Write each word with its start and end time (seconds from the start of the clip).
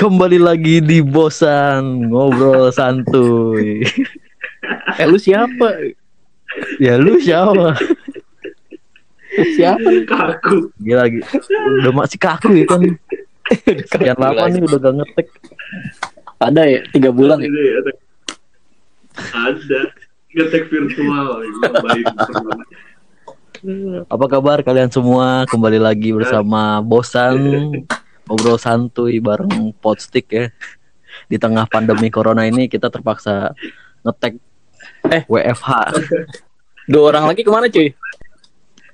Kembali 0.00 0.40
lagi 0.40 0.80
di 0.80 1.04
Bosan 1.04 2.08
Ngobrol 2.08 2.72
Santuy. 2.72 3.84
Eh 4.96 5.04
lu 5.04 5.20
siapa? 5.20 5.92
Ya 6.80 6.96
lu 6.96 7.20
siapa? 7.20 7.76
Siapa? 9.60 9.84
kaku. 10.08 10.72
Gila 10.80 11.04
lagi 11.04 11.20
Udah 11.84 11.92
masih 11.92 12.16
kaku 12.16 12.48
ya 12.56 12.64
kan 12.64 12.80
Sekian 13.92 14.16
lama 14.16 14.48
nih 14.48 14.64
udah 14.64 14.78
gak 14.80 14.94
ngetek. 15.04 15.26
Ada 16.40 16.62
ya? 16.64 16.80
Tiga 16.96 17.12
bulan 17.12 17.44
ya. 17.44 17.52
Ini 17.52 17.60
ada. 17.84 17.92
Ada. 19.52 19.80
Ngetek 20.32 20.64
virtual 20.72 21.44
baik 21.60 22.06
Apa 24.08 24.24
kabar 24.32 24.64
kalian 24.64 24.88
semua? 24.88 25.44
Kembali 25.44 25.76
lagi 25.76 26.16
bersama 26.16 26.80
Bosan 26.80 27.36
Ngobrol 28.30 28.56
Santuy 28.56 29.18
bareng 29.18 29.74
Potstick 29.76 30.30
ya 30.30 30.46
Di 31.26 31.34
tengah 31.36 31.66
pandemi 31.66 32.06
Corona 32.08 32.46
ini 32.46 32.70
kita 32.70 32.86
terpaksa 32.86 33.50
ngetek 34.06 34.38
Eh. 35.10 35.26
WFH 35.26 35.98
Dua 36.86 37.10
orang 37.10 37.26
lagi 37.28 37.42
ke 37.42 37.50
mana 37.50 37.66
cuy? 37.66 37.90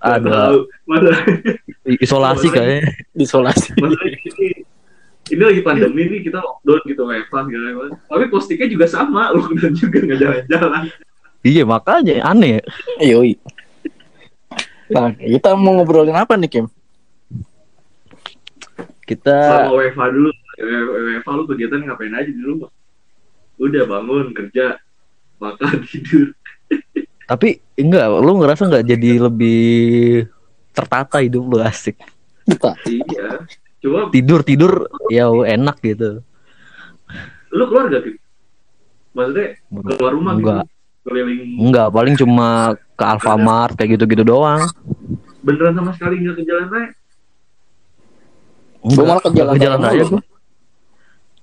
Ada 0.01 0.57
isolasi 2.01 2.49
kayaknya 2.49 2.81
Isolasi. 3.15 3.77
masalah 3.77 4.09
ini 4.09 4.65
ini 5.27 5.43
lagi 5.43 5.63
pandemi 5.63 6.07
nih 6.07 6.21
kita 6.23 6.39
lockdown 6.39 6.81
gitu 6.87 7.03
WFH 7.03 7.35
gitu 7.51 7.63
kan. 7.67 7.91
tapi 8.07 8.25
postingnya 8.31 8.67
juga 8.71 8.87
sama 8.87 9.35
lockdown 9.35 9.75
juga 9.75 9.99
nggak 10.01 10.19
jalan-jalan 10.19 10.85
Iya 11.47 11.63
makanya 11.63 12.27
aneh. 12.27 12.59
Yoi. 12.99 13.39
Nah, 14.91 15.15
kita 15.15 15.55
mau 15.55 15.79
ngobrolin 15.79 16.19
apa 16.19 16.35
nih, 16.35 16.51
Kim? 16.51 16.67
Kita 19.07 19.37
sama 19.63 19.71
WFH 19.73 20.01
dulu 20.11 20.31
WFH 20.59 21.29
lu 21.31 21.45
kegiatan 21.47 21.81
ngapain 21.81 22.13
aja 22.13 22.27
di 22.29 22.43
rumah 22.43 22.71
udah 23.57 23.83
bangun 23.87 24.35
kerja 24.35 24.77
makan 25.39 25.81
tidur 25.89 26.35
Tapi 27.27 27.49
enggak, 27.75 28.07
lu 28.21 28.33
ngerasa 28.39 28.67
nggak 28.67 28.87
jadi 28.87 29.11
lebih 29.19 30.27
tertata 30.71 31.19
hidup 31.19 31.43
lu 31.43 31.59
asik. 31.59 31.99
Iya 32.87 33.43
coba 33.83 34.11
Tidur 34.11 34.41
tidur 34.43 34.73
ya 35.09 35.27
enak 35.29 35.77
gitu. 35.81 36.23
lu 37.51 37.65
keluar 37.67 37.87
gak 37.89 38.03
Kim? 38.03 38.17
maksudnya 39.11 39.47
keluar 39.97 40.13
rumah 40.13 40.33
Enggak. 40.35 40.63
gitu 40.67 40.75
keliling 41.07 41.41
Enggak, 41.57 41.89
paling 41.89 42.15
cuma 42.15 42.49
ke 42.95 43.05
Alfamart 43.07 43.73
kayak 43.75 43.97
gitu-gitu 43.97 44.23
doang. 44.23 44.61
beneran 45.41 45.75
sama 45.75 45.95
sekali 45.95 46.19
nggak 46.21 46.37
ke 46.37 46.45
jalan 46.45 46.67
raya 46.69 46.89
Enggak, 48.87 48.95
Gua 48.97 49.05
malah 49.05 49.23
ke 49.23 49.31
jalan 49.35 49.53
ke 49.53 49.61
jalan 49.61 49.79
raya 49.83 50.03
mulu. 50.05 50.11
gua. 50.13 50.23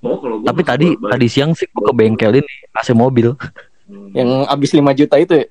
oh 0.03 0.17
kalau 0.17 0.35
gua 0.39 0.47
Tapi 0.47 0.61
tadi 0.63 0.87
tadi 0.95 1.27
siang 1.27 1.51
sih 1.51 1.67
gua 1.69 1.91
ke 1.91 1.93
bengkel 1.93 2.31
ini 2.39 2.53
AC 2.71 2.89
mobil. 2.91 3.35
Hmm. 3.83 4.09
Yang 4.15 4.29
abis 4.47 4.69
5 4.71 4.95
juta 4.95 5.15
itu 5.19 5.33
ya? 5.35 5.45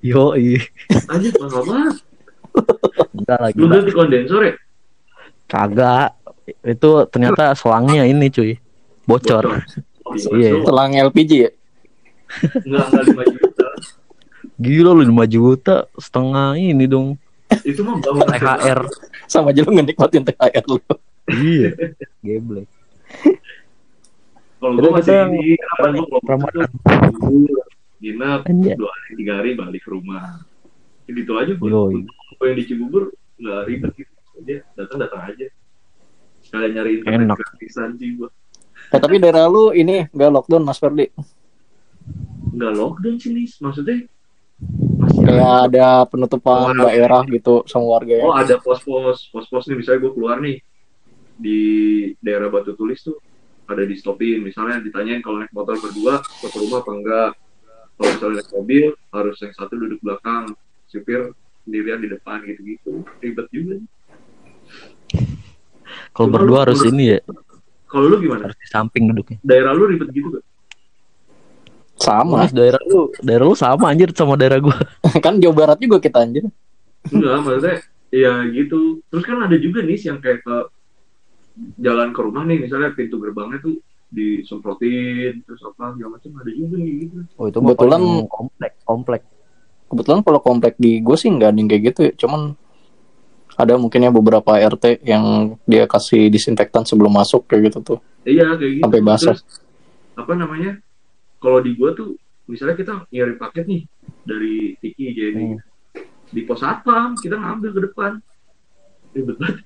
Yo, 0.00 0.24
iya. 0.34 0.62
Anjir, 1.06 1.34
mahal 1.38 1.62
banget. 1.64 1.96
Enggak 3.10 3.38
lagi. 3.40 3.56
Lu 3.58 3.66
ganti 3.66 3.90
kondensor 3.90 4.40
ya? 4.42 4.54
Kagak. 5.46 6.14
Itu 6.62 7.08
ternyata 7.08 7.50
selangnya 7.54 8.04
ini 8.04 8.28
cuy. 8.28 8.54
Bocor. 9.04 9.58
Oh, 10.04 10.14
Iya. 10.14 10.60
Selang 10.60 10.92
LPG 10.92 11.30
ya? 11.34 11.50
Enggak, 12.62 12.84
enggak 12.90 13.04
5 13.10 13.34
juta. 13.34 13.66
Gila 14.54 14.90
lu 14.92 15.02
5 15.02 15.26
juta 15.26 15.76
setengah 15.96 16.54
ini 16.54 16.84
dong. 16.84 17.18
Itu 17.62 17.82
mah 17.82 17.98
bangun 17.98 18.22
THR. 18.28 18.80
Sama 19.26 19.50
aja 19.50 19.60
lu 19.62 19.70
ngenikmatin 19.72 20.22
THR 20.22 20.64
lu. 20.68 20.78
Iya. 21.30 21.70
Geblek. 22.24 22.68
Kalau 24.56 24.74
gua 24.74 24.90
masih 24.96 25.12
kita 25.12 25.28
ini, 25.28 25.54
apa 25.60 25.86
nih? 25.88 26.00
gua 26.00 26.08
kalau 26.08 26.22
Ramadan. 26.26 26.68
Nginep 28.00 28.40
Anjay. 28.44 28.74
dua 28.76 28.90
hari, 28.90 29.10
tiga 29.14 29.32
hari 29.38 29.50
balik 29.54 29.80
ke 29.80 29.90
rumah. 29.90 30.40
Jadi 31.04 31.18
itu 31.20 31.32
aja 31.34 31.52
gua. 31.54 31.68
Yoi. 31.68 32.00
Gua 32.34 32.44
yang 32.44 32.56
di 32.56 32.64
Cibubur 32.64 33.02
enggak 33.36 33.60
ribet 33.66 33.92
gitu. 33.94 34.12
Dia 34.40 34.58
datang-datang 34.74 35.22
aja. 35.30 35.46
Sekalian 36.40 36.70
nyari 36.72 36.90
internet 36.98 37.24
Enak. 37.24 37.36
gratisan 37.38 37.88
sih 37.96 38.08
gua. 38.14 38.28
Eh, 38.90 39.00
tapi 39.00 39.16
daerah 39.16 39.46
lu 39.46 39.70
ini 39.70 40.04
gak 40.08 40.30
lockdown 40.30 40.60
Mas 40.62 40.76
Ferdi? 40.76 41.08
Enggak 42.50 42.72
lockdown 42.74 43.16
sih, 43.16 43.32
Nis. 43.32 43.56
Maksudnya 43.58 44.04
masih 44.94 45.20
Kayak 45.20 45.40
ada. 45.44 45.64
ada 45.66 45.88
penutupan 46.06 46.72
Oh, 46.72 46.84
daerah 46.84 47.22
gitu 47.26 47.64
sama 47.64 47.86
warga 47.90 48.14
ya? 48.14 48.24
Oh, 48.24 48.32
ada 48.32 48.54
pos-pos. 48.56 49.28
Pos-pos 49.28 49.64
nih 49.66 49.76
misalnya 49.76 50.00
gua 50.02 50.12
keluar 50.12 50.36
nih 50.38 50.60
di 51.36 51.60
daerah 52.18 52.46
Batu 52.46 52.72
Tulis 52.72 53.00
tuh 53.00 53.18
ada 53.64 53.82
di 53.82 53.94
stopin 53.94 54.40
misalnya 54.40 54.78
ditanyain 54.78 55.18
kalau 55.18 55.38
naik 55.38 55.50
motor 55.50 55.74
berdua 55.74 56.20
ke 56.20 56.46
rumah 56.54 56.78
apa 56.78 56.92
enggak 56.92 57.30
kalau 57.94 58.08
misalnya 58.10 58.36
naik 58.38 58.50
mobil 58.52 58.84
harus 59.10 59.36
yang 59.38 59.52
satu 59.52 59.74
duduk 59.74 60.00
belakang 60.00 60.44
supir 60.84 61.32
sendirian 61.62 61.98
di 61.98 62.08
depan 62.08 62.44
gitu-gitu 62.44 62.92
ribet 63.18 63.48
juga 63.48 63.76
Kalau 66.10 66.28
berdua 66.28 66.50
lu- 66.50 66.62
harus 66.62 66.80
lu- 66.80 66.90
ini 66.90 67.04
ya, 67.08 67.20
kalau 67.86 68.06
lu 68.06 68.16
gimana 68.18 68.46
harus 68.46 68.56
di 68.56 68.68
samping 68.68 69.04
duduknya. 69.08 69.38
daerah 69.40 69.72
lu 69.72 69.86
ribet 69.86 70.10
gitu 70.10 70.28
gak 70.30 70.44
Sama. 71.94 72.42
Mas 72.42 72.50
daerah 72.50 72.82
lu, 72.84 73.06
daerah 73.18 73.44
lu 73.44 73.54
sama 73.54 73.86
anjir 73.86 74.10
sama 74.10 74.34
daerah 74.34 74.58
gua. 74.58 74.74
kan 75.24 75.38
Jawa 75.38 75.54
Barat 75.54 75.78
juga 75.78 75.98
kita 75.98 76.20
anjir. 76.20 76.44
enggak 77.06 77.36
maksudnya 77.38 77.76
ya 78.08 78.32
gitu 78.48 79.02
terus 79.08 79.22
kan 79.22 79.38
ada 79.40 79.56
juga 79.56 79.80
nih 79.80 79.98
yang 80.00 80.18
kayak 80.18 80.40
ke 80.40 80.56
jalan 81.76 82.10
ke 82.10 82.20
rumah 82.20 82.42
nih 82.42 82.58
misalnya 82.60 82.90
pintu 82.92 83.16
gerbangnya 83.16 83.58
tuh 83.60 83.78
disemprotin 84.08 85.42
terus 85.42 85.62
apa 85.64 85.90
segala 85.92 86.18
macam 86.18 86.30
ada 86.38 86.50
juga 86.50 86.76
nih 86.76 86.94
gitu 87.02 87.16
Oh 87.34 87.46
itu 87.46 87.58
Kebetulan- 87.58 88.26
komplek, 88.26 88.72
komplek. 88.84 89.22
Kebetulan 89.84 90.20
kalau 90.20 90.40
komplek 90.40 90.74
di 90.76 90.98
gue 90.98 91.14
sih 91.14 91.28
nggak 91.28 91.48
ada 91.48 91.56
yang 91.56 91.68
kayak 91.68 91.82
gitu 91.88 92.00
ya. 92.02 92.12
Cuman 92.16 92.40
ada 93.54 93.72
mungkinnya 93.76 94.10
beberapa 94.10 94.56
RT 94.56 95.04
yang 95.04 95.24
dia 95.62 95.86
kasih 95.86 96.26
disinfektan 96.26 96.82
sebelum 96.82 97.10
masuk 97.10 97.46
kayak 97.46 97.70
gitu 97.70 97.78
tuh. 97.84 97.98
Iya 98.24 98.54
kayak 98.54 98.72
gitu. 98.74 98.82
Sampai 98.82 99.00
basah. 99.00 99.34
Terus, 99.34 99.42
apa 100.14 100.32
namanya? 100.34 100.72
Kalau 101.38 101.58
di 101.60 101.74
gua 101.74 101.94
tuh 101.94 102.18
misalnya 102.44 102.74
kita 102.74 102.92
ngirim 103.08 103.36
paket 103.36 103.64
nih 103.64 103.82
dari 104.22 104.54
Tiki 104.76 105.06
jadi 105.10 105.42
Hmm. 105.44 105.58
di 106.28 106.40
pos 106.42 106.58
satpam 106.58 107.14
kita 107.14 107.34
ngambil 107.34 107.70
ke 107.70 107.80
depan. 107.84 108.12
Ribet 109.12 109.36
banget. 109.38 109.56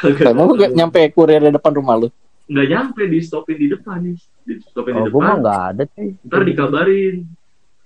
Kagak 0.00 0.32
Kamu 0.32 0.56
nggak 0.56 0.72
nyampe 0.72 1.00
kurir 1.12 1.44
di 1.44 1.52
depan 1.52 1.72
rumah 1.76 2.00
lu? 2.00 2.08
nggak 2.50 2.66
nyampe 2.66 3.02
di 3.06 3.18
stopin 3.22 3.56
di 3.60 3.70
depan 3.70 4.02
nih. 4.02 4.18
Di 4.42 4.54
stopin 4.66 4.98
Oh 4.98 5.06
di 5.06 5.12
depan. 5.12 5.38
nggak 5.38 5.60
ada 5.70 5.82
cuy. 5.86 6.10
Ntar 6.26 6.42
dikabarin. 6.42 7.16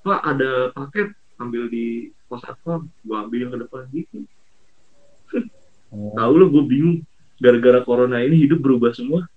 Pak 0.00 0.20
ada 0.24 0.50
paket 0.72 1.08
ambil 1.36 1.69
di 1.69 2.08
pos 2.24 2.41
satpam. 2.41 2.88
Gua 3.04 3.28
ambil 3.28 3.53
ke 3.53 3.56
depan 3.60 3.82
gitu. 3.92 4.24
Oh. 5.92 6.16
Tahu 6.16 6.32
lu 6.32 6.47
gua 6.48 6.64
bingung. 6.64 7.04
Gara-gara 7.36 7.84
corona 7.84 8.24
ini 8.24 8.41
hidup 8.47 8.62
berubah 8.64 8.94
semua. 8.97 9.28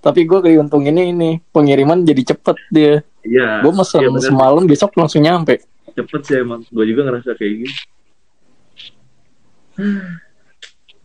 Tapi 0.00 0.24
gue 0.24 0.40
keuntung 0.40 0.84
ini 0.86 1.12
ini 1.12 1.30
pengiriman 1.50 2.06
jadi 2.06 2.32
cepet 2.32 2.56
dia. 2.70 3.04
Iya. 3.20 3.60
Gue 3.66 3.72
mesen 3.72 4.00
bener. 4.04 4.24
semalam 4.24 4.64
besok 4.64 4.94
langsung 4.96 5.24
nyampe. 5.24 5.60
cepet 5.90 6.20
sih 6.22 6.36
emang. 6.38 6.62
Gua 6.70 6.86
juga 6.86 7.08
ngerasa 7.08 7.34
kayak 7.34 7.66
gitu. 7.66 7.78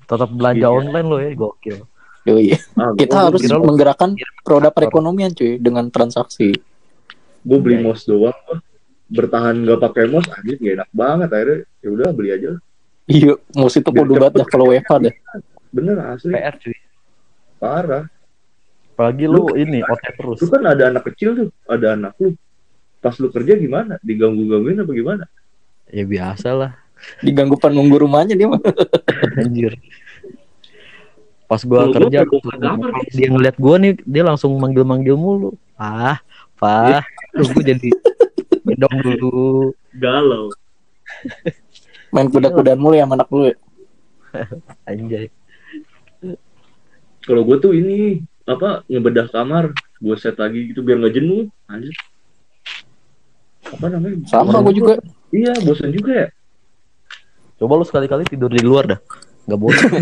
Tetap 0.05 0.29
belanja 0.29 0.61
Iya. 0.61 0.71
online 0.71 1.07
lo 1.07 1.17
ya, 1.17 1.29
gokil. 1.33 1.77
Yoi. 2.23 2.53
Ah, 2.73 2.93
Kita 2.93 3.29
harus 3.29 3.37
kira 3.39 3.55
lu- 3.55 3.65
menggerakkan 3.67 4.13
roda 4.41 4.69
perekonomian 4.69 5.29
cuy 5.31 5.57
dengan 5.57 5.89
transaksi. 5.89 6.53
gue 7.41 7.59
beli 7.61 7.77
Iya, 7.77 7.83
mouse 7.83 8.03
doang 8.03 8.33
gua. 8.41 8.57
bertahan 9.05 9.61
gak 9.61 9.77
pakai 9.79 10.09
mouse 10.09 10.25
anjir 10.27 10.57
gak 10.57 10.75
enak 10.75 10.89
banget 10.91 11.29
akhirnya 11.29 11.57
ya 11.77 11.89
udah 11.91 12.09
beli 12.09 12.29
aja. 12.31 12.49
Iya, 13.05 13.33
mus 13.53 13.75
itu 13.75 13.85
kudu 13.85 14.13
banget 14.15 14.33
dah 14.35 14.47
kalau 14.47 14.65
WFH 14.67 14.93
dah. 14.99 15.13
bener 15.69 15.95
asli 16.07 16.31
PR 16.31 16.55
cuy. 16.55 16.73
parah 17.55 18.09
Apalagi 18.91 19.25
lu 19.25 19.45
ini 19.53 19.83
OT 19.83 20.03
terus. 20.09 20.37
lu 20.39 20.47
kan 20.47 20.63
ada 20.65 20.83
anak 20.87 21.03
kecil 21.05 21.29
tuh 21.35 21.47
ada 21.65 21.93
anak 21.93 22.17
lu 22.17 22.33
pas 22.97 23.13
lu 23.13 23.29
kerja 23.29 23.53
gimana 23.53 24.01
diganggu 24.01 24.41
gangguin 24.41 24.79
apa 24.79 24.91
gimana 24.91 25.25
Ya 25.85 26.01
biasa 26.01 26.49
lah, 26.51 26.73
Diganggu 27.21 27.55
penunggu 27.55 28.01
rumahnya 28.01 28.33
dia 28.33 28.47
mah. 28.47 28.61
anjir. 29.41 29.75
Pas 31.45 31.61
gua 31.61 31.85
gua 31.85 32.01
kerja, 32.01 32.25
kamar, 32.25 32.89
kalau 32.89 33.05
dia 33.13 33.27
ngeliat 33.29 33.55
gua 33.55 33.75
nih, 33.77 33.93
dia 34.01 34.23
langsung 34.25 34.57
manggil-manggil 34.57 35.13
mulu. 35.13 35.53
Ah, 35.77 36.17
Pak, 36.57 37.05
terus 37.31 37.53
gua 37.53 37.63
jadi 37.63 37.89
gendong 38.65 38.95
dulu. 39.05 39.69
galau 39.95 40.49
Main 42.09 42.27
kuda-kudaan 42.27 42.79
mulu 42.81 42.95
ya 42.97 43.05
anak 43.05 43.29
lu 43.29 43.51
ya. 43.51 43.55
Anjay. 44.89 45.29
kalau 47.25 47.41
gue 47.41 47.57
tuh 47.57 47.73
ini 47.73 48.21
apa 48.45 48.85
ngebedah 48.85 49.33
kamar 49.33 49.73
gue 49.97 50.13
set 50.13 50.37
lagi 50.37 50.69
gitu 50.69 50.85
biar 50.85 51.01
nggak 51.01 51.17
jenuh 51.17 51.49
anjir 51.65 51.89
apa 53.65 53.85
namanya 53.89 54.21
Sama 54.29 54.61
gue 54.61 54.77
juga. 54.77 54.93
iya 55.33 55.49
bosan 55.65 55.89
juga 55.89 56.11
ya 56.13 56.27
Coba 57.55 57.79
lu 57.79 57.85
sekali-kali 57.87 58.27
tidur 58.27 58.51
di 58.51 58.59
luar 58.59 58.83
dah. 58.95 58.99
Nggak 59.47 59.59
boleh. 59.59 59.79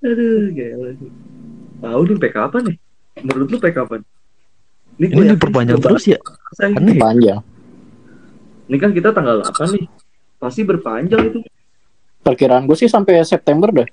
Aduh, 0.00 0.48
gila. 0.56 0.90
Tahu 1.80 2.00
nih 2.08 2.16
PK 2.16 2.36
apa 2.40 2.58
nih? 2.64 2.76
Menurut 3.20 3.48
lu 3.52 3.58
PK 3.60 3.76
apa? 3.84 3.94
Ini 5.00 5.06
gua 5.12 5.24
yakin 5.24 5.36
diperpanjang 5.36 5.78
terus 5.80 6.04
ya? 6.08 6.18
ya? 6.56 6.96
Panjang. 6.96 7.40
Ini 8.70 8.76
kan 8.80 8.90
kita 8.96 9.12
tanggal 9.12 9.44
8 9.44 9.76
nih. 9.76 9.84
Pasti 10.40 10.60
berpanjang 10.64 11.20
itu. 11.28 11.38
Perkiraan 12.20 12.64
gue 12.64 12.76
sih 12.76 12.88
sampai 12.88 13.20
September 13.24 13.72
dah. 13.72 13.88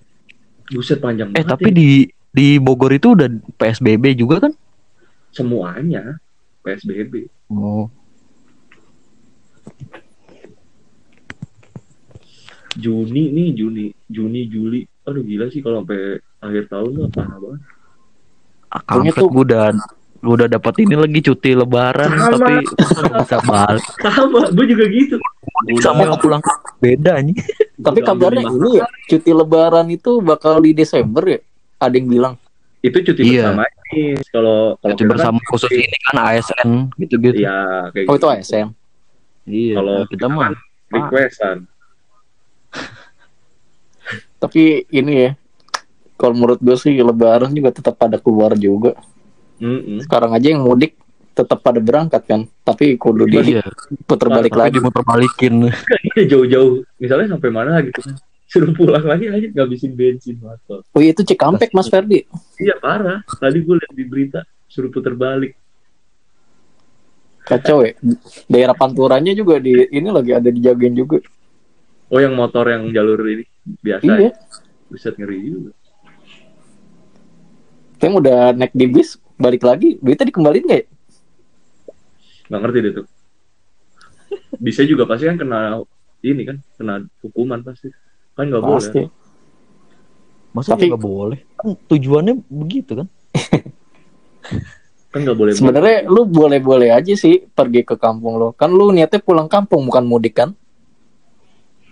Buset 0.67 0.99
panjang 0.99 1.31
Eh 1.31 1.43
banget. 1.43 1.47
tapi 1.47 1.71
ya. 1.71 1.75
di 1.75 1.87
di 2.27 2.47
Bogor 2.59 2.91
itu 2.91 3.15
udah 3.15 3.27
PSBB 3.55 4.15
juga 4.15 4.47
kan? 4.47 4.53
semuanya 5.27 6.17
PSBB. 6.65 7.29
Oh. 7.51 7.85
Juni 12.77 13.23
nih, 13.29 13.49
Juni, 13.53 13.85
Juni, 14.05 14.41
Juli. 14.45 14.81
Aduh 15.03 15.21
gila 15.21 15.47
sih 15.47 15.59
kalau 15.59 15.81
sampai 15.81 16.01
akhir 16.39 16.63
tahun 16.67 16.89
tuh 16.93 17.05
parah 17.09 17.37
banget. 17.37 17.61
Kampret 18.83 19.15
tuh- 19.17 19.31
gue 19.31 19.43
udah 19.45 19.65
gue 20.17 20.33
udah 20.33 20.49
dapat 20.49 20.73
ini 20.81 20.95
lagi 20.95 21.19
cuti 21.23 21.53
lebaran 21.53 22.09
Sama. 22.09 22.35
tapi 22.35 22.53
nggak 22.59 23.13
bisa 23.21 23.37
balik 23.39 23.85
Sama, 24.03 24.41
gue 24.49 24.65
juga 24.67 24.85
gitu. 24.89 25.15
sama 25.79 26.03
pulang 26.17 26.41
pulang 26.41 26.41
nih 27.23 27.37
Tapi 27.77 27.99
kabarnya 28.01 28.43
ini 28.43 28.77
ya, 28.77 28.85
cuti 29.07 29.31
lebaran 29.31 29.87
itu 29.87 30.19
bakal 30.19 30.59
di 30.59 30.73
Desember 30.73 31.23
ya. 31.23 31.39
Ada 31.77 31.93
yang 31.93 32.07
bilang. 32.07 32.33
Itu 32.79 32.97
cuti 32.99 33.21
Iya. 33.23 33.53
bersama 33.53 33.63
nih. 33.87 34.09
Kalau 34.27 34.57
kalau 34.75 34.93
cuti 34.93 35.05
bersama 35.07 35.37
kan, 35.37 35.47
khusus 35.47 35.71
ini 35.71 35.97
kan 36.03 36.15
ASN 36.19 36.69
gitu-gitu 36.97 37.37
Iya, 37.39 37.57
kayak 37.91 38.05
Oh 38.05 38.13
gitu. 38.13 38.19
itu 38.19 38.27
ASN. 38.27 38.67
iya 39.45 39.73
Kalau 39.75 39.97
kita 40.05 40.25
mah 40.27 40.49
requestan. 40.91 41.57
Tapi 44.37 44.85
ini 44.93 45.13
ya, 45.25 45.31
kalau 46.17 46.33
menurut 46.37 46.61
gue 46.61 46.77
sih 46.77 46.93
lebaran 46.97 47.53
juga 47.53 47.73
tetap 47.73 47.97
pada 47.97 48.21
keluar 48.21 48.53
juga. 48.57 48.93
Mm-mm. 49.57 50.01
Sekarang 50.05 50.37
aja 50.37 50.53
yang 50.53 50.61
mudik 50.61 50.93
tetap 51.37 51.61
pada 51.61 51.77
berangkat 51.77 52.21
kan. 52.25 52.41
Tapi 52.65 52.97
kudu 52.97 53.29
iya 53.29 53.61
diputer 53.61 54.27
balik 54.29 54.53
tapi 54.53 54.61
lagi. 54.61 54.73
dimuter 54.81 55.03
balikin 55.05 55.53
Iya 56.17 56.23
jauh-jauh. 56.33 56.81
Misalnya 56.97 57.37
sampai 57.37 57.49
mana 57.53 57.81
gitu 57.85 58.01
kan. 58.01 58.17
Suruh 58.47 58.71
pulang 58.73 59.05
lagi 59.05 59.27
aja 59.29 59.47
ngabisin 59.53 59.93
bensin 59.93 60.39
motor. 60.41 60.81
Oh 60.95 61.01
itu 61.01 61.21
Cikampek 61.21 61.75
Mas 61.77 61.89
Ferdi. 61.89 62.25
Iya 62.57 62.77
parah. 62.81 63.21
Tadi 63.27 63.57
gue 63.61 63.75
lihat 63.77 63.93
di 63.93 64.05
berita 64.05 64.39
suruh 64.65 64.89
puter 64.89 65.13
balik. 65.13 65.53
Kacau 67.45 67.85
ya. 67.85 67.93
Daerah 68.49 68.75
panturannya 68.75 69.37
juga 69.37 69.61
di 69.61 69.87
ini 69.93 70.09
lagi 70.09 70.33
ada 70.33 70.49
dijagain 70.49 70.95
juga. 70.97 71.21
Oh 72.07 72.19
yang 72.23 72.33
motor 72.35 72.63
yang 72.71 72.87
jalur 72.95 73.19
ini 73.27 73.43
biasa. 73.83 74.03
Iya. 74.07 74.15
ya? 74.29 74.31
Buset 74.87 75.15
ngeri 75.19 75.37
juga. 75.43 75.71
Yang 77.99 78.13
udah 78.23 78.39
naik 78.55 78.71
di 78.71 78.85
bis 78.87 79.19
balik 79.35 79.67
lagi 79.67 79.99
duitnya 79.99 80.29
dikembaliin 80.31 80.65
nggak 80.65 80.79
ya? 80.79 80.87
Nggak 82.47 82.61
ngerti 82.63 82.77
deh 82.79 82.93
tuh. 83.03 83.05
Bisa 84.57 84.81
juga 84.87 85.03
pasti 85.03 85.27
kan 85.27 85.35
kena 85.35 85.83
ini 86.23 86.41
kan 86.47 86.57
kena 86.79 87.03
hukuman 87.19 87.59
pasti. 87.65 87.91
Kan 88.37 88.47
nggak 88.47 88.63
boleh. 88.63 88.79
Pasti. 88.79 89.03
masa 90.55 90.73
Tapi- 90.73 90.89
nggak 90.89 91.05
boleh 91.05 91.39
kan 91.53 91.77
tujuannya 91.85 92.33
begitu 92.49 92.97
kan 92.97 93.07
Kan 95.07 95.23
nggak 95.23 95.37
boleh. 95.39 95.51
Sebenarnya 95.55 96.03
lu 96.07 96.27
boleh-boleh 96.27 96.91
aja 96.91 97.13
sih 97.15 97.47
pergi 97.47 97.83
ke 97.87 97.95
kampung 97.95 98.35
lo. 98.35 98.51
Kan 98.53 98.75
lu 98.75 98.91
niatnya 98.91 99.23
pulang 99.23 99.47
kampung 99.47 99.87
bukan 99.87 100.03
mudik 100.03 100.35
kan? 100.35 100.51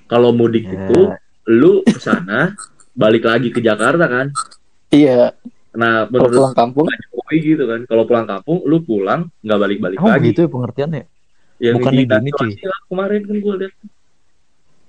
Kalau 0.05 0.29
mudik 0.29 0.63
Ya. 0.63 0.73
itu 0.75 0.99
lu 1.47 1.81
ke 1.81 1.97
sana 1.97 2.53
balik 2.91 3.23
lagi 3.23 3.49
ke 3.49 3.59
Jakarta 3.59 4.05
kan. 4.05 4.27
Iya. 4.89 5.33
Nah 5.71 6.05
Kalau 6.05 6.29
pulang 6.29 6.55
kampung 6.55 6.85
Jokowi 6.87 7.37
gitu 7.43 7.63
kan. 7.65 7.79
Kalau 7.83 8.03
pulang 8.03 8.23
kampung 8.23 8.63
lu 8.63 8.79
pulang 8.79 9.27
nggak 9.41 9.59
balik-balik 9.59 9.97
oh 9.97 10.07
lagi. 10.07 10.29
gitu 10.29 10.45
ya 10.45 10.49
pengertiannya 10.49 11.03
Yang 11.55 11.75
Bukannya 11.79 12.03
gini, 12.05 12.29
cuy. 12.31 12.51
Kemarin 12.85 13.21
kan 13.23 13.35
gue 13.37 13.55
lihat. 13.57 13.73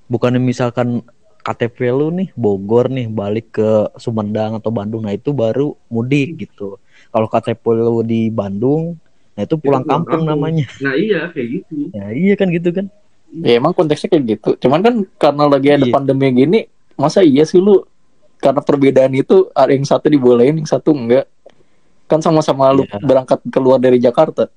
bukannya 0.07 0.39
misalkan 0.39 1.03
KTP 1.41 1.91
lu 1.91 2.11
nih 2.11 2.31
Bogor 2.33 2.87
nih 2.87 3.07
balik 3.07 3.51
ke 3.53 3.71
Sumedang 3.97 4.55
atau 4.55 4.71
Bandung 4.71 5.03
nah 5.03 5.11
itu 5.11 5.31
baru 5.31 5.75
mudik 5.87 6.39
gitu 6.41 6.79
kalau 7.09 7.27
KTP 7.27 7.63
lu 7.73 8.03
di 8.03 8.27
Bandung 8.29 8.95
nah 9.33 9.43
itu 9.43 9.55
pulang 9.55 9.83
pulang 9.83 10.03
kampung, 10.03 10.23
kampung. 10.23 10.31
namanya 10.31 10.67
Nah 10.79 10.95
iya 10.95 11.27
kayak 11.29 11.49
gitu. 11.59 11.91
ya 11.91 12.07
iya 12.11 12.35
kan 12.35 12.49
gitu 12.49 12.71
kan 12.71 12.87
Ya 13.37 13.59
emang 13.59 13.73
konteksnya 13.73 14.09
kayak 14.09 14.25
gitu. 14.39 14.51
Cuman 14.63 14.81
kan 14.81 14.95
karena 15.17 15.45
lagi 15.45 15.69
ada 15.69 15.85
Iya. 15.85 15.93
pandemi 15.93 16.27
gini, 16.33 16.61
masa 16.95 17.21
iya 17.21 17.45
sih 17.45 17.59
lu 17.59 17.85
karena 18.39 18.61
perbedaan 18.61 19.13
itu 19.13 19.49
ada 19.53 19.73
yang 19.73 19.85
satu 19.85 20.09
dibolehin, 20.09 20.57
yang 20.57 20.69
satu 20.69 20.93
enggak. 20.93 21.29
Kan 22.07 22.23
sama-sama 22.23 22.71
lu 22.71 22.87
Iya. 22.87 23.03
berangkat 23.03 23.41
keluar 23.51 23.77
dari 23.77 23.99
Jakarta. 23.99 24.49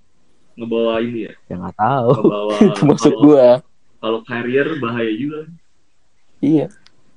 Ngebawa 0.55 0.99
ini 0.99 1.27
ya. 1.27 1.33
ya 1.47 1.55
nggak 1.55 1.75
tahu 1.75 2.11
Ngebawa 2.19 2.51
Itu 2.67 2.81
maksud 2.83 3.13
kalau, 3.15 3.23
gua. 3.25 3.47
kalau 3.99 4.19
carrier 4.23 4.67
bahaya 4.77 5.11
juga. 5.11 5.39
Iya. 6.39 6.67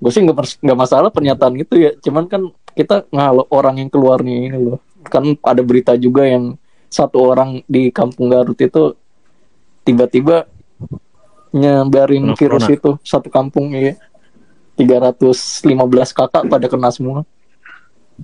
Gue 0.03 0.11
sih 0.11 0.23
nggak 0.23 0.75
masalah 0.75 1.11
pernyataan 1.15 1.55
itu 1.55 1.75
ya. 1.79 1.91
Cuman 1.99 2.26
kan 2.26 2.43
kita 2.75 3.06
ngalah 3.11 3.47
orang 3.50 3.79
yang 3.79 3.91
keluar 3.91 4.19
nih 4.19 4.50
ini 4.50 4.58
loh. 4.58 4.79
Kan 5.06 5.38
ada 5.43 5.62
berita 5.62 5.94
juga 5.94 6.26
yang 6.26 6.58
satu 6.87 7.23
orang 7.23 7.62
di 7.67 7.91
Kampung 7.91 8.31
Garut 8.31 8.58
itu 8.58 8.94
tiba-tiba 9.82 10.47
nyebarin 11.53 12.25
Kena 12.25 12.37
virus 12.37 12.65
corona. 12.65 12.75
itu 12.75 12.91
satu 13.03 13.29
kampung 13.29 13.71
ya. 13.71 13.95
315 14.75 15.69
kakak 16.11 16.43
pada 16.47 16.67
kena 16.67 16.89
semua. 16.89 17.23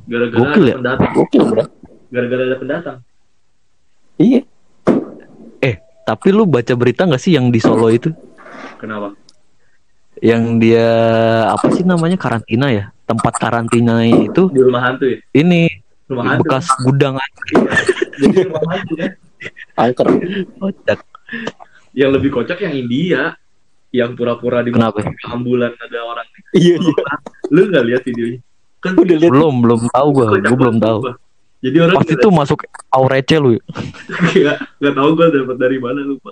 Gara-gara 0.05 0.41
Gokil 0.49 0.59
ada 0.59 0.65
ya? 0.65 0.77
pendatang. 0.77 1.11
Gokil, 1.13 1.43
bro. 1.45 1.65
Gara-gara 2.09 2.43
ada 2.45 2.57
pendatang. 2.57 2.97
Iya. 4.17 4.41
eh 5.61 5.77
tapi 6.03 6.29
lu 6.29 6.43
baca 6.43 6.73
berita 6.73 7.05
nggak 7.05 7.19
sih 7.19 7.33
yang 7.33 7.49
di 7.49 7.59
Solo 7.59 7.87
itu 7.87 8.11
Kenapa? 8.77 9.15
yang 10.19 10.59
dia 10.59 10.91
apa 11.47 11.71
sih 11.71 11.83
namanya 11.83 12.15
karantina 12.15 12.67
ya 12.69 12.91
tempat 13.05 13.35
karantina 13.37 14.03
itu 14.03 14.51
Di 14.51 14.59
rumah 14.59 14.83
hantu 14.85 15.07
ya? 15.07 15.19
ini 15.33 15.71
Rumah 16.05 16.25
hantu. 16.25 16.41
bekas 16.43 16.67
gudang 16.83 17.15
Jadi 18.19 18.43
rumah 18.43 18.63
hantu 18.73 18.93
kan. 18.97 19.11
Angker. 19.77 20.07
kocak 20.59 20.99
Yang 21.99 22.11
lebih 22.15 22.31
kocak 22.31 22.63
yang 22.63 22.75
India. 22.79 23.35
Yang 23.91 24.21
pura-pura 24.21 24.63
di 24.63 24.71
Kenapa? 24.71 25.01
ambulan 25.27 25.73
ada 25.75 25.99
orang. 26.05 26.27
Iya, 26.55 26.77
iya. 26.79 27.03
Lu 27.51 27.67
nggak 27.67 27.85
lihat 27.89 28.03
videonya? 28.07 28.41
Kan 28.79 28.95
Udah 28.95 29.17
lihat 29.19 29.33
belum 29.33 29.55
belum 29.65 29.81
tahu 29.91 30.09
gua 30.15 30.27
gua 30.39 30.55
belum 30.55 30.77
tahu. 30.79 30.99
Jadi 31.59 31.77
orang 31.83 31.97
pasti 31.99 32.15
tuh 32.15 32.31
masuk 32.31 32.59
aurece 32.95 33.37
lu 33.43 33.59
ya. 33.59 33.63
nggak 34.39 34.57
nggak 34.79 34.95
tahu 34.95 35.09
gue 35.19 35.27
dapat 35.43 35.57
dari 35.59 35.79
mana 35.83 36.01
lupa. 36.07 36.31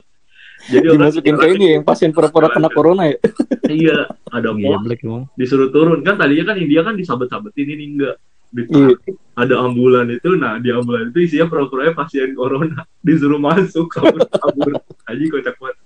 Jadi 0.71 0.87
orang 0.87 1.11
dimasukin 1.11 1.35
ke 1.35 1.47
ini 1.59 1.67
yang 1.79 1.83
pasien 1.83 2.11
pura-pura 2.15 2.47
kena 2.47 2.71
corona 2.71 3.11
ya. 3.11 3.19
Iya, 3.67 3.99
ada 4.31 4.51
Iya, 4.55 4.79
emang. 4.79 5.27
disuruh 5.35 5.75
turun 5.75 6.01
kan 6.07 6.15
tadinya 6.15 6.55
kan 6.55 6.57
India 6.63 6.87
kan 6.87 6.95
disabet-sabetin 6.95 7.67
ini 7.75 7.85
enggak. 7.99 8.17
Di- 8.51 8.67
Iya. 8.67 8.95
Ada 9.37 9.69
ambulan 9.69 10.09
itu, 10.09 10.33
nah 10.33 10.57
di 10.57 10.73
ambulan 10.73 11.13
itu 11.13 11.29
isinya 11.29 11.45
pura-pura 11.45 11.93
pasien 11.93 12.33
corona 12.33 12.89
disuruh 13.07 13.37
masuk 13.37 13.85
kabur 13.93 14.25
kabur. 14.25 14.81
Aji 15.05 15.25
kocak 15.29 15.57
banget. 15.61 15.77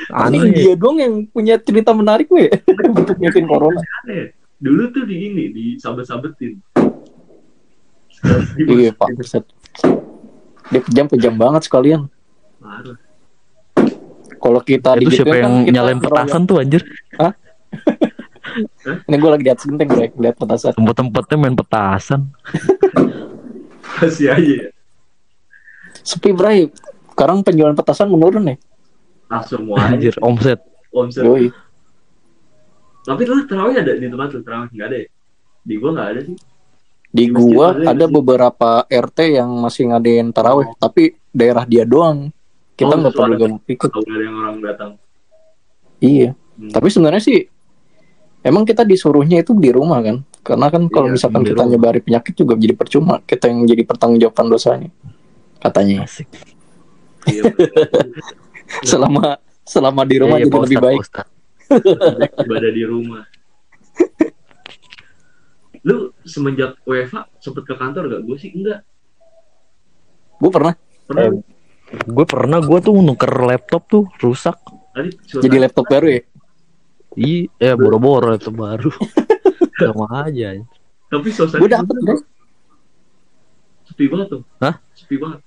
Ini 0.00 0.38
Aneh. 0.40 0.52
dia 0.54 0.74
doang 0.78 0.96
yang 0.96 1.14
punya 1.28 1.58
cerita 1.60 1.90
menarik 1.92 2.30
gue 2.30 2.48
untuk 2.96 3.18
nyetin 3.18 3.44
corona. 3.44 3.82
Dulu 4.56 4.94
tuh 4.94 5.04
di 5.04 5.16
ini 5.26 5.44
disabet-sabetin. 5.50 6.56
Iya 8.56 8.92
pak, 8.94 9.08
Buset. 9.16 9.44
Dia 10.70 10.80
kejam-kejam 10.86 11.34
banget 11.34 11.66
sekalian. 11.66 12.06
Kalau 14.40 14.60
kita 14.62 14.96
itu 14.96 15.00
di 15.02 15.06
siapa 15.12 15.34
yang 15.36 15.52
kan 15.52 15.64
kita 15.68 15.74
nyalain 15.74 16.00
petasan 16.00 16.42
tuh 16.48 16.62
anjir 16.62 16.80
Ini 19.04 19.16
gue 19.16 19.30
lagi 19.30 19.44
di 19.44 19.50
atas 19.50 19.64
genteng 19.64 19.88
gue, 19.88 20.06
lihat 20.16 20.36
petasan. 20.36 20.72
tempat-tempatnya 20.72 21.36
main 21.36 21.54
petasan 21.54 22.20
Kasih 23.96 24.32
aja 24.32 24.52
ya. 24.64 24.68
Sepi 26.00 26.32
bray. 26.32 26.70
Sekarang 27.12 27.44
penjualan 27.44 27.74
petasan 27.74 28.08
menurun 28.08 28.44
nih. 28.46 28.58
Ah 29.26 29.44
semua 29.44 29.78
anjir 29.84 30.16
omset 30.20 30.58
omset. 30.90 31.22
Yoi. 31.22 31.52
Tapi 33.00 33.22
lu 33.22 33.44
terawih 33.44 33.76
ada 33.76 33.92
di 33.92 34.06
tempat 34.06 34.32
lu 34.32 34.40
terawih 34.40 34.68
nggak 34.70 34.88
ada 34.88 34.96
ya? 34.96 35.08
Di 35.60 35.74
gua 35.76 35.90
nggak 35.92 36.08
ada 36.08 36.20
sih. 36.24 36.36
Di 37.10 37.24
Di 37.26 37.26
gua 37.28 37.66
ada 37.70 37.82
ya, 37.82 37.88
ada 37.92 38.04
beberapa 38.06 38.70
RT 38.86 39.18
yang 39.34 39.50
masih 39.60 39.90
ngadain 39.90 40.30
taraweh, 40.30 40.66
tapi 40.76 41.14
daerah 41.30 41.62
dia 41.62 41.84
doang. 41.84 42.30
Kita 42.74 42.90
Oh, 42.90 42.98
nggak 42.98 43.12
perlu 43.12 43.26
suara. 43.28 43.40
gabung 43.44 43.60
ikut. 43.66 43.90
Kalau 43.90 44.08
ada 44.08 44.24
yang 44.24 44.36
orang 44.38 44.56
datang. 44.64 44.90
Iya. 46.00 46.32
Hmm. 46.56 46.70
Tapi 46.72 46.88
sebenarnya 46.88 47.20
sih 47.20 47.38
emang 48.40 48.64
kita 48.64 48.82
disuruhnya 48.82 49.40
itu 49.40 49.52
di 49.54 49.70
rumah 49.70 50.00
kan. 50.00 50.16
Karena 50.40 50.66
kan 50.68 50.88
kalau 50.88 51.06
Iya, 51.06 51.14
misalkan 51.14 51.42
kita 51.42 51.60
rumah. 51.60 51.70
nyebari 51.70 52.00
penyakit 52.00 52.32
juga 52.34 52.56
jadi 52.56 52.72
percuma. 52.72 53.20
Kita 53.20 53.46
yang 53.46 53.64
jadi 53.64 53.82
pertanggungjawaban 53.84 54.46
dosanya. 54.48 54.90
Katanya. 55.58 56.04
asik 56.04 56.28
Iya. 57.26 57.52
Selama 58.90 59.36
selama 59.62 60.02
di 60.02 60.16
rumah 60.16 60.36
Iya, 60.36 60.46
jadi 60.46 60.52
Pak 60.52 60.62
lebih 60.64 60.78
baik. 60.78 61.00
Ibadah 62.40 62.70
di 62.70 62.84
rumah. 62.84 63.22
Lu 65.82 65.96
semenjak 66.22 66.76
UEFA 66.82 67.24
sempet 67.38 67.64
ke 67.64 67.74
kantor 67.74 68.08
gak? 68.08 68.22
Gue 68.22 68.36
sih 68.36 68.50
enggak. 68.50 68.84
Gue 70.36 70.50
pernah 70.50 70.74
Pernah 71.06 71.24
Eh, 71.26 71.32
Gue 72.06 72.22
pernah 72.22 72.58
gue 72.58 72.78
tuh 72.78 72.94
nuker 72.96 73.32
laptop 73.42 73.82
tuh 73.84 74.04
rusak. 74.18 74.54
tadi 74.90 75.10
jadi 75.26 75.56
laptop 75.60 75.86
baru 75.86 76.06
ya. 76.08 76.22
Iya, 77.18 77.50
eh 77.58 77.74
boro-boro 77.74 78.38
itu 78.38 78.50
baru. 78.54 78.90
Sama 79.80 80.28
aja. 80.28 80.54
Tapi 81.10 81.28
suasana 81.34 81.58
Gue 81.58 81.70
dapet 81.70 81.96
bro. 81.98 82.16
sepi 83.90 84.06
banget 84.06 84.26
tuh. 84.30 84.42
Hah? 84.62 84.78
Sepi 84.94 85.18
banget. 85.18 85.42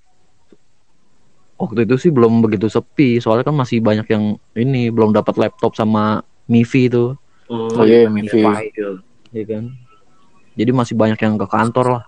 Waktu 1.55 1.88
itu 1.88 1.96
sih 1.96 2.12
belum 2.12 2.43
begitu 2.43 2.67
sepi, 2.67 3.24
soalnya 3.24 3.48
kan 3.48 3.55
masih 3.55 3.79
banyak 3.79 4.03
yang 4.12 4.36
ini 4.60 4.91
belum 4.91 5.15
dapat 5.15 5.39
laptop 5.39 5.79
sama 5.79 6.20
Mivi 6.51 6.91
itu, 6.91 7.15
Oh 7.48 7.86
iya, 7.88 8.12
Mivi. 8.12 8.43
Iya. 8.43 9.00
ya 9.32 9.43
kan. 9.48 9.72
Jadi 10.60 10.72
masih 10.75 10.96
banyak 11.00 11.20
yang 11.24 11.39
ke 11.39 11.48
kantor 11.48 11.88
lah. 12.00 12.03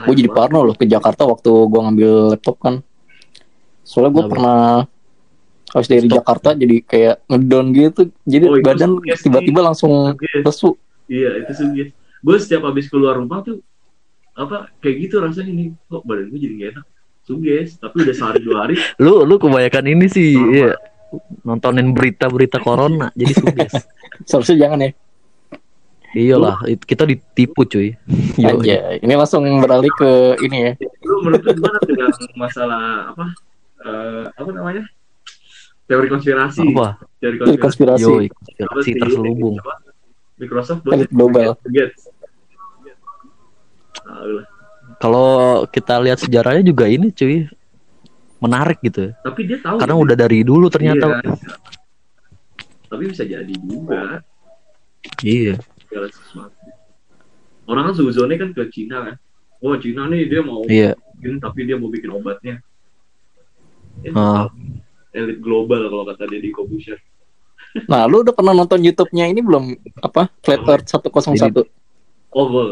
Gue 0.00 0.14
jadi 0.16 0.30
parno 0.32 0.64
loh 0.64 0.76
ke 0.78 0.88
Jakarta 0.88 1.28
waktu 1.28 1.50
gue 1.50 1.80
ngambil 1.80 2.12
laptop 2.36 2.56
kan. 2.62 2.74
Soalnya 3.90 4.12
gue 4.12 4.24
pernah 4.28 4.60
habis 5.68 5.86
dari 5.86 6.06
Stop. 6.06 6.14
Jakarta 6.16 6.48
jadi 6.54 6.76
kayak 6.80 7.16
ngedown 7.26 7.66
gitu. 7.72 8.02
Jadi 8.24 8.44
Oh, 8.46 8.58
badan 8.60 8.90
sugesti. 8.96 9.24
tiba-tiba 9.26 9.60
langsung 9.60 9.90
lesu. 10.14 10.78
Iya, 11.06 11.42
itu 11.42 11.52
sugih. 11.56 11.88
Gue 12.20 12.36
setiap 12.38 12.62
habis 12.64 12.86
keluar 12.86 13.18
rumah 13.18 13.42
tuh 13.42 13.58
apa 14.32 14.70
kayak 14.78 14.96
gitu 15.00 15.18
rasanya 15.18 15.50
nih. 15.50 15.68
Kok 15.84 16.02
badan 16.04 16.30
gue 16.30 16.38
jadi 16.38 16.54
gak 16.56 16.70
enak. 16.74 16.86
Suges, 17.20 17.76
tapi 17.76 18.02
udah 18.02 18.14
sehari 18.16 18.40
dua 18.40 18.56
hari 18.64 18.74
Lu 19.04 19.22
lu 19.22 19.36
kebanyakan 19.36 19.84
ini 19.86 20.06
sih, 20.06 20.34
Normal. 20.34 20.54
iya. 20.56 20.72
Nontonin 21.42 21.90
berita-berita 21.90 22.58
corona, 22.66 23.10
jadi 23.12 23.32
suges. 23.36 23.74
Seharusnya 24.24 24.66
jangan 24.66 24.78
ya. 24.80 24.90
Iyalah, 26.10 26.66
it- 26.66 26.82
kita 26.82 27.06
ditipu 27.06 27.62
cuy. 27.62 27.94
Aja. 28.42 28.98
Ini 28.98 29.14
langsung 29.14 29.46
beralih 29.60 29.92
ke 29.92 30.10
ini 30.42 30.58
ya. 30.60 30.72
lu 31.00 31.22
menurut 31.22 31.42
lu 31.44 31.50
gimana 31.54 31.78
dengan 31.82 32.10
masalah 32.34 32.82
apa 33.14 33.24
eh, 33.80 34.24
apa 34.30 34.50
namanya 34.50 34.84
teori 35.84 36.06
konspirasi 36.06 36.62
Apa? 36.70 37.00
teori 37.18 37.36
konspirasi, 37.38 37.58
konspirasi. 37.58 38.02
Yo, 38.02 38.64
Apa 38.64 38.72
konspirasi 38.78 39.00
terselubung. 39.00 39.56
Apa? 39.58 39.74
Microsoft 40.40 40.80
Elit 40.88 41.10
global. 41.12 41.52
Kalau 45.00 45.28
kita 45.68 46.00
lihat 46.00 46.18
sejarahnya 46.20 46.64
juga 46.64 46.84
ini 46.88 47.08
cuy 47.10 47.44
menarik 48.40 48.80
gitu. 48.80 49.12
tapi 49.20 49.44
dia 49.44 49.60
tahu 49.60 49.76
Karena 49.76 49.94
gitu. 49.96 50.04
udah 50.08 50.16
dari 50.16 50.38
dulu 50.40 50.66
ternyata. 50.72 51.20
Iya. 51.20 51.36
tapi 52.90 53.04
bisa 53.06 53.22
jadi 53.22 53.54
juga 53.62 54.18
Iya. 55.22 55.54
orang 57.68 57.82
kan 57.86 57.94
suzonnya 57.94 58.34
kan 58.34 58.50
ke 58.50 58.64
Cina 58.72 59.06
kan 59.06 59.14
oh 59.60 59.76
Cina 59.78 60.08
nih 60.10 60.26
dia 60.26 60.40
mau 60.42 60.64
Iya. 60.66 60.96
bikin 61.20 61.38
tapi 61.38 61.68
dia 61.68 61.76
mau 61.78 61.86
bikin 61.86 62.10
obatnya 62.10 62.58
Ya, 64.00 64.12
Ah. 64.12 64.46
elit 65.12 65.38
global 65.38 65.86
kalau 65.86 66.04
kata 66.04 66.24
Deddy 66.24 66.50
Corbuzier 66.50 66.96
Nah, 67.90 68.02
lu 68.04 68.20
udah 68.20 68.32
pernah 68.32 68.50
nonton 68.50 68.80
YouTube-nya 68.80 69.26
ini 69.26 69.38
belum? 69.38 69.70
Apa? 69.96 70.26
Flat 70.40 70.62
Earth 70.64 70.88
101. 70.88 71.62
oh 72.30 72.44
gue 72.46 72.64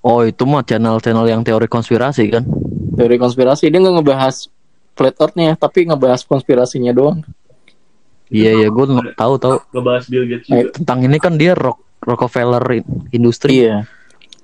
Oh 0.00 0.22
itu 0.22 0.42
mah 0.42 0.62
channel-channel 0.62 1.26
yang 1.26 1.42
teori 1.42 1.66
konspirasi 1.66 2.30
kan? 2.30 2.46
Teori 2.94 3.16
konspirasi 3.16 3.66
dia 3.66 3.78
nggak 3.78 3.96
ngebahas 3.96 4.46
Flat 4.92 5.14
Earth-nya, 5.16 5.54
tapi 5.54 5.86
ngebahas 5.86 6.22
konspirasinya 6.22 6.90
doang. 6.90 7.22
Iya 8.28 8.50
iya 8.56 8.68
gue 8.68 8.84
tahu 9.14 9.34
tahu. 9.36 9.56
ngebahas 9.72 10.04
Bill 10.06 10.26
Gates 10.28 10.46
Eh, 10.46 10.54
juga 10.60 10.70
Tentang 10.74 10.98
ini 11.00 11.16
kan 11.16 11.34
dia 11.34 11.54
rock 11.54 11.80
Rockefeller 11.98 12.62
in- 12.72 12.86
industri. 13.10 13.64
Iya. 13.64 13.88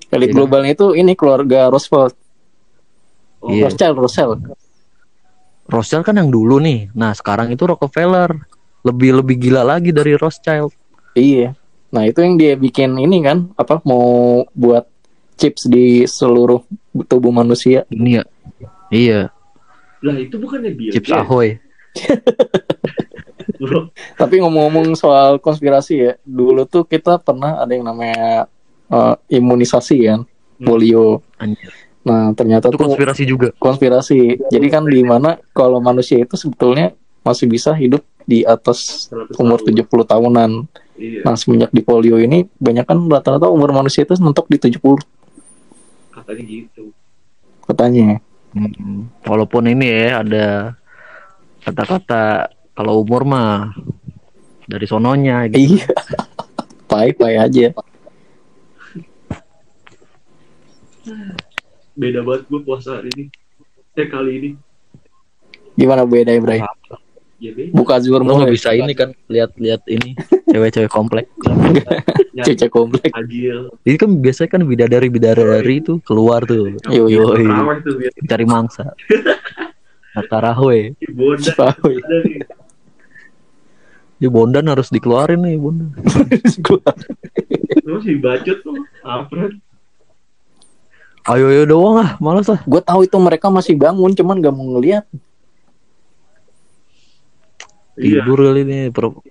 Elit 0.09 0.29
kan? 0.29 0.35
globalnya 0.35 0.73
itu 0.73 0.91
ini 0.91 1.13
keluarga 1.13 1.67
Roosevelt, 1.67 2.13
oh, 3.39 3.47
Iya. 3.47 3.63
Rothschild, 3.65 3.95
Rothschild. 3.97 4.39
Rothschild 5.65 6.05
kan 6.05 6.17
yang 6.17 6.29
dulu 6.29 6.61
nih. 6.61 6.93
Nah 6.93 7.13
sekarang 7.13 7.49
itu 7.49 7.65
Rockefeller 7.65 8.29
lebih 8.85 9.21
lebih 9.21 9.41
gila 9.41 9.65
lagi 9.65 9.89
dari 9.89 10.13
Rothschild. 10.13 10.69
Iya. 11.17 11.57
Nah, 11.95 12.03
itu 12.03 12.19
yang 12.19 12.35
dia 12.35 12.59
bikin 12.59 12.99
ini 12.99 13.23
kan, 13.23 13.55
apa 13.55 13.79
mau 13.87 14.43
buat 14.51 14.83
chips 15.39 15.71
di 15.71 16.03
seluruh 16.03 16.59
tubuh 17.07 17.31
manusia. 17.31 17.87
Ini 17.87 18.19
ya. 18.19 18.23
Iya. 18.91 19.21
lah 20.05 20.21
itu 20.21 20.37
bukannya 20.37 20.69
Bill 20.75 20.93
Chips 20.93 21.09
Gates 21.09 21.17
Ahoy. 21.17 21.57
Tapi 24.21 24.35
ngomong-ngomong 24.43 24.93
soal 24.93 25.41
konspirasi 25.41 25.93
ya, 25.97 26.13
dulu 26.21 26.69
tuh 26.69 26.85
kita 26.85 27.17
pernah 27.17 27.57
ada 27.57 27.73
yang 27.73 27.87
namanya 27.87 28.45
eh, 28.91 29.15
imunisasi 29.39 29.97
kan, 30.05 30.21
Hmm. 30.55 30.67
polio. 30.67 31.19
Anjir. 31.41 31.73
Nah, 32.05 32.31
ternyata 32.37 32.69
Itu 32.69 32.77
tuh 32.77 32.85
konspirasi 32.85 33.23
juga. 33.25 33.49
konspirasi. 33.57 34.37
Jadi 34.53 34.67
kan 34.69 34.85
di 34.85 35.01
mana 35.01 35.41
kalau 35.57 35.81
manusia 35.81 36.21
itu 36.21 36.37
sebetulnya 36.37 36.93
masih 37.25 37.49
bisa 37.49 37.73
hidup 37.73 38.05
di 38.25 38.45
atas 38.45 39.09
100 39.09 39.41
umur 39.41 39.59
tahun. 39.61 40.05
70 40.05 40.05
tahunan. 40.05 40.51
iya 41.01 41.21
Nah, 41.25 41.33
semenjak 41.33 41.73
di 41.73 41.81
polio 41.81 42.21
ini 42.21 42.45
banyak 42.61 42.85
kan 42.85 43.01
rata-rata 43.09 43.49
umur 43.49 43.73
manusia 43.73 44.05
itu 44.05 44.13
mentok 44.21 44.45
di 44.47 44.57
70 44.61 45.01
katanya 46.15 46.43
gitu 46.47 46.83
katanya. 47.65 48.21
Hmm. 48.55 49.11
Walaupun 49.27 49.67
ini 49.67 49.85
ya 49.89 50.23
ada 50.23 50.47
kata-kata 51.65 52.53
kalau 52.71 53.03
umur 53.03 53.27
mah 53.27 53.73
dari 54.69 54.85
sononya 54.87 55.49
gitu. 55.51 55.81
Iya. 55.81 55.89
Pai-pai 56.89 57.35
aja. 57.35 57.73
Beda 61.95 62.19
banget 62.21 62.43
gue 62.51 62.61
puasa 62.61 62.99
hari 62.99 63.09
ini. 63.15 63.25
Eh 63.95 64.07
kali 64.11 64.31
ini. 64.37 64.49
Gimana 65.75 66.03
beda 66.03 66.31
ya, 66.31 66.39
Bray? 66.43 66.61
ya 67.35 67.51
Buka 67.75 67.99
zuhur 67.99 68.23
Lo 68.23 68.39
nggak 68.39 68.55
bisa 68.55 68.71
ini 68.71 68.95
kan 68.95 69.11
lihat-lihat 69.27 69.83
ini. 69.91 70.15
Cewek-cewek 70.51 70.91
komplek. 70.91 71.31
Cece 72.43 72.67
komplek. 72.71 73.11
agil. 73.15 73.71
Ini 73.87 73.95
kan 73.99 74.11
biasanya 74.19 74.49
kan 74.51 74.61
bidadari 74.67 75.07
bidadari 75.07 75.75
itu 75.79 75.99
keluar 76.03 76.43
tuh. 76.43 76.75
Yo 76.91 77.07
yo. 77.07 77.31
Cari 78.27 78.45
mangsa. 78.47 78.91
Ada 80.15 80.55
nih. 82.23 82.39
Ya 84.15 84.31
bondan 84.31 84.71
harus 84.71 84.87
dikeluarin 84.87 85.43
nih 85.43 85.59
bondan. 85.59 85.91
lu 87.85 88.01
masih 88.01 88.17
bacot 88.17 88.57
tuh 88.63 88.79
apa 89.03 89.51
Ayo 91.25 91.49
ayo 91.49 91.65
doang 91.65 92.05
ah, 92.05 92.13
malas 92.21 92.45
ah. 92.53 92.61
Gue 92.69 92.85
tahu 92.85 93.09
itu 93.09 93.17
mereka 93.17 93.49
masih 93.49 93.73
bangun, 93.73 94.13
cuman 94.13 94.37
gak 94.37 94.53
mau 94.53 94.77
ngeliat. 94.77 95.09
iya 97.97 98.21
Tidur 98.21 98.45
kali 98.45 98.61
ini. 98.61 98.79
Pro- 98.93 99.25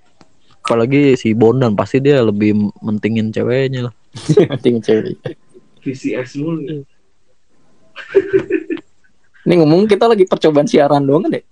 Apalagi 0.65 1.15
si 1.15 1.37
bondan 1.37 1.77
pasti 1.77 2.01
dia 2.01 2.25
lebih 2.25 2.73
mentingin 2.83 3.31
ceweknya 3.31 3.91
lah. 3.91 3.95
Penting 4.59 4.83
cewek. 4.83 5.15
VCS 5.85 6.41
mulu 6.41 6.61
ya. 6.67 6.75
Ini 9.45 9.61
ngomong 9.61 9.85
kita 9.85 10.09
lagi 10.09 10.25
percobaan 10.25 10.65
siaran 10.65 11.05
doang 11.05 11.29
kan 11.29 11.37
deh. 11.37 11.45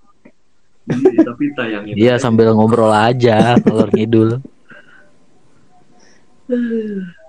Iya, 0.90 1.28
tapi 1.28 1.44
tayangin 1.54 1.94
Iya 1.94 2.14
sambil 2.18 2.50
ngobrol 2.56 2.90
aja 2.90 3.60
kalau 3.60 3.84
ngidul. 3.92 4.40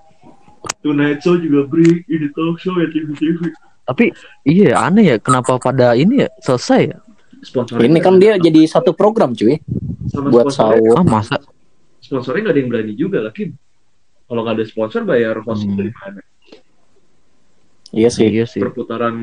Tonight 0.84 1.18
Show 1.18 1.34
juga 1.36 1.64
break 1.64 2.04
ini 2.06 2.28
talk 2.30 2.56
show 2.56 2.76
ya 2.76 2.86
TV-TV 2.86 3.40
Tapi 3.84 4.12
iya 4.44 4.76
aneh 4.78 5.04
ya 5.06 5.16
kenapa 5.16 5.56
pada 5.56 5.92
ini 5.92 6.20
ya 6.20 6.28
selesai 6.38 6.82
ya? 6.86 6.98
sponsor 7.40 7.76
Ini 7.78 7.98
kan 7.98 8.16
dia 8.16 8.36
jadi 8.36 8.64
satu 8.64 8.92
program 8.92 9.32
cuy. 9.32 9.56
sama 10.06 10.28
Buat 10.28 10.48
sponsornya, 10.48 10.76
sahur. 10.78 10.96
Ah 10.96 11.04
masa 11.06 11.36
sponsornya 11.98 12.40
nggak 12.42 12.52
ada 12.52 12.60
yang 12.60 12.70
berani 12.70 12.92
juga 12.94 13.18
lagi 13.20 13.48
kalau 14.24 14.40
nggak 14.40 14.54
ada 14.54 14.64
sponsor 14.64 15.00
bayar 15.02 15.40
host 15.40 15.64
Hmm. 15.64 15.74
dari 15.74 15.90
mana 15.90 16.20
Iya 17.90 18.08
sih. 18.10 18.26
iya 18.26 18.44
sih. 18.44 18.58
perputaran 18.58 19.14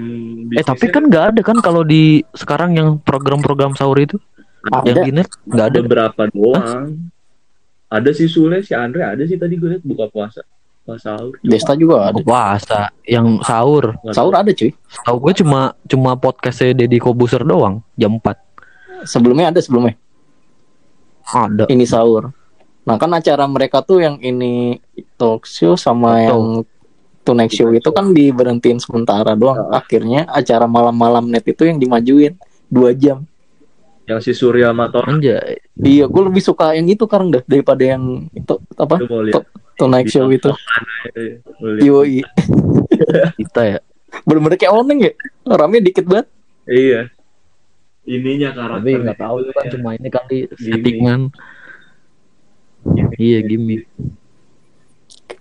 Eh 0.49 0.63
tapi 0.63 0.87
kan 0.87 1.03
nggak 1.03 1.25
ada 1.29 1.41
kan 1.41 1.57
kalau 1.59 1.83
di 1.83 2.23
sekarang 2.31 2.73
yang 2.73 2.89
program-program 2.97 3.73
sahur 3.73 3.97
itu 3.97 4.17
yang 4.65 4.95
Ada. 4.95 5.01
di 5.03 5.11
net 5.11 5.29
nggak 5.43 5.67
ada. 5.67 5.79
beberapa 5.79 6.21
doang 6.27 7.11
ada 7.87 8.09
si 8.11 8.25
Sule 8.25 8.61
si 8.61 8.71
Andre 8.71 9.03
ada 9.03 9.21
sih 9.21 9.35
tadi 9.35 9.53
gue 9.55 9.69
liat 9.71 9.83
buka 9.83 10.07
puasa 10.07 10.41
puasa 10.81 11.13
sahur 11.15 11.35
Desta 11.45 11.73
juga 11.77 12.09
ada. 12.09 12.17
Oh, 12.17 12.25
puasa 12.25 12.79
yang 13.05 13.39
sahur. 13.45 13.95
Sahur 14.11 14.33
ada 14.33 14.49
cuy. 14.49 14.73
Tahu 15.05 15.17
gue 15.29 15.33
cuma 15.45 15.77
cuma 15.85 16.11
podcastnya 16.17 16.73
Deddy 16.73 16.97
Kobuser 16.97 17.45
doang 17.45 17.85
jam 17.95 18.17
4 18.17 19.05
Sebelumnya 19.05 19.49
ada 19.49 19.61
sebelumnya. 19.61 19.97
ada. 21.31 21.65
Ini 21.69 21.85
sahur. 21.87 22.33
Nah 22.85 22.95
kan 22.97 23.13
acara 23.13 23.45
mereka 23.45 23.85
tuh 23.85 24.01
yang 24.01 24.17
ini 24.19 24.81
talk 25.15 25.45
show 25.45 25.77
sama 25.77 26.17
Betul. 26.17 26.25
yang 26.27 26.43
Tonight 27.21 27.53
Show 27.53 27.69
itu 27.69 27.89
kan 27.93 28.11
diberhentiin 28.17 28.81
sementara 28.81 29.37
doang. 29.37 29.69
Akhirnya 29.69 30.25
acara 30.25 30.65
malam-malam 30.65 31.29
net 31.29 31.45
itu 31.45 31.69
yang 31.69 31.77
dimajuin 31.77 32.33
dua 32.65 32.97
jam. 32.97 33.29
Yang 34.09 34.19
si 34.25 34.31
Surya 34.33 34.73
Mator 34.73 35.05
Anjay. 35.05 35.61
Iya, 35.77 36.09
gue 36.09 36.23
lebih 36.25 36.41
suka 36.41 36.73
yang 36.73 36.89
itu 36.89 37.05
sekarang 37.05 37.29
dah 37.29 37.45
daripada 37.45 37.85
yang 37.85 38.25
itu 38.33 38.57
apa? 38.73 38.95
itu. 39.05 39.41
Tonight 39.79 40.09
Show 40.11 40.27
itu. 40.29 40.51
Lihat. 41.15 41.83
Yoi. 41.83 42.19
Kita 43.39 43.61
ya. 43.75 43.79
Bener-bener 44.27 44.57
kayak 44.59 44.73
oneng 44.75 44.99
ya. 45.07 45.11
Orangnya 45.47 45.81
dikit 45.81 46.05
banget. 46.05 46.27
Iya. 46.67 47.01
Ininya 48.05 48.49
karakter. 48.53 48.81
Tapi 48.81 48.91
nggak 49.05 49.19
tahu 49.19 49.35
itu 49.45 49.51
kan 49.53 49.65
cuma 49.71 49.89
ini 49.95 50.09
kali 50.09 50.37
settingan. 50.57 51.21
Iya 53.17 53.39
gimmick. 53.45 53.85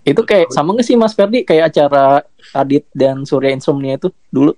Itu 0.01 0.21
kayak 0.25 0.49
sama 0.49 0.73
gak 0.77 0.85
sih 0.85 0.97
Mas 0.97 1.13
Ferdi 1.13 1.45
kayak 1.45 1.73
acara 1.73 2.25
Adit 2.57 2.89
dan 2.93 3.21
Surya 3.25 3.53
Insomnia 3.53 3.97
itu 3.97 4.09
dulu? 4.33 4.57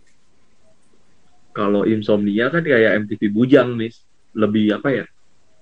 Kalau 1.54 1.86
insomnia 1.86 2.50
kan 2.50 2.64
kayak 2.64 3.06
MTV 3.08 3.22
Bujang 3.30 3.76
nih. 3.76 3.92
Lebih 4.34 4.82
apa 4.82 4.90
ya? 4.90 5.06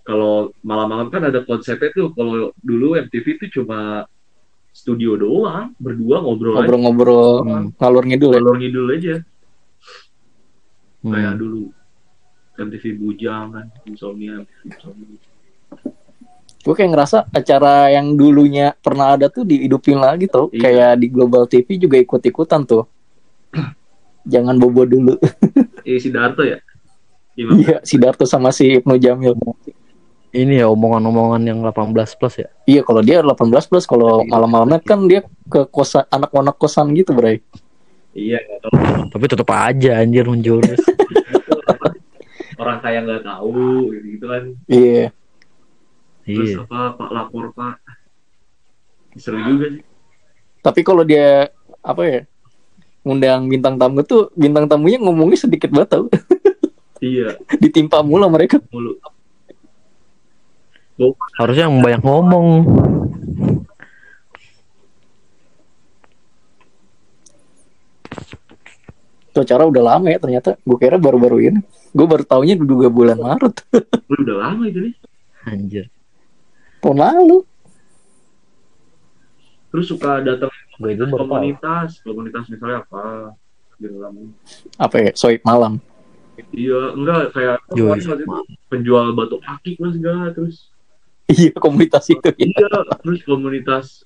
Kalau 0.02 0.50
malam-malam 0.66 1.14
kan 1.14 1.22
ada 1.30 1.46
konsepnya 1.46 1.94
tuh. 1.94 2.10
Kalau 2.18 2.50
dulu 2.58 2.98
MTV 2.98 3.26
itu 3.38 3.62
cuma 3.62 4.10
studio 4.72 5.14
doang, 5.14 5.76
berdua 5.78 6.24
ngobrol. 6.24 6.58
Ngobrol-ngobrol 6.58 7.32
Hmm. 7.44 7.66
ngalur 7.78 8.04
ngidul 8.08 8.32
ya. 8.32 8.40
Ngalor 8.40 8.58
ngidul 8.58 8.86
aja. 8.90 9.16
Kayak 11.02 11.34
Hmm. 11.34 11.42
dulu. 11.42 11.64
MTV 12.62 12.84
Bujang 12.94 13.46
kan, 13.52 13.66
insomnia, 13.90 14.38
MTV 14.38 14.60
insomnia. 14.70 15.18
Gue 16.62 16.78
kayak 16.78 16.94
ngerasa 16.94 17.26
acara 17.34 17.90
yang 17.90 18.14
dulunya 18.14 18.78
pernah 18.78 19.18
ada 19.18 19.34
tuh 19.34 19.42
dihidupin 19.42 19.98
lagi 19.98 20.30
tuh. 20.30 20.54
Iya. 20.54 20.62
Kayak 20.62 20.92
di 21.02 21.08
Global 21.10 21.50
TV 21.50 21.82
juga 21.82 21.98
ikut-ikutan 21.98 22.62
tuh. 22.70 22.86
Jangan 24.34 24.62
bobo 24.62 24.86
dulu. 24.86 25.18
Eh, 25.82 25.98
si 25.98 26.14
Darto 26.14 26.46
ya? 26.46 26.58
Iya, 27.42 27.82
si 27.82 27.96
Darto 27.98 28.28
sama 28.28 28.54
si 28.54 28.78
Ibnu 28.78 29.00
Jamil. 29.02 29.34
Ini 30.32 30.64
ya 30.64 30.68
omongan-omongan 30.72 31.44
yang 31.44 31.60
18 31.60 31.92
plus 32.16 32.36
ya. 32.40 32.48
Iya, 32.64 32.82
kalau 32.88 33.04
dia 33.04 33.20
18 33.20 33.68
plus, 33.68 33.84
kalau 33.84 34.24
malam-malamnya 34.24 34.80
kan 34.80 35.04
dia 35.04 35.28
ke 35.52 35.68
kosan 35.68 36.08
anak-anak 36.08 36.56
kosan 36.56 36.96
gitu, 36.96 37.12
Bray. 37.12 37.44
Iya, 38.16 38.40
tahu. 38.64 39.12
Tapi 39.12 39.26
tetap 39.28 39.50
aja 39.52 40.00
anjir 40.00 40.24
menjurus. 40.24 40.80
orang 42.62 42.78
kaya 42.80 43.00
nggak 43.02 43.24
tahu 43.26 43.90
gitu, 43.90 44.06
gitu 44.16 44.26
kan. 44.30 44.44
Iya. 44.70 45.06
Terus 46.22 46.52
iya. 46.54 46.62
apa 46.62 46.80
Pak 46.96 47.10
lapor 47.10 47.46
Pak. 47.58 47.76
Seru 49.18 49.42
juga 49.42 49.66
sih. 49.74 49.84
Tapi 50.62 50.80
kalau 50.86 51.02
dia 51.02 51.50
apa 51.82 52.02
ya? 52.06 52.22
Ngundang 53.02 53.50
bintang 53.50 53.82
tamu 53.82 54.06
tuh 54.06 54.30
bintang 54.38 54.70
tamunya 54.70 55.02
ngomongnya 55.02 55.42
sedikit 55.42 55.74
banget 55.74 55.98
tau. 55.98 56.06
Iya, 57.02 57.34
Ditimpa 57.62 58.06
mulu 58.06 58.30
mereka. 58.30 58.62
mulu. 58.70 59.02
Harusnya 61.38 61.66
yang 61.70 61.82
banyak 61.82 62.02
ngomong. 62.04 62.48
Tuh 69.32 69.48
cara 69.48 69.64
udah 69.64 69.84
lama 69.96 70.08
ya 70.12 70.20
ternyata. 70.20 70.60
Gue 70.68 70.76
kira 70.76 71.00
baru-baru 71.00 71.38
ini. 71.40 71.60
Gue 71.96 72.08
baru 72.08 72.24
taunya 72.28 72.56
juga 72.60 72.92
bulan 72.92 73.20
Maret. 73.20 73.56
Udah 74.12 74.36
lama 74.48 74.64
itu 74.68 74.80
nih. 74.92 74.94
Anjir. 75.48 75.86
Tahun 76.84 76.98
lalu. 77.00 77.44
Terus 79.72 79.86
suka 79.88 80.20
datang 80.20 80.52
Gue 80.80 80.96
itu 80.96 81.04
baru 81.08 81.24
tahu. 81.24 81.32
komunitas, 81.32 81.90
komunitas 82.04 82.44
misalnya 82.52 82.84
apa? 82.84 83.36
Di 83.80 83.88
dalam 83.88 84.36
Apa 84.76 84.96
ya? 85.00 85.12
Soib 85.16 85.40
malam. 85.48 85.80
Iya, 86.52 86.96
enggak 86.98 87.36
kayak 87.38 87.60
Yoi. 87.78 88.02
itu 88.02 88.18
penjual 88.66 89.14
batu 89.14 89.38
akik 89.46 89.78
lah 89.78 89.92
segala 89.94 90.34
terus 90.34 90.71
Iya 91.32 91.52
komunitas 91.56 92.06
itu. 92.08 92.28
Ya. 92.28 92.36
iya 92.38 92.68
terus 92.98 93.24
komunitas 93.24 94.04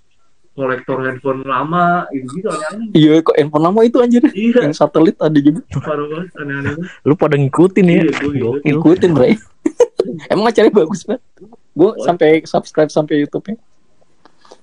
kolektor 0.52 1.04
handphone 1.04 1.44
lama 1.44 2.08
gitu 2.10 2.32
gitu 2.34 2.48
aneh-aneh 2.48 2.88
Iya 2.92 3.14
kok 3.20 3.36
handphone 3.36 3.66
lama 3.66 3.80
itu 3.82 3.98
anjir. 3.98 4.24
iya 4.32 4.64
Yang 4.64 4.78
satelit 4.78 5.18
ada 5.18 5.36
juga. 5.36 5.66
parah 5.78 6.06
banget 6.06 6.30
aneh-aneh. 6.38 6.74
Lu 7.02 7.14
pada 7.14 7.36
ngikutin 7.36 7.86
ya. 7.86 7.96
Iya, 8.06 8.50
ngikutin. 8.64 9.12
Bray. 9.12 9.36
Emang 10.32 10.48
acaranya 10.48 10.72
bagus 10.72 11.02
banget. 11.04 11.24
Gue 11.72 11.90
Oh. 11.90 12.00
sampai 12.00 12.40
subscribe 12.44 12.88
sampai 12.88 13.20
YouTube-nya. 13.20 13.58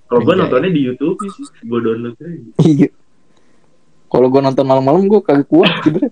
kalau 0.06 0.20
gue 0.22 0.30
Anjay. 0.30 0.44
nontonnya 0.44 0.70
di 0.70 0.82
YouTube 0.82 1.16
sih 1.26 1.44
gue 1.62 1.78
download 1.78 2.14
aja 2.14 2.36
Iya. 2.62 2.88
Kalau 4.06 4.28
gue 4.28 4.40
nonton 4.40 4.60
malam-malam 4.62 5.04
gue 5.04 5.20
kagak 5.20 5.44
kuat 5.46 5.72
gitu. 5.82 6.04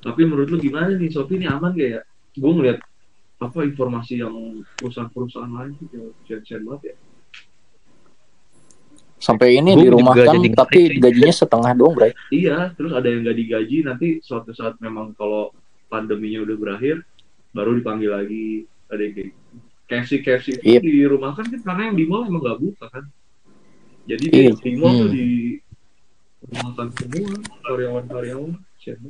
tapi 0.00 0.22
menurut 0.22 0.48
lu 0.48 0.58
gimana 0.58 0.94
nih 0.94 1.10
Shopee 1.10 1.36
ini 1.36 1.46
aman 1.46 1.70
gak 1.72 1.90
ya 1.90 2.00
gue 2.32 2.46
ngeliat 2.48 2.78
apa 3.36 3.58
informasi 3.62 4.20
yang 4.20 4.32
perusahaan-perusahaan 4.74 5.50
lain 5.50 5.76
tuh 5.78 6.16
share-share 6.24 6.62
banget 6.62 6.92
ya 6.92 6.96
Sampai 9.16 9.56
ini 9.56 9.72
dirumahkan 9.74 10.28
juga 10.28 10.36
jadi 10.36 10.48
tapi 10.52 10.80
gajinya 11.00 11.32
setengah 11.32 11.72
doang, 11.72 11.96
Bray. 11.96 12.12
iya 12.28 12.68
terus 12.76 12.92
ada 12.92 13.08
yang 13.08 13.24
gak 13.24 13.34
digaji 13.34 13.76
nanti 13.82 14.20
suatu 14.20 14.52
saat 14.52 14.76
memang 14.76 15.16
kalau 15.16 15.56
pandeminya 15.88 16.44
udah 16.44 16.56
berakhir 16.56 17.00
baru 17.50 17.80
dipanggil 17.80 18.12
lagi 18.12 18.46
ada 18.86 19.00
yang 19.00 19.14
kayak. 19.16 19.32
KFC 19.86 20.12
KFC 20.20 20.46
itu 20.58 20.66
Yep. 20.68 20.82
di 20.82 21.04
rumah 21.06 21.32
kan 21.32 21.46
kan 21.46 21.60
karena 21.62 21.82
yang 21.88 21.96
di 21.96 22.04
mall 22.04 22.28
emang 22.28 22.44
gak 22.44 22.60
buka 22.60 22.86
kan 22.92 23.04
jadi 24.04 24.24
Iya. 24.28 24.50
di, 24.52 24.60
di 24.60 24.72
mall 24.76 24.92
tuh 24.94 25.08
Hmm. 25.08 25.16
di 25.16 25.26
rumahkan 26.46 26.86
semua 26.94 27.30
karyawan-karyawan 27.64 28.52
share 28.76 29.00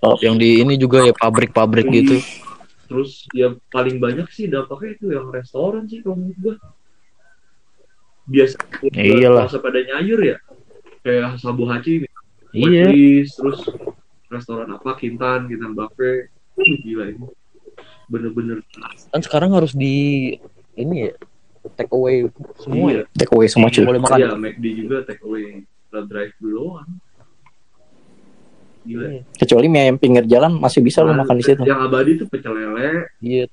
banget. 0.00 0.18
Yang 0.24 0.36
di 0.38 0.50
ini 0.60 0.74
juga 0.74 0.98
ya 1.02 1.12
pabrik-pabrik 1.12 1.86
gitu. 1.90 2.16
terus 2.88 3.28
yang 3.36 3.60
paling 3.68 4.00
banyak 4.00 4.24
sih 4.32 4.48
dampaknya 4.48 4.96
itu 4.96 5.06
yang 5.12 5.28
restoran 5.28 5.84
sih 5.84 6.00
kalau 6.00 6.16
menurut 6.16 6.38
gua 6.40 6.54
biasa 8.24 8.56
Ya 8.92 9.02
iyalah. 9.04 9.44
biasa 9.44 9.58
pada 9.60 9.78
nyayur 9.80 10.20
ya 10.24 10.36
kayak 11.02 11.36
Sabu 11.36 11.68
Haci 11.68 12.08
Iya. 12.48 12.88
Wetlis, 12.88 13.36
terus 13.36 13.60
restoran 14.32 14.72
apa 14.72 14.96
Kintan 14.96 15.52
Kintan 15.52 15.76
Buffet 15.76 16.32
Wih, 16.56 16.80
gila 16.80 17.12
ini 17.12 17.28
bener-bener 18.08 18.64
Kan 19.12 19.20
sekarang 19.20 19.52
harus 19.52 19.76
di 19.76 20.32
ini 20.72 21.08
ya 21.08 21.12
take 21.76 21.92
away 21.92 22.24
semua 22.56 22.88
ya. 22.88 23.02
Take 23.12 23.36
away 23.36 23.52
semua 23.52 23.68
cuy. 23.68 23.84
Boleh 23.84 24.00
makan. 24.00 24.16
Iya, 24.16 24.32
McD 24.32 24.64
juga 24.80 24.96
take 25.04 25.20
away 25.20 25.60
drive 25.92 26.32
dulu 26.40 26.72
doang 26.72 26.88
gila 28.88 29.04
Iya. 29.06 29.22
Kecuali 29.36 29.66
mie 29.66 29.82
ayam 29.82 29.96
pinggir 29.96 30.24
jalan 30.24 30.56
masih 30.56 30.80
bisa 30.80 31.00
lo 31.00 31.12
Nah, 31.12 31.20
makan 31.20 31.36
di 31.36 31.44
situ. 31.44 31.60
yang 31.62 31.80
abadi 31.80 32.16
tuh 32.16 32.26
pecel 32.26 32.52
lele 32.52 33.12
Iya. 33.20 33.44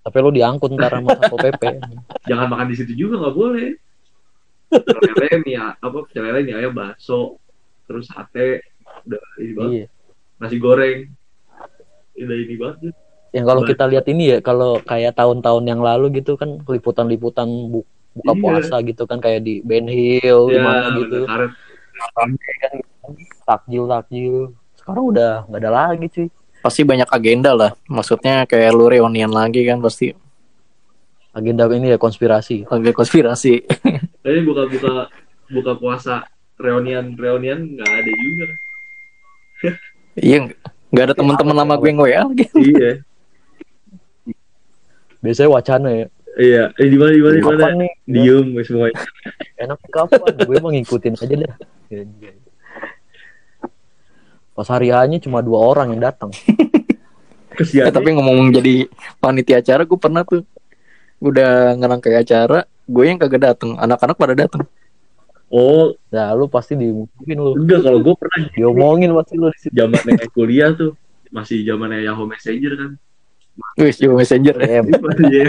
Tapi 0.00 0.16
lu 0.18 0.30
diangkut 0.30 0.70
ntar 0.72 0.90
sama 0.90 1.12
Satpol 1.14 1.38
PP. 1.46 1.62
jangan 2.26 2.46
makan 2.48 2.66
di 2.66 2.74
situ 2.74 2.92
juga 2.98 3.14
nggak 3.18 3.36
boleh 3.36 3.68
pecel 4.66 4.98
lele 5.00 5.28
mie 5.40 5.56
apa 5.56 5.96
pecel 6.02 6.22
lele 6.22 6.40
mie 6.42 6.56
ayam 6.56 6.72
bakso 6.72 7.38
terus 7.84 8.06
sate 8.06 8.64
udah 9.02 9.20
ini 9.36 9.52
banget 9.52 9.72
iya. 9.72 9.86
nasi 10.36 10.56
goreng 10.56 10.98
udah 12.14 12.36
ini 12.36 12.54
banget 12.56 12.94
Yang 13.30 13.44
kalau 13.46 13.62
kita 13.62 13.84
lihat 13.86 14.06
ini 14.06 14.24
ya 14.26 14.38
kalau 14.40 14.78
kayak 14.80 15.14
tahun-tahun 15.14 15.62
yang 15.64 15.78
lalu 15.80 16.18
gitu 16.18 16.34
kan 16.34 16.58
liputan-liputan 16.60 17.46
bu- 17.68 17.86
buka 18.12 18.32
Iya. 18.32 18.40
puasa 18.40 18.76
gitu 18.80 19.02
kan 19.04 19.18
kayak 19.18 19.40
di 19.40 19.60
Ben 19.60 19.86
Hill 19.86 20.50
ya 20.50 20.58
gimana 20.58 20.86
gitu. 20.98 21.18
karet. 21.24 21.52
Takjil 23.44 23.84
takjil. 23.86 24.36
Sekarang 24.90 25.06
udah 25.06 25.46
nggak 25.46 25.60
ada 25.62 25.70
lagi 25.70 26.06
cuy. 26.10 26.26
Pasti 26.66 26.82
banyak 26.82 27.06
agenda 27.06 27.54
lah. 27.54 27.70
Maksudnya 27.86 28.42
kayak 28.42 28.74
lu 28.74 28.90
reunian 28.90 29.30
lagi 29.30 29.62
kan 29.62 29.78
pasti 29.78 30.10
Agenda 31.30 31.70
ini 31.70 31.94
ya 31.94 31.98
konspirasi. 32.02 32.66
agak 32.66 32.98
konspirasi. 32.98 33.62
tapi 34.26 34.42
buka-buka 34.42 35.06
buka 35.46 35.72
puasa 35.78 36.26
reunian 36.58 37.14
reunian 37.14 37.70
nggak 37.78 37.86
ada 37.86 38.10
juga 38.18 38.46
Iya, 40.26 40.50
nggak 40.90 41.04
ada 41.06 41.14
teman-teman 41.14 41.54
lama 41.54 41.78
gue 41.78 41.86
yang 41.94 42.02
WA 42.02 42.20
lagi. 42.26 42.46
iya 42.74 42.90
Biasanya 45.22 45.50
wacana 45.54 45.88
ya. 45.94 46.06
iya 46.34 46.62
eh 46.82 46.88
di 46.90 46.98
mana 46.98 47.14
di 47.14 47.22
mana 47.22 47.34
di 47.38 47.42
mana 47.46 47.86
diem 48.10 48.46
semuanya 48.66 48.98
Enak 49.54 49.78
kapan? 49.86 50.34
Gue 50.34 50.58
mau 50.58 50.74
ngikutin 50.74 51.14
aja 51.14 51.34
dah. 51.46 51.54
Pas 54.60 54.68
hari 54.68 54.92
hanya 54.92 55.16
cuma 55.16 55.40
dua 55.40 55.56
orang 55.64 55.96
yang 55.96 56.04
datang. 56.12 56.28
Eh, 57.60 57.92
tapi 57.92 58.16
ngomong 58.16 58.56
jadi 58.56 58.88
panitia 59.20 59.60
acara 59.60 59.84
gue 59.84 59.98
pernah 60.00 60.24
tuh. 60.24 60.40
Udah 61.20 61.76
ngerangkai 61.76 62.16
acara 62.16 62.64
gue 62.88 63.04
yang 63.04 63.20
kagak 63.20 63.52
dateng 63.52 63.76
anak-anak 63.76 64.16
pada 64.16 64.32
dateng 64.32 64.64
oh. 65.52 65.92
Nah, 66.08 66.32
lu 66.32 66.48
pasti 66.48 66.78
dimusuhin 66.78 67.36
lu. 67.36 67.52
enggak 67.60 67.84
kalau 67.84 68.00
gue 68.00 68.14
pernah. 68.16 68.48
Diomongin 68.56 69.12
pasti 69.12 69.34
lu 69.36 69.52
di 69.52 69.60
situ. 69.60 69.74
zaman 69.76 70.00
kuliah 70.32 70.72
tuh 70.72 70.96
masih 71.28 71.60
zamannya 71.66 72.06
Yahoo 72.06 72.24
Messenger 72.24 72.72
kan. 72.80 72.90
Wis 73.76 74.00
juga 74.00 74.24
messenger. 74.24 74.56
Ya. 74.56 74.80
Iya, 75.28 75.44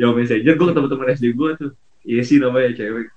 Yahoo 0.00 0.16
Messenger. 0.16 0.54
Gue 0.58 0.66
ketemu 0.72 0.88
teman 0.88 1.08
SD 1.12 1.26
gue 1.36 1.50
tuh. 1.60 1.70
Iya 2.08 2.22
sih 2.24 2.40
namanya 2.40 2.72
cewek. 2.72 3.12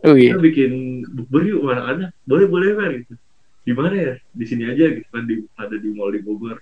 Wih, 0.00 0.32
kita 0.32 0.40
bikin 0.44 0.72
bukber 1.08 1.44
yuk 1.44 1.64
anak-anak 1.68 2.12
boleh 2.24 2.46
boleh 2.48 2.68
kan 2.72 2.88
gitu 3.00 3.14
di 3.64 3.72
mana 3.76 3.96
ya? 3.96 4.14
Di 4.32 4.44
sini 4.48 4.64
aja 4.68 4.84
gitu 4.90 5.08
kan 5.12 5.24
di 5.28 5.44
ada 5.56 5.76
di 5.76 5.88
mall 5.92 6.12
di 6.14 6.20
Bogor. 6.24 6.58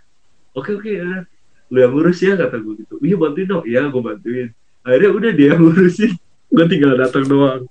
Oke 0.54 0.74
oke 0.76 0.90
ya. 0.90 1.24
Lu 1.68 1.78
yang 1.84 1.92
ngurus 1.92 2.18
ya 2.24 2.34
kata 2.34 2.58
gue 2.58 2.74
gitu. 2.82 2.94
Iya 3.04 3.16
bantuin 3.20 3.46
dong. 3.46 3.64
Iya 3.68 3.86
gue 3.92 4.02
bantuin. 4.02 4.48
Akhirnya 4.82 5.10
udah 5.12 5.30
dia 5.36 5.48
yang 5.54 5.60
ngurusin 5.62 6.12
gue 6.48 6.64
tinggal 6.68 6.96
datang 6.96 7.24
doang. 7.28 7.62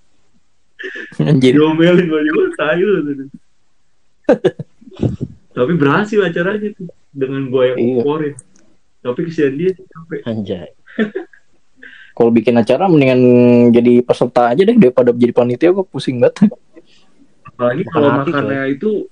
Anjir. 1.18 1.58
diomelin 1.58 2.06
gue 2.06 2.22
juga 2.30 2.68
gitu. 2.78 3.24
tapi 5.58 5.72
berhasil 5.74 6.20
acaranya 6.22 6.70
tuh 6.78 6.86
dengan 7.10 7.50
gue 7.50 7.64
yang 7.74 7.78
Iya. 7.82 8.38
tapi 9.02 9.20
kesian 9.26 9.58
dia 9.58 9.74
sampai 9.74 10.22
Anjay. 10.30 10.70
Kalau 12.18 12.34
bikin 12.34 12.58
acara 12.58 12.90
mendingan 12.90 13.22
jadi 13.74 14.02
peserta 14.02 14.54
aja 14.54 14.62
deh 14.66 14.78
daripada 14.78 15.14
jadi 15.14 15.34
panitia 15.34 15.70
gue 15.74 15.86
pusing 15.86 16.22
banget. 16.22 16.50
apalagi 17.58 17.84
kalau 17.90 18.10
makannya 18.22 18.78
itu 18.78 19.10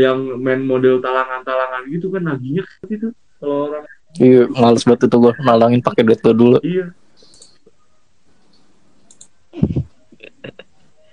yang 0.00 0.18
main 0.36 0.62
model 0.62 0.98
talangan-talangan 0.98 1.84
gitu 1.86 2.08
kan 2.08 2.24
naginya 2.24 2.64
gitu 2.86 3.12
kalau 3.36 3.68
orang 3.68 3.84
Iya, 4.12 4.50
males 4.50 4.82
banget 4.82 5.06
itu 5.06 5.16
gue 5.16 5.32
nalangin 5.38 5.78
pakai 5.78 6.02
duit 6.02 6.18
lo 6.20 6.32
dulu. 6.32 6.58
iya 6.62 6.90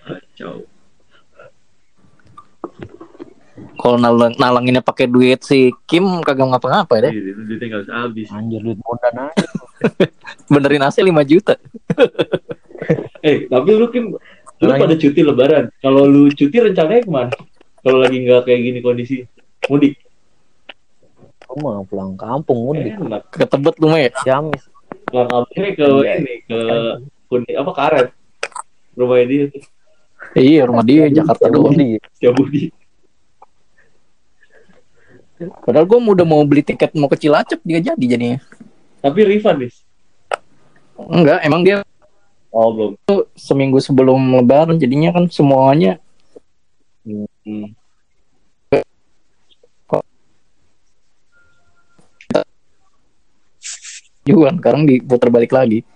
kacau 0.02 0.66
Kalau 3.78 3.94
nalang, 3.96 4.34
nalanginnya 4.36 4.82
pakai 4.82 5.06
duit 5.06 5.42
si 5.42 5.70
Kim 5.86 6.02
kagak 6.22 6.50
ngapa-ngapa 6.50 6.94
deh. 7.06 7.14
iya, 7.14 7.34
tinggal 7.56 7.82
habis 7.86 8.26
Anjir 8.30 8.58
duit 8.60 8.78
bondan 8.82 9.30
aja. 9.30 9.46
Benerin 10.52 10.82
AC 10.82 10.98
5 11.00 11.14
juta. 11.24 11.54
eh 13.22 13.46
tapi 13.46 13.70
lu 13.72 13.88
Kim 13.90 14.18
lu 14.58 14.72
pada 14.74 14.94
cuti 14.94 15.22
lebaran 15.22 15.70
kalau 15.78 16.06
lu 16.06 16.30
cuti 16.30 16.58
rencananya 16.58 17.02
ke 17.02 17.12
mana 17.12 17.34
kalau 17.80 17.98
lagi 18.00 18.18
nggak 18.20 18.42
kayak 18.44 18.62
gini 18.62 18.80
kondisi 18.80 19.16
mudik 19.66 19.96
Aku 21.40 21.56
mah 21.58 21.80
pulang 21.84 22.12
kampung 22.14 22.60
mudik. 22.66 22.92
enak 22.94 23.24
Ke 23.30 23.46
Tebet 23.46 23.76
lu 23.78 23.88
mah 23.88 23.98
ya. 23.98 24.12
Ciamis. 24.20 24.68
pulang 25.06 25.28
kampungnya 25.28 25.72
ke 25.74 25.86
Iya. 25.88 26.14
ini 26.18 26.36
ke 26.44 26.60
Kuning 27.28 27.56
apa 27.56 27.72
karet 27.74 28.08
rumahnya 28.94 29.26
dia 29.26 29.44
tuh 29.48 29.64
Iya, 30.34 30.62
rumah 30.66 30.82
dia 30.82 31.08
Jakarta 31.08 31.48
doang. 31.48 31.72
Mudik. 31.72 32.04
Setiabudi 32.14 32.62
Padahal 35.38 35.86
gue 35.86 36.00
udah 36.02 36.26
mau 36.26 36.42
beli 36.42 36.60
tiket 36.62 36.92
mau 36.94 37.06
ke 37.06 37.16
Cilacap 37.16 37.62
dia 37.62 37.78
jadi 37.80 37.94
jadinya. 38.10 38.40
tapi 38.98 39.22
refund 39.24 39.62
nih 39.62 39.72
Enggak, 40.98 41.40
emang 41.42 41.62
dia 41.62 41.86
oh 42.50 42.74
belum 42.74 42.92
tuh 43.04 43.30
seminggu 43.32 43.78
sebelum 43.78 44.18
lebaran 44.34 44.76
jadinya 44.76 45.14
kan 45.14 45.30
semuanya 45.30 46.02
hmm. 47.48 47.72
juga 54.28 54.52
sekarang 54.60 54.84
diputar 54.84 55.32
balik 55.32 55.56
lagi. 55.56 55.88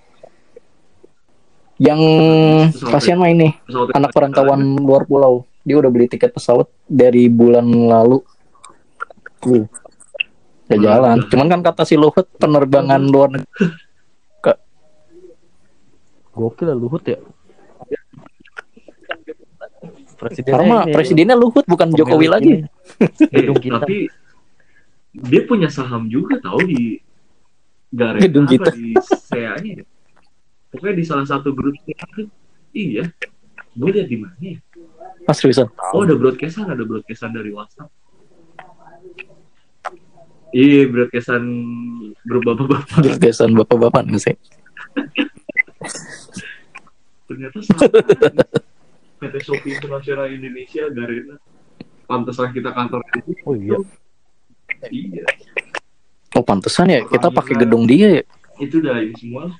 Yang 1.82 2.02
kasihan 2.88 3.18
mah 3.18 3.34
ini 3.34 3.58
Pesawat 3.66 3.90
anak 3.98 4.12
perantauan 4.16 4.62
luar 4.80 5.04
pulau. 5.04 5.44
Dia 5.68 5.78
udah 5.82 5.92
beli 5.92 6.08
tiket 6.08 6.32
pesawat 6.32 6.72
dari 6.88 7.28
bulan 7.28 7.68
lalu. 7.68 8.24
Uh, 9.44 9.66
Udah 10.70 10.78
jalan. 10.80 11.18
Cuman 11.28 11.52
kan 11.52 11.62
kata 11.66 11.84
si 11.84 12.00
Luhut 12.00 12.26
penerbangan 12.40 13.02
luar 13.04 13.36
negeri. 13.36 13.68
Gokil 16.32 16.72
lah 16.72 16.78
Luhut 16.80 17.04
ya. 17.04 17.20
Presiden 20.22 20.52
Karena 20.54 20.86
presidennya 20.86 21.34
Luhut 21.34 21.66
bukan 21.66 21.88
Jokowi 21.92 22.28
lagi. 22.28 22.54
Gedung 23.34 23.58
kita. 23.58 23.82
tapi 23.82 24.06
dia 25.12 25.42
punya 25.44 25.68
saham 25.68 26.06
juga 26.06 26.38
tahu 26.38 26.62
di 26.64 27.02
Garena 27.90 28.22
Gedung 28.22 28.46
apa, 28.46 28.54
kita. 28.54 28.70
di 28.72 28.94
SEA-nya 28.96 29.72
ya. 29.82 29.86
pokoknya 30.70 30.96
di 30.96 31.04
salah 31.04 31.26
satu 31.26 31.50
grup 31.52 31.74
itu 31.82 32.30
iya 32.72 33.04
gue 33.72 33.90
lihat 33.90 34.06
di 34.06 34.16
mana 34.16 34.36
ya 34.40 34.56
Ah, 35.22 35.32
seriusan. 35.32 35.70
oh 35.92 36.02
ada 36.02 36.14
broadcastan 36.14 36.66
ada 36.66 36.82
broadcastan 36.82 37.30
dari 37.30 37.52
WhatsApp 37.52 37.90
iya 40.52 40.88
broadcastan 40.88 41.44
grup 42.24 42.42
bapak-bapak 42.46 43.00
Berkesan 43.02 43.52
bapak-bapak 43.54 44.02
nih 44.08 44.22
sih. 44.22 44.36
ternyata 47.28 47.58
sama 47.62 47.80
PT 49.22 49.36
Shopee 49.46 49.78
Internasional 49.78 50.34
Indonesia 50.34 50.90
Garena 50.90 51.38
pantesan 52.10 52.50
kita 52.52 52.74
kantor 52.74 53.06
di 53.06 53.22
situ 53.22 53.42
Oh 53.46 53.54
iya. 53.54 53.78
iya 54.90 55.24
Oh 56.34 56.42
pantesan 56.42 56.90
ya 56.90 57.06
kita 57.06 57.30
pakai 57.30 57.54
gedung 57.62 57.86
dia 57.86 58.20
ya. 58.20 58.24
itu 58.58 58.82
udah 58.82 58.98
ini 58.98 59.14
semua 59.14 59.54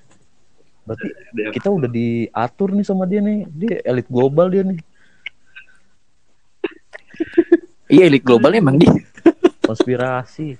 Berarti 0.82 1.08
kita 1.54 1.70
udah 1.70 1.86
diatur 1.86 2.74
nih 2.74 2.82
sama 2.82 3.06
dia 3.06 3.22
nih. 3.22 3.46
Dia 3.54 3.86
elit 3.86 4.10
global 4.10 4.50
dia 4.50 4.66
nih. 4.66 4.82
Iya 7.92 8.08
elit 8.08 8.24
global 8.26 8.56
emang 8.56 8.82
dia. 8.82 8.90
Konspirasi. 9.68 10.58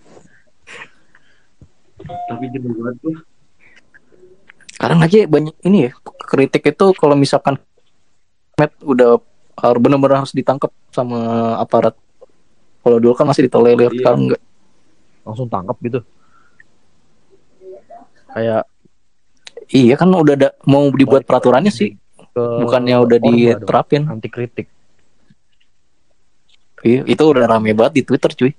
tapi 2.02 2.50
jenuh 2.50 2.74
banget 2.82 2.98
tuh 2.98 3.18
Sekarang 4.74 5.00
aja 5.06 5.26
banyak 5.30 5.54
ini 5.62 5.86
ya 5.86 5.92
kritik 6.02 6.66
itu 6.66 6.86
kalau 6.98 7.14
misalkan 7.14 7.62
Met 8.62 8.78
udah 8.86 9.18
harus 9.58 9.80
benar-benar 9.82 10.22
harus 10.22 10.38
ditangkap 10.38 10.70
sama 10.94 11.18
aparat. 11.58 11.98
Kalau 12.86 12.98
dulu 13.02 13.18
kan 13.18 13.26
masih 13.26 13.50
ditolerir, 13.50 13.90
Iya. 13.90 13.98
sekarang 14.06 14.22
enggak. 14.30 14.42
Langsung 15.26 15.50
tangkap 15.50 15.78
gitu. 15.82 16.00
Kayak 18.30 18.70
Iya 19.72 19.96
kan 19.96 20.12
udah 20.12 20.36
ada 20.36 20.50
mau 20.68 20.92
dibuat 20.92 21.24
peraturannya 21.24 21.72
sih, 21.72 21.96
ke 22.36 22.44
bukannya 22.60 22.96
udah 23.02 23.18
diterapin. 23.24 24.04
anti 24.04 24.28
kritik. 24.28 24.68
Iya, 26.84 27.08
itu 27.08 27.24
udah 27.24 27.48
rame 27.48 27.72
banget 27.72 27.94
di 27.98 28.04
Twitter 28.04 28.36
cuy. 28.36 28.52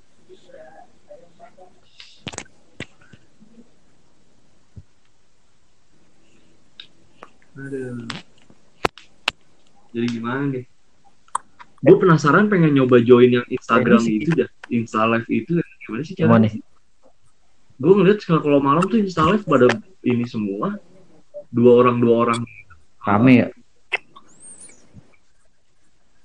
Aduh. 7.56 8.31
Jadi 9.92 10.06
gimana 10.08 10.42
nih? 10.48 10.64
Gue 11.82 11.96
penasaran 11.98 12.46
pengen 12.46 12.72
nyoba 12.72 13.02
join 13.02 13.42
yang 13.42 13.46
Instagram 13.50 14.00
itu 14.06 14.30
dah, 14.32 14.48
Insta 14.70 15.02
Live 15.04 15.26
itu 15.26 15.58
gimana 15.82 16.02
sih 16.06 16.14
caranya? 16.14 16.48
nih? 16.48 16.62
Gue 17.76 17.92
ngeliat 17.98 18.18
sekarang 18.22 18.42
kalau 18.46 18.60
malam 18.62 18.82
tuh 18.86 19.02
Insta 19.02 19.26
Live 19.26 19.42
pada 19.42 19.66
ini 20.06 20.22
semua 20.24 20.78
dua 21.50 21.72
orang 21.84 21.96
dua 21.98 22.14
orang. 22.28 22.40
Rame 23.02 23.32
ya. 23.34 23.48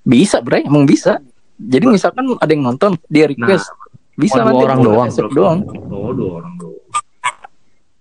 Bisa, 0.08 0.40
bre, 0.40 0.64
emang 0.64 0.88
bisa. 0.88 1.20
Jadi 1.58 1.90
misalkan 1.90 2.38
ada 2.38 2.52
yang 2.54 2.64
nonton, 2.64 2.96
dia 3.10 3.26
request, 3.28 3.68
bisa 4.14 4.40
dua 4.40 4.54
nanti 4.54 4.64
orang 4.64 4.80
buat 4.80 4.94
doang. 4.94 5.10
doang. 5.34 5.60
Oh 5.90 6.14
dua 6.14 6.32
orang 6.40 6.54
doang. 6.62 6.80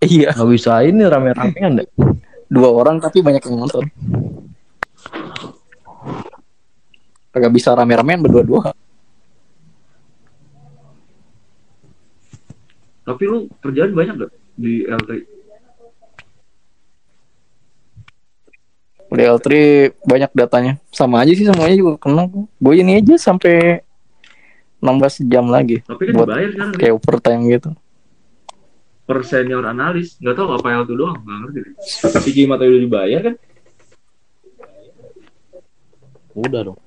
Iya, 0.05 0.29
Gak 0.37 0.49
bisa 0.53 0.85
ini 0.85 1.03
rame-ramean 1.03 1.83
deh. 1.83 1.89
dua 2.47 2.69
orang 2.69 3.01
tapi 3.01 3.25
banyak 3.25 3.43
yang 3.49 3.65
nonton. 3.65 3.89
Agak 7.31 7.51
bisa 7.53 7.73
rame-ramean 7.73 8.21
berdua-dua. 8.21 8.73
Tapi 13.03 13.23
lu 13.25 13.47
kerjaan 13.61 13.93
banyak 13.93 14.15
gak 14.19 14.33
di 14.57 14.83
L3? 14.83 15.11
Di 19.07 19.23
L3 19.23 19.47
banyak 20.03 20.31
datanya. 20.35 20.73
Sama 20.91 21.23
aja 21.23 21.31
sih 21.31 21.47
semuanya 21.47 21.77
juga 21.79 21.93
kena. 21.97 22.27
Gue 22.59 22.75
ini 22.83 22.99
aja 22.99 23.15
sampai 23.15 23.81
16 24.77 25.25
jam 25.25 25.49
lagi 25.49 25.81
Tapi 25.83 26.03
kan 26.05 26.15
Buat 26.15 26.29
dibayar 26.29 26.49
sekarang 26.53 26.71
dia. 26.71 26.79
kayak 26.79 26.95
overtime 26.95 27.43
gitu. 27.49 27.71
per 29.07 29.23
senior 29.23 29.63
analis. 29.63 30.19
Gak 30.19 30.35
tau 30.35 30.51
apa 30.51 30.67
L2 30.83 30.91
doang, 30.93 31.15
gak 31.23 31.39
ngerti. 31.47 31.59
deh. 31.63 31.73
Si 32.19 32.31
Kim 32.35 32.51
atau 32.51 32.67
udah 32.67 32.83
dibayar 32.83 33.21
kan? 33.23 33.35
Udah 36.37 36.61
dong. 36.73 36.79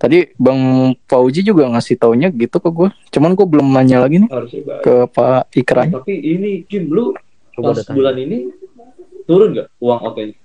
Tadi 0.00 0.32
Bang 0.40 0.92
Fauji 1.04 1.44
juga 1.44 1.68
ngasih 1.68 2.00
taunya 2.00 2.32
gitu 2.32 2.56
ke 2.56 2.68
gue. 2.72 2.88
Cuman 3.12 3.36
gue 3.36 3.46
belum 3.46 3.68
nanya 3.68 4.00
lagi 4.00 4.24
nih 4.24 4.30
Harusnya 4.32 4.80
ke 4.80 4.94
Pak 5.12 5.52
Ikran. 5.54 5.92
Tapi 5.92 6.14
ini 6.16 6.64
Kim, 6.64 6.88
lu 6.88 7.12
Coba 7.52 7.76
pas 7.76 7.84
datang. 7.84 7.94
bulan 8.00 8.16
ini 8.16 8.48
turun 9.28 9.54
gak 9.54 9.68
uang 9.78 10.00
OT-nya? 10.10 10.36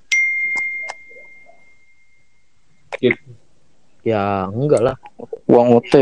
Ya 4.06 4.46
enggak 4.52 4.82
lah. 4.84 4.96
Uang 5.48 5.80
OT 5.80 5.94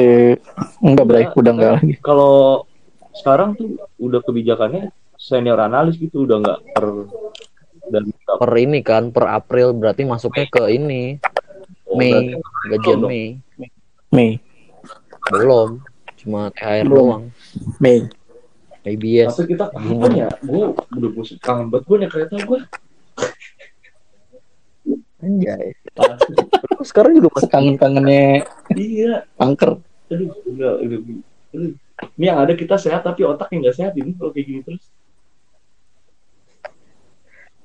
enggak 0.81 1.05
bre, 1.05 1.21
udah 1.37 1.51
enggak 1.53 1.71
lagi. 1.79 1.93
Kalau 2.01 2.65
sekarang 3.13 3.53
tuh 3.53 3.77
udah 4.01 4.19
kebijakannya 4.25 4.89
senior 5.13 5.61
analis 5.61 5.95
gitu 5.95 6.25
udah 6.25 6.41
nggak 6.41 6.59
per 6.73 6.85
dan 7.93 8.03
Per 8.11 8.51
ini 8.57 8.79
kan 8.81 9.13
per 9.13 9.29
April 9.29 9.71
berarti 9.77 10.03
masuknya 10.03 10.49
ke 10.49 10.67
ini 10.73 11.21
oh, 11.93 11.97
Mei 12.01 12.33
gajian. 12.73 12.99
Mei. 13.05 13.25
Mei. 14.09 14.31
Belum. 15.29 15.79
Cuma 16.17 16.49
THR 16.51 16.89
Belum. 16.89 16.97
doang. 16.97 17.23
Mei. 17.77 18.09
ABS. 18.83 19.39
Tapi 19.39 19.55
kita 19.55 19.71
kapan 19.71 20.11
ya? 20.27 20.29
Gue 20.43 20.75
udah 20.75 21.09
bosan 21.15 21.39
kangen 21.39 21.71
banget 21.71 21.83
gue 21.87 21.97
naik 22.03 22.11
kereta 22.11 22.35
gue. 22.43 22.59
Anjay. 25.23 25.65
Sekarang 26.83 27.15
juga 27.15 27.31
masih 27.39 27.47
Kangen-kangennya 27.47 28.43
iya. 28.75 29.23
angker. 29.39 29.79
Aduh, 30.11 30.35
udah, 30.51 30.83
udah. 30.83 30.99
Aduh. 31.55 31.71
Ini 32.19 32.25
yang 32.27 32.43
ada 32.43 32.53
kita 32.59 32.75
sehat 32.75 33.07
tapi 33.07 33.23
otaknya 33.23 33.69
nggak 33.69 33.77
sehat 33.79 33.93
ini 33.95 34.11
kalau 34.19 34.35
kayak 34.35 34.45
gini 34.51 34.59
terus. 34.67 34.83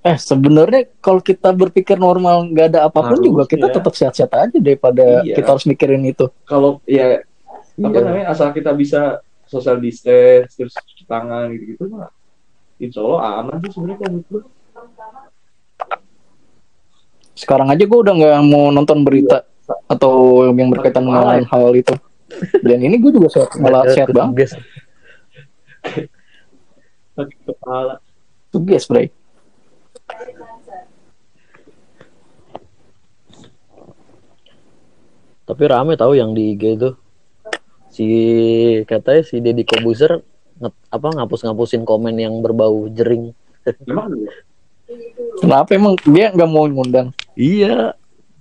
Eh 0.08 0.16
sebenarnya 0.16 0.88
kalau 1.04 1.20
kita 1.20 1.52
berpikir 1.52 2.00
normal 2.00 2.48
nggak 2.48 2.66
ada 2.72 2.80
apa 2.88 2.96
pun 3.04 3.20
Harus, 3.20 3.26
juga 3.28 3.42
kita 3.44 3.68
ya. 3.68 3.74
tetap 3.76 3.92
sehat-sehat 3.92 4.32
aja 4.32 4.56
daripada 4.56 5.20
Iya. 5.20 5.36
kita 5.36 5.48
harus 5.52 5.68
mikirin 5.68 6.00
itu. 6.08 6.32
Kalau 6.48 6.80
ya 6.88 7.20
apa 7.76 7.92
Iya. 7.92 8.04
namanya 8.08 8.26
asal 8.32 8.48
kita 8.56 8.72
bisa 8.72 9.20
social 9.44 9.76
distance 9.76 10.56
terus 10.56 10.72
cuci 10.72 11.04
tangan 11.04 11.52
gitu-gitu 11.52 11.92
mah 11.92 12.08
insya 12.80 13.04
Allah 13.04 13.20
aman 13.44 13.56
sih 13.60 13.70
sebenarnya 13.76 13.98
kalau 14.00 14.12
menurut 14.16 14.26
gue. 14.32 14.42
Sekarang 17.36 17.68
aja 17.68 17.84
gue 17.84 17.98
udah 18.00 18.14
nggak 18.16 18.36
mau 18.48 18.64
nonton 18.72 19.04
berita 19.04 19.44
atau 19.92 20.42
yang 20.48 20.72
berkaitan 20.72 21.04
dengan 21.04 21.44
hal 21.44 21.70
itu. 21.76 21.92
Dan 22.64 22.80
ini 22.80 22.96
gue 22.96 23.12
juga 23.12 23.28
sehat, 23.28 23.56
malah 23.60 23.84
sehat 23.92 24.08
banget. 24.10 24.56
Sakit 27.12 27.38
kepala. 27.44 28.00
Bray. 28.88 29.12
Tapi 35.44 35.62
rame 35.64 35.96
tahu 35.96 36.12
yang 36.12 36.36
di 36.36 36.52
IG 36.52 36.76
itu. 36.76 36.90
Si 37.88 38.06
katanya 38.84 39.22
si 39.24 39.40
Deddy 39.40 39.64
Kobuzer 39.64 40.20
nge- 40.60 40.76
apa 40.92 41.08
ngapus-ngapusin 41.08 41.88
komen 41.88 42.20
yang 42.20 42.44
berbau 42.44 42.84
jering. 42.92 43.32
Emang? 43.88 44.12
Kenapa 45.40 45.70
emang 45.72 45.96
dia 46.04 46.28
nggak 46.30 46.50
mau 46.50 46.68
ngundang? 46.68 47.16
Iya. 47.32 47.96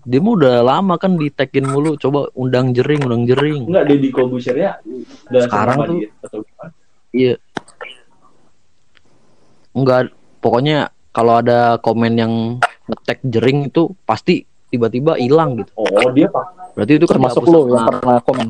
Dia 0.07 0.19
mah 0.23 0.33
udah 0.35 0.55
lama 0.63 0.95
kan 0.95 1.15
di 1.15 1.27
tagin 1.27 1.67
mulu. 1.67 1.95
Coba 1.95 2.31
undang 2.31 2.71
jering, 2.71 3.03
undang 3.03 3.23
jering. 3.23 3.67
Enggak 3.67 3.87
Deddy 3.87 4.09
Kobusier 4.11 4.55
ya 4.55 4.71
udah 5.31 5.41
Sekarang 5.47 5.77
tuh- 5.83 5.95
dia 5.95 6.07
atau 6.23 6.39
gimana? 6.43 6.71
Iya. 7.11 7.33
Enggak, 9.71 10.01
pokoknya 10.39 10.77
kalau 11.09 11.37
ada 11.37 11.59
komen 11.77 12.13
yang 12.13 12.33
nge-tag 12.85 13.19
jering 13.23 13.67
itu 13.67 13.91
pasti 14.03 14.41
tiba-tiba 14.67 15.15
hilang 15.15 15.57
gitu. 15.57 15.71
Oh 15.75 15.87
dia 16.09 16.27
pak 16.27 16.45
Berarti 16.73 16.93
itu 16.93 17.05
kan 17.05 17.13
Termasuk 17.15 17.41
dihapus 17.41 17.53
lo 17.55 17.59
yang 17.67 17.85
pernah 17.91 18.17
komen. 18.21 18.47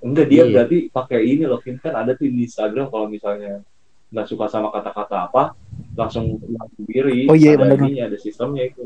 enggak 0.00 0.26
dia 0.26 0.42
Iya. 0.42 0.52
berarti 0.52 0.78
pakai 0.90 1.20
ini 1.22 1.44
loh 1.44 1.58
Kim. 1.58 1.78
kan 1.78 1.94
ada 1.94 2.12
tuh 2.12 2.26
di 2.26 2.44
Instagram 2.44 2.86
kalau 2.88 3.06
misalnya 3.06 3.64
nggak 4.10 4.26
suka 4.26 4.46
sama 4.46 4.68
kata-kata 4.68 5.16
apa 5.24 5.56
langsung 5.94 6.36
langsung 6.44 6.84
diri 6.84 7.24
Oh 7.24 7.32
iya, 7.32 7.54
ada 7.54 7.64
bener. 7.64 7.78
ininya, 7.80 8.04
ada 8.06 8.16
sistemnya 8.16 8.62
itu 8.64 8.84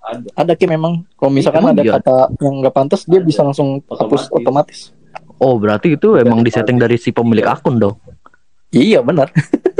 ada 0.00 0.28
Ada 0.34 0.52
Kim 0.52 0.68
memang. 0.70 1.02
Kalau 1.14 1.32
misalkan 1.32 1.62
Emang 1.62 1.72
ada 1.72 1.82
iya? 1.82 1.92
kata 1.96 2.14
yang 2.38 2.54
nggak 2.60 2.74
pantas, 2.74 3.02
dia 3.02 3.18
bisa 3.18 3.40
langsung 3.40 3.80
hapus 3.82 4.28
Otomatis. 4.28 4.36
otomatis. 4.36 4.78
Oh, 5.36 5.56
berarti 5.56 5.96
itu 5.96 6.14
emang 6.14 6.44
disetting 6.44 6.76
dari 6.76 6.94
si 6.94 7.10
pemilik 7.10 7.42
akun 7.42 7.80
dong. 7.80 7.96
Iya 8.70 9.00
benar. 9.00 9.32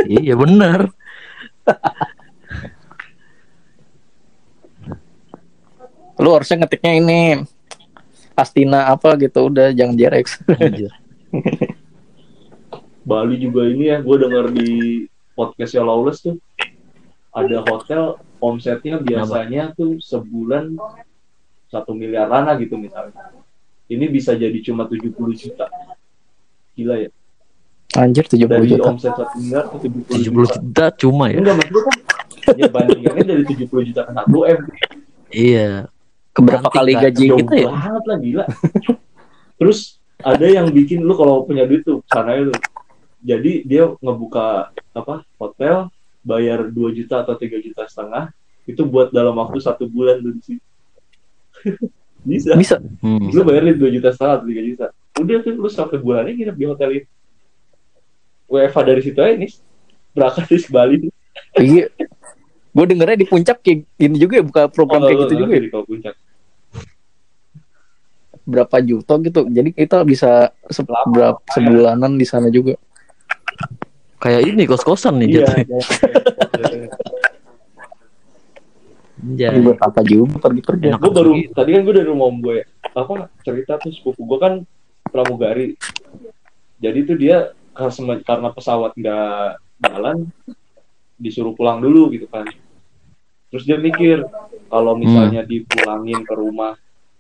iya 0.08 0.32
benar. 0.34 0.88
Lu 6.18 6.30
harusnya 6.30 6.62
ngetiknya 6.62 6.92
ini 7.02 7.20
Astina 8.34 8.90
apa 8.90 9.18
gitu 9.18 9.50
udah 9.50 9.74
jangan 9.74 9.98
Jerex. 9.98 10.38
Bali 13.04 13.36
juga 13.36 13.68
ini 13.68 13.90
ya 13.92 14.00
gue 14.00 14.16
denger 14.16 14.46
di 14.54 14.70
podcastnya 15.34 15.82
Lawless 15.84 16.22
tuh. 16.22 16.38
Ada 17.34 17.66
hotel 17.66 18.16
omsetnya 18.38 19.02
biasanya 19.02 19.74
tuh 19.74 19.98
sebulan 19.98 20.78
satu 21.66 21.92
miliar 21.92 22.30
lah 22.30 22.54
gitu 22.62 22.78
misalnya. 22.78 23.34
Ini 23.90 24.06
bisa 24.08 24.38
jadi 24.38 24.54
cuma 24.62 24.86
70 24.86 25.10
juta. 25.34 25.66
Gila 26.78 27.06
ya 27.06 27.10
Anjir 27.94 28.24
70 28.26 28.44
dari 28.44 28.66
juta. 28.68 28.90
omset 28.90 29.12
satu 29.12 29.36
miliar 29.38 29.64
ke 29.66 29.76
70 29.86 30.26
70 30.26 30.26
juta 30.26 30.54
juta 30.58 30.86
cuma 30.96 31.24
ya. 31.28 31.38
enggak 31.38 31.54
maksudnya 31.56 31.82
kan 31.84 31.96
ya 32.54 32.66
bandingannya 32.68 33.24
dari 33.24 33.42
70 33.46 33.88
juta 33.88 34.00
ke 34.02 34.12
1 34.12 34.26
M 34.50 34.60
Iya. 35.30 35.70
Berapa 36.34 36.66
Nanti 36.66 36.74
kali 36.74 36.92
gaji 36.94 37.26
kita 37.32 37.54
ya? 37.54 37.68
banget 37.70 38.04
lah 38.04 38.18
gila 38.18 38.44
terus 39.54 39.78
ada 40.18 40.46
yang 40.46 40.66
bikin 40.68 40.98
lu 41.00 41.14
kalau 41.14 41.42
punya 41.42 41.62
duit 41.62 41.82
tuh 41.82 42.02
sana 42.06 42.34
lu 42.34 42.50
jadi 43.20 43.62
dia 43.62 43.86
ngebuka 43.96 44.68
apa 44.92 45.22
hotel 45.38 45.86
bayar 46.20 46.66
2 46.66 46.74
juta 46.92 47.22
atau 47.22 47.34
3 47.34 47.46
juta 47.60 47.86
setengah 47.86 48.34
itu 48.64 48.82
buat 48.82 49.10
dalam 49.10 49.36
waktu 49.36 49.58
satu 49.58 49.86
bulan 49.86 50.18
lu 50.18 50.34
di 50.34 50.42
situ 50.42 50.64
bisa 52.24 52.56
Bisa. 52.56 52.76
Hmm. 52.98 53.30
lu 53.30 53.40
bayarin 53.42 53.78
2 53.78 53.94
juta 53.94 54.10
setengah 54.10 54.34
atau 54.40 54.46
3 54.50 54.70
juta 54.70 54.86
udah 55.14 55.36
tuh 55.38 55.52
lu 55.54 55.68
sampai 55.68 55.98
bulannya 55.98 56.32
nginep 56.34 56.56
di 56.56 56.66
hotel 56.66 56.90
itu 56.98 57.08
WFH 58.54 58.78
dari 58.80 59.02
situ 59.02 59.18
aja 59.18 59.34
nih 59.34 59.50
berangkat 60.12 60.44
di 60.46 60.58
Bali 60.68 60.96
Iya. 61.54 61.86
Gue 62.70 62.84
dengernya 62.86 63.14
di 63.16 63.26
puncak 63.26 63.58
kayak 63.58 63.86
gini 63.94 64.16
juga 64.16 64.38
ya 64.38 64.44
buka 64.44 64.62
program 64.66 65.02
kayak 65.02 65.18
gitu 65.26 65.34
juga 65.36 65.52
ya. 65.52 65.60
di 65.60 65.68
kalau 65.68 65.84
puncak 65.84 66.14
Berapa 68.44 68.76
juta 68.78 69.14
gitu. 69.18 69.40
Jadi 69.48 69.70
kita 69.72 70.04
bisa 70.04 70.30
se- 70.68 70.84
berapa 70.84 71.40
sebulanan 71.50 72.14
di 72.14 72.26
sana 72.28 72.50
juga. 72.50 72.76
Kayak 74.18 74.42
ini 74.46 74.62
kos-kosan 74.64 75.16
nih 75.16 75.28
iya 75.32 75.38
jatuhnya. 75.44 75.78
Anjay. 79.24 79.48
Ini 79.48 79.60
buat 79.62 79.80
apa 79.80 80.00
juga 80.04 80.36
pergi-pergi. 80.38 80.86
Gue 80.92 81.12
baru 81.12 81.32
gitu. 81.38 81.52
tadi 81.56 81.70
kan 81.72 81.80
gue 81.82 81.94
dari 81.94 82.08
rumah 82.08 82.26
om 82.28 82.38
gue 82.38 82.58
apa 82.84 83.12
cerita 83.40 83.80
tuh 83.80 83.90
sepupu 83.90 84.22
gue 84.22 84.38
kan 84.38 84.52
pramugari 85.04 85.74
jadi 86.76 86.98
tuh 87.02 87.16
dia 87.16 87.36
karena 87.74 88.14
karena 88.22 88.48
pesawat 88.50 88.94
nggak 88.94 89.50
jalan 89.82 90.30
disuruh 91.14 91.52
pulang 91.52 91.78
dulu 91.78 92.10
gitu 92.10 92.26
kan. 92.26 92.46
Terus 93.50 93.64
dia 93.64 93.78
mikir 93.78 94.22
kalau 94.66 94.94
misalnya 94.94 95.42
dipulangin 95.42 96.22
ke 96.22 96.34
rumah 96.34 96.74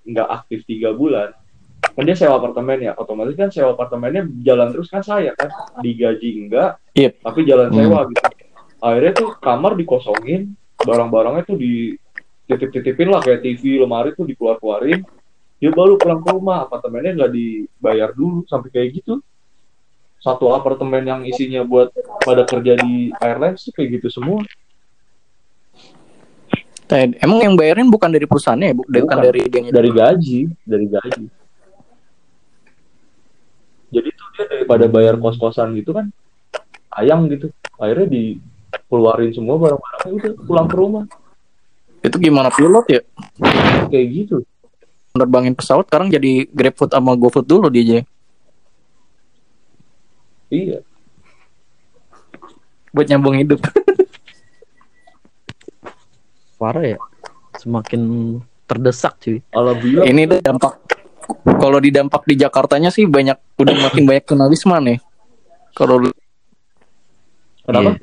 nggak 0.04 0.28
aktif 0.30 0.62
tiga 0.64 0.92
bulan 0.92 1.32
kan 1.84 2.02
dia 2.02 2.16
sewa 2.16 2.40
apartemen 2.40 2.80
ya 2.80 2.92
otomatis 2.96 3.36
kan 3.36 3.52
sewa 3.52 3.76
apartemennya 3.76 4.24
jalan 4.42 4.72
terus 4.72 4.88
kan 4.88 5.04
saya 5.04 5.30
kan. 5.36 5.52
Digaji 5.78 6.48
enggak 6.48 6.80
Iya. 6.96 7.10
tapi 7.20 7.44
jalan 7.44 7.68
Hmm. 7.70 7.76
sewa 7.76 7.98
gitu. 8.08 8.22
Akhirnya 8.80 9.12
tuh 9.12 9.30
kamar 9.38 9.72
dikosongin 9.74 10.54
barang-barangnya 10.80 11.42
tuh 11.44 11.56
di 11.56 11.94
titip-titipin 12.44 13.08
lah 13.08 13.22
kayak 13.22 13.40
TV 13.40 13.80
lemari 13.80 14.12
tuh 14.12 14.26
dikeluar-keluarin. 14.26 15.00
Dia 15.56 15.70
baru 15.70 15.96
pulang 15.96 16.20
ke 16.20 16.28
rumah 16.28 16.66
apartemennya 16.66 17.14
nggak 17.14 17.32
dibayar 17.32 18.10
dulu 18.12 18.44
sampai 18.44 18.68
kayak 18.68 19.00
gitu 19.00 19.22
satu 20.24 20.56
apartemen 20.56 21.04
yang 21.04 21.20
isinya 21.28 21.60
buat 21.60 21.92
pada 22.24 22.48
kerja 22.48 22.80
di 22.80 23.12
airlines 23.20 23.68
tuh 23.68 23.76
kayak 23.76 24.00
gitu 24.00 24.08
semua 24.08 24.40
Emang 26.94 27.42
yang 27.42 27.58
bayarin 27.58 27.90
bukan 27.90 28.06
dari 28.06 28.22
perusahaannya 28.22 28.70
ya, 28.70 28.74
bu? 28.78 28.86
bukan, 28.86 29.02
Bukan. 29.02 29.18
dari 29.18 29.40
dia 29.50 29.62
dari 29.68 29.90
gaji 29.90 30.40
dari 30.62 30.86
gaji 30.88 31.24
jadi 33.90 34.08
tuh 34.14 34.26
dia 34.32 34.44
daripada 34.48 34.84
bayar 34.88 35.18
kos-kosan 35.18 35.74
gitu 35.74 35.90
kan 35.92 36.08
ayang 36.94 37.26
gitu 37.28 37.50
akhirnya 37.82 38.08
dikeluarin 38.08 39.34
semua 39.34 39.58
barang-barangnya 39.58 40.12
udah 40.14 40.32
pulang 40.46 40.68
ke 40.70 40.76
rumah 40.78 41.04
Itu 42.04 42.16
gimana 42.20 42.52
pilot 42.52 42.84
ya? 42.88 43.00
kayak 43.90 44.06
gitu 44.12 44.36
Nerbangin 45.14 45.54
pesawat 45.54 45.86
sekarang 45.90 46.10
jadi 46.10 46.46
GrabFood 46.50 46.90
sama 46.94 47.14
GoFood 47.14 47.46
dulu 47.46 47.70
dia 47.70 47.82
aja. 47.86 47.98
Iya 50.54 50.78
Buat 52.90 53.10
nyambung 53.10 53.34
hidup. 53.34 53.58
Parah 56.54 56.84
ya. 56.86 56.98
Semakin 57.58 58.00
terdesak 58.64 59.18
cuy. 59.18 59.42
alhamdulillah 59.50 60.04
Ini 60.06 60.22
tuh 60.24 60.38
dampak 60.40 60.72
kalau 61.58 61.78
di 61.78 61.90
dampak 61.90 62.22
di 62.24 62.36
Jakartanya 62.36 62.88
sih 62.88 63.04
banyak 63.04 63.34
udah 63.56 63.74
makin 63.80 64.04
banyak 64.04 64.24
tunawisma 64.24 64.78
nih. 64.78 64.98
Kalau 65.72 66.06
kenapa 67.60 67.90
Iya. 67.90 68.02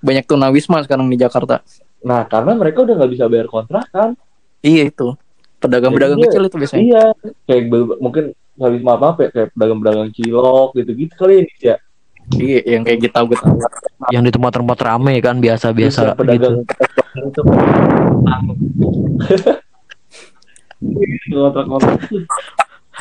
banyak 0.00 0.24
tunawisma 0.26 0.82
sekarang 0.82 1.06
di 1.06 1.16
Jakarta. 1.16 1.64
nah 2.00 2.24
karena 2.24 2.52
mereka 2.54 2.80
udah 2.80 2.96
nggak 2.96 3.12
bisa 3.12 3.28
bayar 3.28 3.44
kontrakan 3.46 4.16
Iya 4.60 4.88
itu. 4.88 5.12
Pedagang-pedagang 5.56 6.16
kecil 6.18 6.42
itu 6.42 6.56
biasanya. 6.56 6.80
iya 6.82 7.04
kayak 7.44 7.62
mungkin 7.96 8.32
habis 8.60 8.82
maaf 8.84 9.02
apa 9.02 9.20
ya 9.26 9.30
kayak 9.32 9.48
pedagang-pedagang 9.56 10.10
cilok 10.12 10.68
gitu-gitu 10.76 11.14
kali 11.16 11.34
ini 11.46 11.54
ya 11.60 11.76
Iya, 12.30 12.78
yang 12.78 12.86
kayak 12.86 13.10
kita 13.10 13.26
gitu. 13.26 13.42
Yang 14.14 14.22
di 14.22 14.30
tempat-tempat 14.38 14.78
rame 14.86 15.18
kan 15.18 15.42
biasa-biasa 15.42 16.14
Terus 16.14 16.18
pedagang 16.20 16.62
gitu. 16.62 16.70
itu 17.26 17.42
kontrak-kontrak 21.34 21.98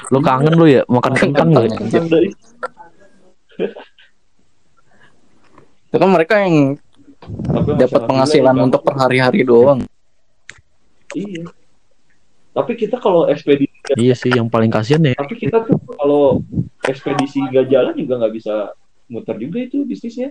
Lu 0.09 0.19
kangen 0.25 0.53
lu 0.57 0.65
ya 0.65 0.81
makan 0.89 1.13
kentang 1.13 1.53
lu 1.53 1.61
ya? 1.61 1.77
Itu 5.89 5.97
kan 6.01 6.09
mereka 6.09 6.35
yang 6.41 6.81
dapat 7.77 8.01
penghasilan 8.09 8.55
untuk 8.57 8.81
per 8.81 8.97
hari-hari 8.97 9.45
doang. 9.45 9.85
iya 11.13 11.45
tapi 12.49 12.73
kita 12.73 12.97
kalau 12.97 13.29
ekspedisi 13.29 13.68
Iya 13.97 14.13
sih 14.13 14.29
yang 14.29 14.45
paling 14.51 14.69
kasihan 14.69 15.01
ya. 15.01 15.17
tapi 15.17 15.33
kita 15.39 15.65
tuh 15.65 15.79
kalau 15.97 16.43
ekspedisi 16.85 17.41
nggak 17.41 17.65
jalan 17.73 17.93
juga 17.97 18.13
nggak 18.21 18.33
bisa 18.37 18.73
muter 19.09 19.35
juga 19.41 19.57
itu 19.65 19.81
bisnisnya 19.87 20.29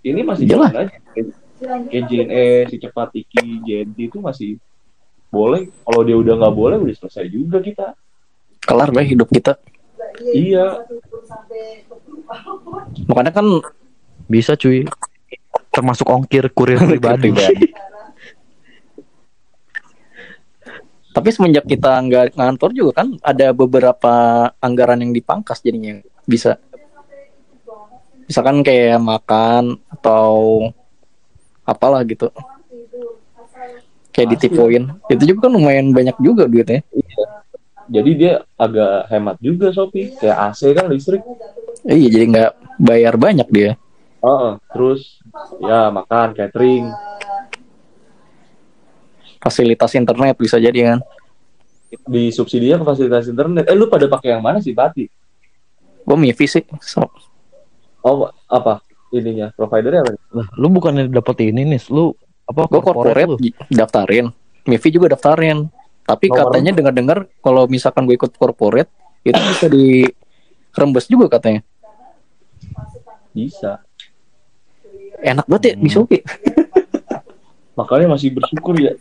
ini 0.00 0.24
masih 0.24 0.48
Iyalah. 0.48 0.70
jalan 0.72 0.88
aja 0.88 0.96
kayak 1.12 2.04
JNE 2.08 2.46
si 2.72 2.76
cepat 2.80 3.08
Iki 3.12 3.64
JNT 3.64 3.98
itu 4.12 4.18
masih 4.20 4.56
boleh 5.28 5.68
kalau 5.84 6.00
dia 6.04 6.16
udah 6.16 6.34
nggak 6.40 6.54
boleh 6.56 6.76
udah 6.80 6.94
selesai 6.96 7.28
juga 7.28 7.60
kita 7.60 7.92
Kelar 8.66 8.90
lah 8.90 9.04
hidup 9.06 9.30
kita. 9.30 9.54
iya 10.34 10.82
Makanya 13.06 13.30
kan 13.30 13.46
Bisa 14.26 14.58
cuy. 14.58 14.82
Termasuk 15.70 16.08
ongkir 16.10 16.50
kurir 16.50 16.82
pribadi. 16.90 17.30
Tapi 21.16 21.32
semenjak 21.32 21.64
kita 21.64 21.96
nggak 21.96 22.36
ngantor 22.36 22.76
juga 22.76 23.00
kan 23.00 23.16
ada 23.24 23.56
beberapa 23.56 24.14
anggaran 24.60 25.00
yang 25.00 25.16
dipangkas 25.16 25.64
jadinya 25.64 25.96
bisa. 26.28 26.60
Misalkan 28.28 28.60
kayak 28.60 29.00
makan 29.00 29.80
atau 29.88 30.60
apalah 31.64 32.04
gitu. 32.04 32.28
Kayak 34.12 34.36
ditipuin. 34.36 34.92
Itu 35.08 35.24
juga 35.24 35.48
kan 35.48 35.56
lumayan 35.56 35.96
banyak 35.96 36.20
juga 36.20 36.44
duitnya. 36.44 36.84
jadi 37.86 38.10
dia 38.18 38.34
agak 38.58 39.06
hemat 39.14 39.38
juga 39.38 39.70
Sopi 39.70 40.10
kayak 40.18 40.36
AC 40.50 40.74
kan 40.74 40.90
listrik 40.90 41.22
Iya 41.86 42.08
jadi 42.10 42.24
nggak 42.34 42.52
bayar 42.82 43.14
banyak 43.14 43.48
dia. 43.54 43.78
Heeh, 44.26 44.52
terus 44.74 45.22
ya 45.62 45.86
makan 45.94 46.34
catering 46.34 46.90
Fasilitas 49.46 49.94
internet 49.94 50.34
bisa 50.36 50.58
jadi 50.58 50.80
kan. 50.92 51.00
di 52.02 52.28
subsidinya 52.28 52.82
ke 52.82 52.84
fasilitas 52.84 53.26
internet 53.26 53.64
eh 53.64 53.72
lu 53.72 53.86
pada 53.86 54.04
pakai 54.06 54.34
yang 54.34 54.42
mana 54.42 54.58
sih 54.58 54.74
Bati 54.74 55.06
Gue 56.02 56.14
Mivi 56.16 56.44
sih. 56.44 56.62
So, 56.80 57.06
oh 58.00 58.16
apa 58.46 58.78
ininya 59.10 59.50
providernya 59.50 60.02
apa 60.02 60.10
nih? 60.12 60.22
Lah, 60.32 60.46
lu 60.54 60.66
bukannya 60.68 61.06
dapet 61.08 61.42
ini 61.44 61.62
nih, 61.64 61.82
lu 61.88 62.14
apa 62.44 62.62
gue 62.64 62.78
corporate 62.80 63.26
lu? 63.28 63.38
daftarin. 63.68 64.30
Mivi 64.64 64.88
juga 64.88 65.10
daftarin. 65.10 65.66
Tapi 66.02 66.26
Nomor- 66.26 66.54
katanya 66.54 66.70
dengar-dengar 66.72 67.18
kalau 67.40 67.66
misalkan 67.66 68.02
gue 68.02 68.14
ikut 68.14 68.34
corporate 68.34 68.86
itu 69.22 69.34
bisa 69.34 69.66
di 69.66 70.06
rembes 70.72 71.06
juga 71.06 71.26
katanya. 71.28 71.62
bisa 73.30 73.82
Enak 75.18 75.46
banget 75.46 75.62
ya 75.64 75.74
Hmm. 75.76 75.88
Shopee. 75.88 76.22
makanya 77.76 78.16
masih 78.16 78.32
bersyukur 78.32 78.74
ya 78.80 78.96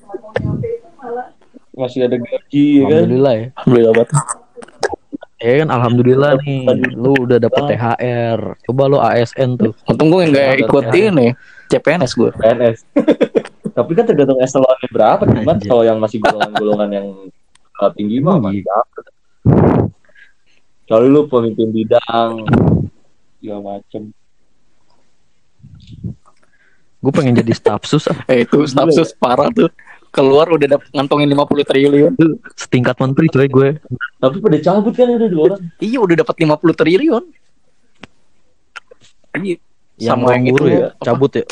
masih 1.76 2.08
ada 2.08 2.20
gaji 2.20 2.66
ya 2.80 2.84
kan 2.88 2.92
Alhamdulillah 3.04 3.34
ya. 3.36 3.46
Alhamdulillah 3.56 3.94
banget. 3.96 4.12
Ya 5.36 5.54
kan 5.62 5.70
alhamdulillah 5.70 6.32
nih, 6.42 6.64
lu 6.96 7.12
udah 7.22 7.38
dapet 7.38 7.76
THR. 7.76 8.40
Coba 8.66 8.84
lu 8.88 8.98
ASN 8.98 9.60
tuh. 9.60 9.76
Untung 9.84 10.08
gue 10.10 10.32
nggak 10.32 10.64
ikut 10.64 10.84
THR. 10.90 11.12
ini 11.12 11.28
CPNS 11.70 12.12
gue. 12.16 12.32
PNS 12.32 12.80
tapi 13.76 13.92
kan 13.92 14.08
tergantung 14.08 14.40
eselonnya 14.40 14.88
berapa 14.88 15.28
cuman 15.28 15.58
kalau 15.68 15.84
yang 15.84 16.00
masih 16.00 16.24
golongan-golongan 16.24 16.90
yang 16.96 17.08
uh, 17.84 17.92
tinggi 17.92 18.24
mah 18.24 18.40
masih 18.40 18.64
dapet 18.64 19.04
kalau 20.88 21.06
lu 21.12 21.22
pemimpin 21.28 21.76
bidang 21.76 22.48
segala 23.44 23.60
macem 23.76 24.16
Gue 27.06 27.14
pengen 27.14 27.38
jadi 27.38 27.54
staff 27.54 27.86
sus 27.86 28.10
ah. 28.10 28.18
Eh 28.26 28.50
itu 28.50 28.66
stafsus 28.66 29.14
parah 29.14 29.54
tuh. 29.54 29.70
Keluar 30.10 30.50
udah 30.50 30.66
dapet 30.66 30.90
ngantongin 30.90 31.30
50 31.30 31.70
triliun. 31.70 32.14
Setingkat 32.58 32.98
menteri 32.98 33.30
coy 33.30 33.46
gue. 33.46 33.70
tapi 34.18 34.42
pada 34.42 34.58
cabut 34.58 34.90
kan 34.98 35.06
ada 35.14 35.30
dua 35.30 35.54
orang 35.54 35.62
Iya 35.78 36.02
udah 36.02 36.16
dapat 36.26 36.36
50 36.42 36.82
triliun. 36.82 37.24
Iya. 39.38 39.62
Yang 40.02 40.18
Sama 40.18 40.28
yang 40.34 40.44
guru 40.50 40.66
itu, 40.66 40.74
ya, 40.74 40.88
apa? 40.90 41.04
cabut 41.06 41.32
ya. 41.38 41.46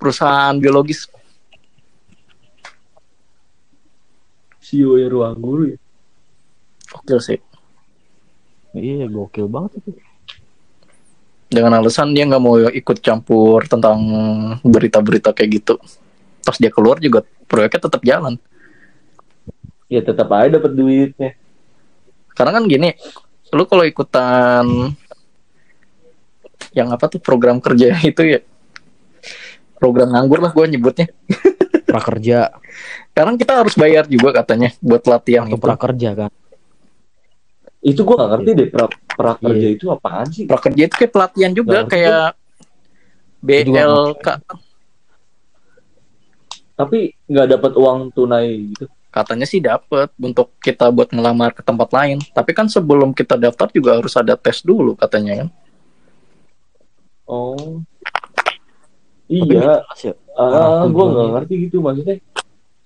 Perusahaan 0.00 0.54
biologis. 0.56 1.00
CEO 4.64 4.96
ya 4.96 5.08
ruang 5.12 5.36
guru 5.36 5.62
ya 5.72 5.78
Gokil 6.88 7.20
sih. 7.20 7.40
Iya, 8.72 9.08
gokil 9.12 9.48
banget 9.48 9.84
itu. 9.84 9.90
Dengan 11.48 11.80
alasan 11.80 12.12
dia 12.12 12.28
nggak 12.28 12.42
mau 12.44 12.60
ikut 12.60 13.00
campur 13.00 13.64
tentang 13.64 13.98
berita-berita 14.60 15.32
kayak 15.32 15.50
gitu. 15.64 15.74
Pas 16.44 16.56
dia 16.60 16.68
keluar 16.68 17.00
juga 17.00 17.24
proyeknya 17.48 17.80
tetap 17.88 18.02
jalan. 18.04 18.36
ya 19.88 20.04
tetap 20.04 20.28
aja 20.36 20.60
dapat 20.60 20.76
duitnya 20.76 21.32
Karena 22.36 22.60
kan 22.60 22.68
gini, 22.68 22.92
lu 23.56 23.64
kalau 23.64 23.88
ikutan 23.88 24.92
yang 26.76 26.92
apa 26.92 27.08
tuh 27.08 27.18
program 27.24 27.56
kerja 27.58 27.96
itu 28.12 28.22
ya 28.36 28.40
program 29.80 30.12
nganggur 30.12 30.44
lah 30.44 30.52
gue 30.52 30.66
nyebutnya. 30.68 31.08
Prakerja 31.88 32.52
Sekarang 33.10 33.34
kita 33.40 33.52
harus 33.64 33.74
bayar 33.74 34.04
juga 34.06 34.30
katanya 34.44 34.76
buat 34.78 35.02
latihan 35.08 35.48
itu. 35.48 35.56
prakerja 35.56 36.10
kan. 36.14 36.30
Itu 37.78 38.00
gua 38.02 38.16
gak 38.26 38.30
ngerti 38.36 38.50
deh 38.54 38.68
pra 38.68 38.86
prakerja 39.14 39.66
Iya. 39.66 39.76
itu 39.78 39.84
apaan 39.88 40.26
sih 40.28 40.44
Prakerja 40.46 40.82
itu 40.84 40.94
kayak 40.94 41.12
pelatihan 41.14 41.52
juga 41.54 41.78
Ngerti. 41.82 41.92
kayak 41.94 42.26
BLK 43.38 44.26
tapi 46.74 46.98
nggak 47.26 47.46
dapat 47.58 47.72
uang 47.74 47.98
tunai 48.14 48.70
gitu 48.70 48.86
katanya 49.08 49.46
sih 49.48 49.58
dapat 49.58 50.12
untuk 50.20 50.54
kita 50.60 50.92
buat 50.94 51.10
ngelamar 51.10 51.50
ke 51.50 51.64
tempat 51.64 51.90
lain. 51.90 52.20
Tapi 52.30 52.52
kan 52.52 52.68
sebelum 52.68 53.16
kita 53.16 53.40
daftar 53.40 53.66
juga 53.72 53.96
harus 53.98 54.12
ada 54.14 54.36
tes 54.36 54.60
dulu 54.62 54.94
katanya 54.94 55.42
kan. 55.42 55.48
oh 57.26 57.82
iya 59.26 59.84
ya. 60.00 60.12
ah 60.36 60.84
gue 60.88 61.04
nggak 61.08 61.28
ngerti 61.34 61.54
gitu 61.66 61.76
maksudnya 61.84 62.16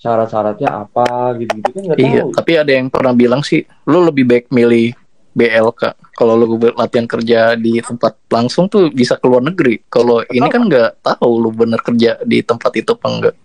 syarat-syaratnya 0.03 0.69
apa 0.83 1.39
gitu 1.39 1.63
gitu 1.63 1.71
kan 1.71 1.83
nggak 1.87 1.99
Iya, 2.03 2.23
tahu 2.27 2.35
tapi 2.35 2.53
ada 2.59 2.73
yang 2.75 2.91
pernah 2.91 3.15
bilang 3.15 3.43
sih, 3.47 3.63
lu 3.87 4.03
lebih 4.03 4.27
baik 4.27 4.47
milih 4.51 4.99
BLK. 5.33 5.95
Kalau 6.19 6.35
lu 6.35 6.59
latihan 6.75 7.07
kerja 7.07 7.55
di 7.55 7.79
tempat 7.79 8.19
langsung 8.27 8.67
tuh 8.67 8.91
bisa 8.91 9.15
keluar 9.17 9.41
negeri. 9.41 9.79
Kalau 9.87 10.27
ini 10.27 10.45
kan 10.51 10.67
nggak 10.67 11.07
tahu 11.07 11.31
lu 11.39 11.55
bener 11.55 11.79
kerja 11.79 12.19
di 12.27 12.43
tempat 12.43 12.73
itu 12.75 12.91
apa 12.99 13.07
enggak. 13.09 13.37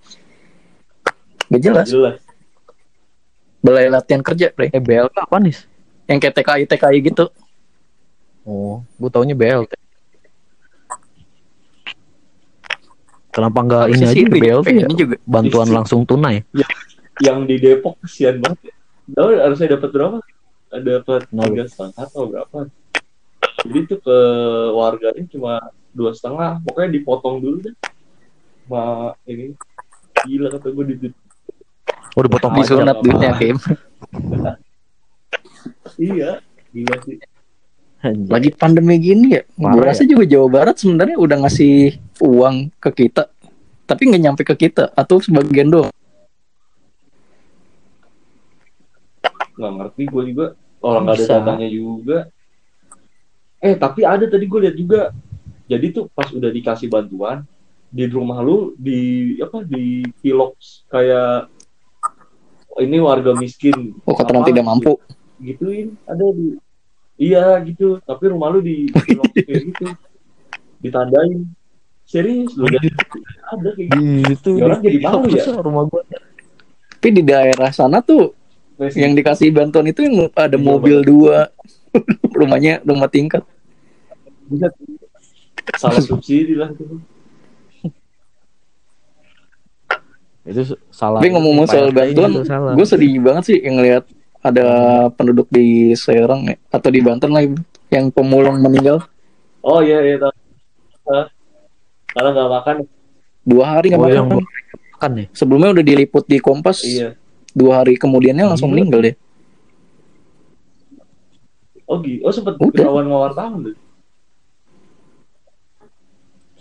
Gak 1.47 1.61
jelas. 1.63 1.87
jelas 1.87 2.19
Balai 3.63 3.89
latihan 3.89 4.21
kerja, 4.21 4.53
Bre. 4.53 4.69
Eh 4.73 4.81
BLK 4.81 5.15
apa 5.17 5.37
nih? 5.41 5.55
Yang 6.07 6.17
kayak 6.23 6.35
TKI 6.39 6.63
TKI 6.69 6.97
gitu. 7.03 7.25
Oh, 8.47 8.79
gue 8.95 9.09
taunya 9.11 9.35
BLT. 9.35 9.75
Kenapa 13.37 13.59
nggak 13.61 13.85
ini 13.93 14.01
aja 14.01 14.17
sih 14.17 14.25
BLT 14.25 14.65
ya? 14.65 14.89
ini 14.89 14.93
juga. 14.97 15.15
Bantuan 15.29 15.69
Isi. 15.69 15.75
langsung 15.77 16.01
tunai. 16.09 16.41
yang 17.21 17.45
di 17.45 17.61
Depok 17.61 18.01
kesian 18.01 18.41
banget 18.41 18.73
ya. 18.73 18.73
Tahu 19.13 19.29
harusnya 19.37 19.67
dapat 19.77 19.89
berapa? 19.93 20.17
Dapat 20.73 21.21
tiga 21.29 21.63
setengah 21.69 22.01
atau 22.01 22.23
berapa? 22.33 22.57
Jadi 23.61 23.79
tuh 23.93 23.99
ke 24.01 24.17
warganya 24.73 25.23
cuma 25.29 25.53
dua 25.93 26.17
setengah. 26.17 26.65
Pokoknya 26.65 26.89
dipotong 26.97 27.37
dulu 27.37 27.57
deh. 27.61 27.75
Ma 28.65 29.13
ini 29.29 29.53
gila 30.25 30.49
kata 30.57 30.73
gue 30.73 30.85
di 30.89 30.95
Oh, 32.17 32.25
dipotong 32.25 32.57
Di. 32.57 32.61
Disunat 32.65 32.97
duitnya, 33.05 33.31
Kim. 33.37 33.57
Iya, 35.97 36.41
gila 36.73 36.95
sih. 37.05 37.17
Anjir. 37.97 38.29
Lagi 38.29 38.49
pandemi 38.53 39.01
gini 39.01 39.33
ya, 39.33 39.41
gue 39.47 39.81
rasa 39.81 40.05
juga 40.05 40.21
Jawa 40.23 40.47
Barat 40.47 40.77
sebenarnya 40.77 41.17
udah 41.17 41.37
ngasih 41.41 41.97
uang 42.21 42.69
ke 42.77 42.89
kita, 42.93 43.25
tapi 43.83 44.01
nggak 44.05 44.21
nyampe 44.21 44.41
ke 44.45 44.53
kita 44.55 44.93
atau 44.93 45.17
sebagian 45.17 45.69
doang. 45.69 45.93
nggak 49.57 49.73
ngerti 49.73 50.03
gue 50.05 50.23
juga 50.29 50.45
orang 50.85 51.01
nggak 51.03 51.17
ada 51.17 51.25
datanya 51.41 51.65
juga 51.65 52.17
eh 53.57 53.73
tapi 53.73 54.05
ada 54.05 54.29
tadi 54.29 54.45
gue 54.45 54.59
lihat 54.61 54.75
juga 54.77 55.01
jadi 55.65 55.85
tuh 55.89 56.05
pas 56.13 56.29
udah 56.29 56.53
dikasih 56.53 56.87
bantuan 56.87 57.41
di 57.89 58.05
rumah 58.05 58.37
lu 58.45 58.77
di 58.77 59.33
apa 59.41 59.65
di 59.65 60.05
pilok 60.21 60.53
kayak 60.93 61.49
"Oh, 62.69 62.85
ini 62.85 63.01
warga 63.01 63.33
miskin 63.33 63.97
Oh, 64.05 64.13
kata 64.13 64.29
Apa? 64.37 64.45
tidak 64.45 64.61
mampu. 64.61 64.93
gituin 65.41 65.97
ada 66.05 66.21
di 66.37 66.53
iya 67.17 67.57
gitu 67.61 67.97
tapi 67.99 68.23
rumah 68.27 68.49
lu 68.49 68.59
di 68.59 68.87
kayak 69.35 69.61
gitu 69.67 69.85
ditandain 70.77 71.49
serius 72.03 72.53
lu 72.53 72.65
udah 72.65 72.81
ada 73.47 73.69
kayak 73.73 73.87
gitu 73.89 74.01
Gitu. 74.23 74.49
Ya, 74.53 74.63
orang 74.63 74.79
jadi 74.79 74.97
malu 75.01 75.27
ya. 75.27 75.43
Rumah 75.51 75.83
gua. 75.85 76.01
Tapi 76.97 77.09
di 77.11 77.21
daerah 77.21 77.69
sana 77.69 77.99
tuh 77.99 78.31
Messi. 78.75 79.01
yang 79.01 79.11
dikasih 79.11 79.49
bantuan 79.49 79.85
itu 79.85 80.01
yang 80.01 80.29
ada 80.31 80.53
Iya, 80.53 80.61
mobil 80.61 80.97
dua 81.01 81.49
rumahnya 82.39 82.79
rumah 82.81 83.07
tingkat 83.07 83.41
Buset. 84.45 84.71
salah 85.75 85.99
subsidi 85.99 86.53
lah 86.53 86.71
itu. 86.71 86.85
Itu 90.43 90.63
salah. 90.89 91.19
tapi 91.19 91.27
ngomong 91.29 91.67
soal 91.67 91.91
bantuan 91.91 92.31
gue 92.71 92.87
sedih 92.87 93.19
banget 93.19 93.43
sih 93.45 93.57
yang 93.59 93.75
ngeliat 93.75 94.07
ada 94.47 94.67
penduduk 95.11 95.47
di 95.47 95.91
Serang 95.93 96.47
ya, 96.47 96.55
atau 96.71 96.89
di 96.89 96.99
Banten 97.03 97.31
lah 97.31 97.43
yang 97.91 98.11
pemulung 98.11 98.59
meninggal 98.59 99.03
Oh 99.61 99.83
iya 99.83 99.99
iya 99.99 100.15
tahu. 100.15 100.31
Hah? 101.11 101.25
Karena 102.15 102.29
nggak 102.31 102.49
makan. 102.55 102.75
dua 103.47 103.65
hari 103.79 103.91
nggak 103.91 104.01
Oh, 104.03 104.11
yang 104.11 104.27
makan 104.27 104.43
makan 104.95 105.11
ya. 105.19 105.25
sebelumnya 105.31 105.69
udah 105.75 105.85
diliput 105.87 106.23
di 106.27 106.37
Kompas 106.39 106.83
Iya. 106.83 107.15
dua 107.51 107.83
hari 107.83 107.95
kemudiannya 107.95 108.43
langsung 108.43 108.71
Gila. 108.71 108.75
meninggal 108.75 109.01
deh 109.07 109.15
Oh 111.87 112.03
gitu. 112.03 112.19
Oh 112.27 112.33
sempat 112.35 112.59
ketahuan 112.59 113.07
sama 113.07 113.17
wartawan 113.31 113.71
tuh. 113.71 113.75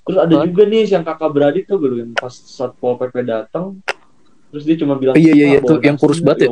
Terus 0.07 0.19
ada 0.23 0.35
juga 0.47 0.63
nih 0.71 0.87
yang 0.87 1.03
kakak 1.03 1.31
beradik 1.35 1.67
tuh 1.67 1.83
gue 1.83 1.99
yang 1.99 2.15
pas 2.15 2.31
satpol 2.31 2.95
pp 2.95 3.27
datang, 3.27 3.83
terus 4.55 4.63
dia 4.63 4.79
cuma 4.79 4.95
bilang. 4.95 5.19
Iya, 5.19 5.35
iya, 5.35 5.47
iya, 5.51 5.59
"Ah, 5.59 5.67
tuh, 5.67 5.83
yang 5.83 5.99
kurus 5.99 6.23
nasi." 6.23 6.47
banget 6.47 6.47
ya? 6.47 6.51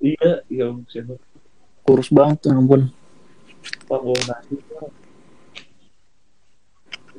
Iya, 0.00 0.30
iya 0.50 0.66
siapa? 0.90 1.14
kurus 1.84 2.08
banget 2.08 2.48
ya 2.48 2.56
ampun 2.56 2.88
Pak 3.88 4.00
bawa 4.00 4.20
nasi. 4.28 4.56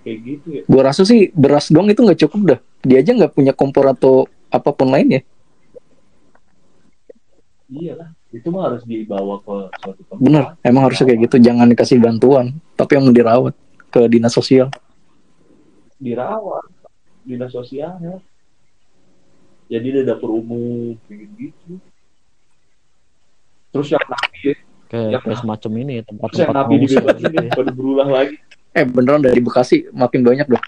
Kayak 0.05 0.19
gitu 0.21 0.47
ya. 0.53 0.63
gue 0.65 0.81
rasa 0.81 1.01
sih 1.01 1.33
beras 1.33 1.73
doang 1.73 1.89
itu 1.89 2.01
nggak 2.01 2.21
cukup 2.25 2.41
dah 2.45 2.59
dia 2.85 3.01
aja 3.01 3.11
nggak 3.13 3.33
punya 3.33 3.53
kompor 3.53 3.89
atau 3.89 4.29
apa 4.53 4.69
pun 4.73 4.89
lain 4.89 5.21
ya 5.21 5.23
Iyalah, 7.65 8.13
itu 8.29 8.45
mah 8.53 8.69
harus 8.69 8.85
dibawa 8.85 9.41
ke 9.41 9.57
suatu 9.81 10.01
tempat. 10.05 10.21
bener 10.21 10.43
emang 10.61 10.85
harusnya 10.85 11.09
kayak 11.09 11.21
gitu 11.25 11.35
jangan 11.41 11.65
dikasih 11.65 11.97
bantuan 11.97 12.53
tapi 12.77 12.93
yang 12.93 13.09
dirawat 13.09 13.57
ke 13.89 14.05
dinas 14.05 14.37
sosial 14.37 14.69
Dirawat 15.97 16.69
dinas 17.25 17.49
sosial 17.49 17.97
ya. 17.97 18.15
Jadi 19.65 19.97
ada 19.97 20.13
dapur 20.13 20.29
umum 20.29 20.93
kayak 21.09 21.25
gitu. 21.41 21.81
Terus 23.75 23.87
yang 23.91 24.05
napi 24.07 24.39
ya, 24.41 24.55
Kayak, 24.85 25.09
Ya. 25.11 25.19
kayak 25.19 25.37
semacam 25.41 25.71
ini 25.75 25.83
terus 25.83 25.97
yang 25.97 26.07
tempat-tempat 26.07 26.55
napi 26.55 26.71
pengungsian 26.71 27.01
dibebasin 27.03 27.25
gitu 27.27 27.59
ya, 27.59 27.73
berulah 27.75 28.07
lagi. 28.07 28.35
eh 28.71 28.85
beneran 28.85 29.19
dari 29.19 29.39
Bekasi 29.39 29.77
makin 29.91 30.21
banyak 30.21 30.47
dah 30.47 30.63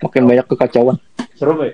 makin 0.00 0.22
banyak 0.24 0.44
kekacauan 0.46 0.96
Serem 1.34 1.58
ya? 1.60 1.72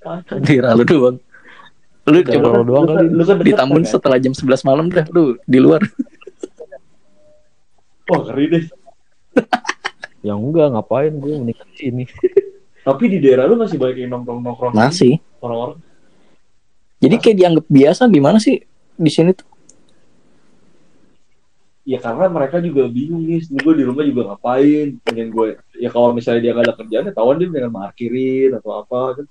Kacau. 0.00 0.36
di 0.40 0.56
lalu 0.58 0.82
doang 0.82 1.16
lu 2.08 2.18
coba 2.24 2.48
lu 2.50 2.62
doang 2.64 2.84
kali. 2.88 3.06
lu 3.06 3.22
kan 3.22 3.36
di 3.38 3.52
Tambun 3.52 3.82
kan, 3.84 3.90
setelah 3.92 4.16
jam 4.16 4.32
11 4.32 4.64
malam 4.64 4.86
dah 4.88 5.04
lu 5.12 5.36
di 5.44 5.58
luar 5.60 5.84
Wah 8.10 8.26
ngeri 8.26 8.44
deh. 8.50 8.64
Yang 10.20 10.38
enggak 10.42 10.66
ngapain 10.74 11.14
gue 11.14 11.30
menikah 11.38 11.62
di 11.64 11.76
sini. 11.78 12.04
Tapi 12.82 13.04
di 13.06 13.22
daerah 13.22 13.46
lu 13.46 13.54
masih 13.54 13.78
banyak 13.78 14.02
yang 14.02 14.18
nongkrong-nongkrong 14.18 14.74
masih 14.74 15.22
orang-orang. 15.38 15.78
Jadi 17.00 17.14
kayak 17.16 17.36
dianggap 17.36 17.66
biasa 17.66 18.02
gimana 18.12 18.38
sih 18.38 18.60
di 19.00 19.10
sini 19.10 19.32
tuh 19.32 19.48
Ya 21.80 21.98
karena 21.98 22.30
mereka 22.30 22.62
juga 22.62 22.86
bingung 22.86 23.24
nih. 23.26 23.42
Gue 23.50 23.74
di 23.74 23.82
rumah 23.82 24.06
juga 24.06 24.30
ngapain? 24.30 24.94
Pengen 25.02 25.32
gue. 25.32 25.58
Ya 25.74 25.90
kalau 25.90 26.14
misalnya 26.14 26.44
dia 26.44 26.52
nggak 26.54 26.66
ada 26.70 26.76
kerjaan, 26.76 27.08
ya 27.08 27.12
tawan 27.16 27.40
dia 27.40 27.50
dengan 27.50 27.72
parkirin 27.72 28.54
atau 28.54 28.70
apa 28.78 29.00
kan. 29.18 29.26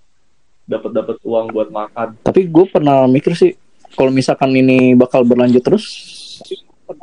Dapat 0.67 0.91
dapat 0.91 1.15
uang 1.23 1.55
buat 1.55 1.69
makan. 1.71 2.19
tapi 2.19 2.49
gue 2.51 2.65
pernah 2.67 3.07
mikir 3.07 3.31
sih 3.37 3.55
kalau 3.95 4.11
misalkan 4.11 4.53
ini 4.53 4.93
bakal 4.93 5.25
berlanjut 5.25 5.65
terus 5.65 5.85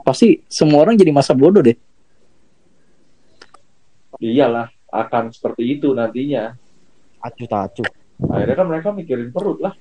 pasti 0.07 0.39
semua 0.47 0.87
orang 0.87 0.95
jadi 0.95 1.11
masa 1.11 1.35
bodoh 1.35 1.63
deh 1.63 1.75
Iyalah, 4.17 4.73
akan 4.89 5.29
seperti 5.29 5.77
itu 5.77 5.93
nantinya. 5.93 6.57
Acu 7.21 7.45
tacu. 7.45 7.85
Akhirnya 8.33 8.57
kan 8.57 8.67
mereka 8.71 8.89
mikirin 8.97 9.29
perut 9.29 9.61
lah. 9.61 9.77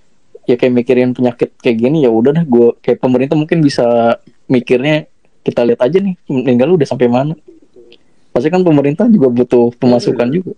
Ya 0.45 0.55
kayak 0.57 0.73
mikirin 0.73 1.11
penyakit 1.13 1.53
kayak 1.57 1.77
gini 1.77 2.05
ya 2.05 2.13
udah 2.13 2.31
deh 2.37 2.45
gue 2.45 2.67
kayak 2.81 3.01
pemerintah 3.01 3.33
mungkin 3.37 3.65
bisa 3.65 4.17
mikirnya 4.45 5.09
kita 5.45 5.61
lihat 5.61 5.81
aja 5.81 5.97
nih 6.01 6.17
meninggal 6.25 6.73
udah 6.73 6.87
sampai 6.89 7.09
mana. 7.09 7.33
Pasti 8.33 8.49
kan 8.49 8.65
pemerintah 8.65 9.05
juga 9.07 9.29
butuh 9.29 9.73
pemasukan 9.77 10.27
juga. 10.27 10.53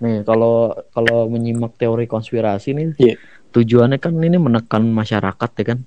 Nih 0.00 0.22
kalau 0.22 0.74
kalau 0.94 1.26
menyimak 1.26 1.74
teori 1.80 2.04
konspirasi 2.04 2.76
nih, 2.76 2.86
Iya. 3.00 3.14
tujuannya 3.50 3.98
kan 3.98 4.14
ini 4.20 4.38
menekan 4.38 4.84
masyarakat 4.84 5.50
ya 5.60 5.64
kan, 5.74 5.78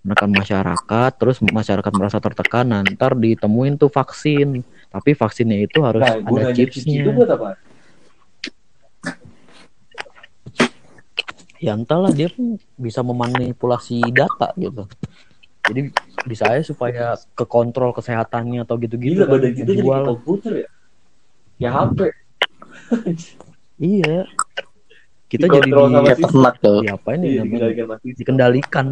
menekan 0.00 0.30
masyarakat, 0.32 1.10
terus 1.20 1.44
masyarakat 1.44 1.92
merasa 1.92 2.18
tertekan, 2.18 2.72
ntar 2.96 3.14
ditemuin 3.14 3.76
tuh 3.76 3.92
vaksin, 3.92 4.64
tapi 4.90 5.10
vaksinnya 5.14 5.64
itu 5.64 5.78
harus 5.80 6.02
Nah, 6.02 6.18
ada 6.18 6.50
chipsnya. 6.50 7.06
itu 7.06 7.10
buat 7.14 7.30
apa? 7.30 7.54
Ya 11.60 11.76
entahlah 11.76 12.08
dia 12.10 12.32
pun 12.32 12.56
bisa 12.74 13.04
memanipulasi 13.04 14.00
data 14.10 14.50
gitu. 14.56 14.88
Jadi 15.68 15.92
bisa 16.24 16.48
aja 16.48 16.64
supaya 16.64 17.04
kekontrol 17.36 17.92
kesehatannya 17.92 18.64
atau 18.64 18.80
gitu-gitu. 18.80 19.20
Gila 19.20 19.28
kan, 19.28 19.32
badan 19.36 19.52
kita 19.52 19.70
jadi 19.76 19.88
komputer 20.02 20.52
ya. 20.64 20.68
Ya 21.58 21.70
HP. 21.70 21.98
Iya. 23.80 24.28
Kita 25.24 25.48
jadi 25.48 25.64
di, 25.64 26.20
ternak 26.20 26.60
tuh 26.60 26.84
diapain 26.84 27.16
Iya, 27.16 27.32
ya 27.32 27.40
namanya? 27.40 27.68
dikendalikan. 27.72 27.98
Dikendalikan. 28.04 28.86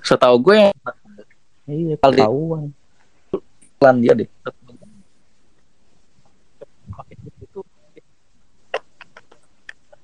setahu 0.00 0.36
gue 0.40 0.56
yang 0.56 0.72
Iya, 1.68 1.94
ketahuan. 2.00 2.72
iklan 3.76 3.96
dia 4.00 4.12
deh 4.16 4.28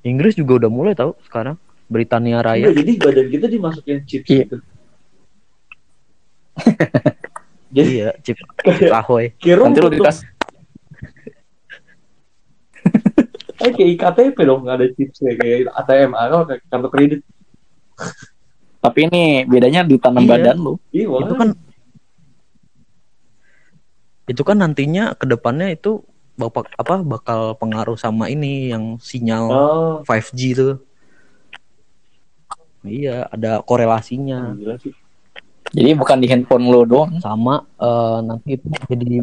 Inggris 0.00 0.34
juga 0.34 0.64
udah 0.64 0.70
mulai 0.70 0.94
tahu 0.94 1.14
sekarang. 1.22 1.58
Britania 1.88 2.38
Raya. 2.38 2.68
Enggak, 2.68 2.76
jadi 2.78 2.92
badan 3.00 3.26
kita 3.28 3.46
dimasukin 3.48 3.98
chips 4.04 4.28
Iya. 4.28 4.44
gitu. 4.44 4.56
jadi 7.74 7.88
iya, 7.90 8.08
chip 8.20 8.36
kayak 8.64 8.92
Ahoy. 8.94 9.24
nanti 9.38 9.78
lu 9.78 9.90
dikasih 9.90 10.26
Eh, 13.58 13.74
kayak 13.74 13.90
IKTP 13.92 14.38
dong 14.40 14.62
nggak 14.62 14.76
ada 14.78 14.86
chipsnya 14.94 15.34
kayak 15.34 15.66
ATM 15.74 16.14
atau 16.14 16.46
kayak 16.46 16.62
kartu 16.66 16.88
kredit. 16.88 17.20
tapi 18.78 19.10
ini 19.10 19.42
bedanya 19.42 19.82
ditanam 19.82 20.22
Iya. 20.22 20.30
badan 20.30 20.56
lu 20.56 20.74
Iya, 20.94 21.06
Itu 21.10 21.34
kan 21.34 21.48
itu 24.28 24.42
kan 24.44 24.56
nantinya 24.60 25.16
ke 25.16 25.26
depannya 25.26 25.72
itu 25.72 26.06
bapak 26.38 26.70
apa 26.72 27.02
bakal 27.02 27.40
pengaruh 27.54 27.98
sama 27.98 28.30
ini 28.30 28.70
yang 28.70 28.96
sinyal 28.98 29.44
Oh, 29.50 29.94
5G 30.02 30.40
tuh. 30.54 30.74
Iya, 32.80 33.26
ada 33.28 33.58
korelasinya 33.60 34.54
gila 34.54 34.78
sih. 34.78 34.94
jadi 35.68 35.92
bukan 35.92 36.16
di 36.16 36.30
handphone 36.30 36.64
lu 36.64 36.86
doang 36.86 37.18
sama 37.20 37.66
eh, 37.76 38.18
nanti 38.24 38.56
itu 38.56 38.66
jadi 38.88 39.20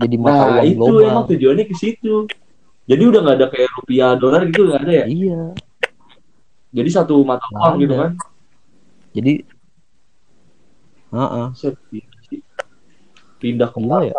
jadi 0.00 0.16
mata 0.16 0.32
Nah, 0.32 0.48
uang 0.56 0.64
itu 0.64 0.78
global. 0.80 1.04
emang 1.04 1.24
tujuannya 1.28 1.64
ke 1.66 1.74
situ. 1.74 2.14
Jadi 2.84 3.02
udah 3.04 3.20
nggak 3.20 3.36
ada 3.36 3.46
kayak 3.48 3.70
rupiah 3.76 4.10
dolar 4.14 4.42
gitu 4.46 4.62
nggak 4.64 4.80
ada 4.80 4.92
ya. 4.94 5.04
Iya. 5.06 5.42
Jadi 6.70 6.88
satu 6.88 7.20
mata 7.22 7.44
uang 7.50 7.76
gitu 7.78 7.94
ada. 7.94 8.02
kan. 8.08 8.12
Jadi 9.12 9.32
gila 11.90 12.18
sih. 12.26 12.40
Pindah 13.36 13.68
ke 13.68 13.78
Gila 13.78 13.98
ya. 14.06 14.12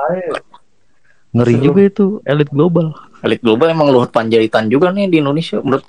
Ngeri 1.36 1.56
Seru. 1.60 1.66
juga 1.68 1.82
itu 1.84 2.06
elit 2.24 2.48
global. 2.48 2.96
elit 3.20 3.42
global 3.44 3.68
emang 3.68 3.92
Luhut 3.92 4.08
Panjaitan 4.08 4.72
juga 4.72 4.96
nih 4.96 5.12
di 5.12 5.20
Indonesia 5.20 5.60
menurut 5.60 5.84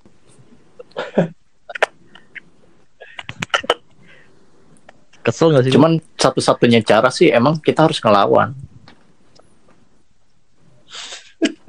Kesel 5.22 5.51
gak 5.55 5.66
sih? 5.66 5.74
cuman 5.74 5.99
satu-satunya 6.18 6.82
cara 6.82 7.11
sih 7.11 7.30
emang 7.30 7.59
kita 7.59 7.86
harus 7.86 7.99
ngelawan 8.03 8.55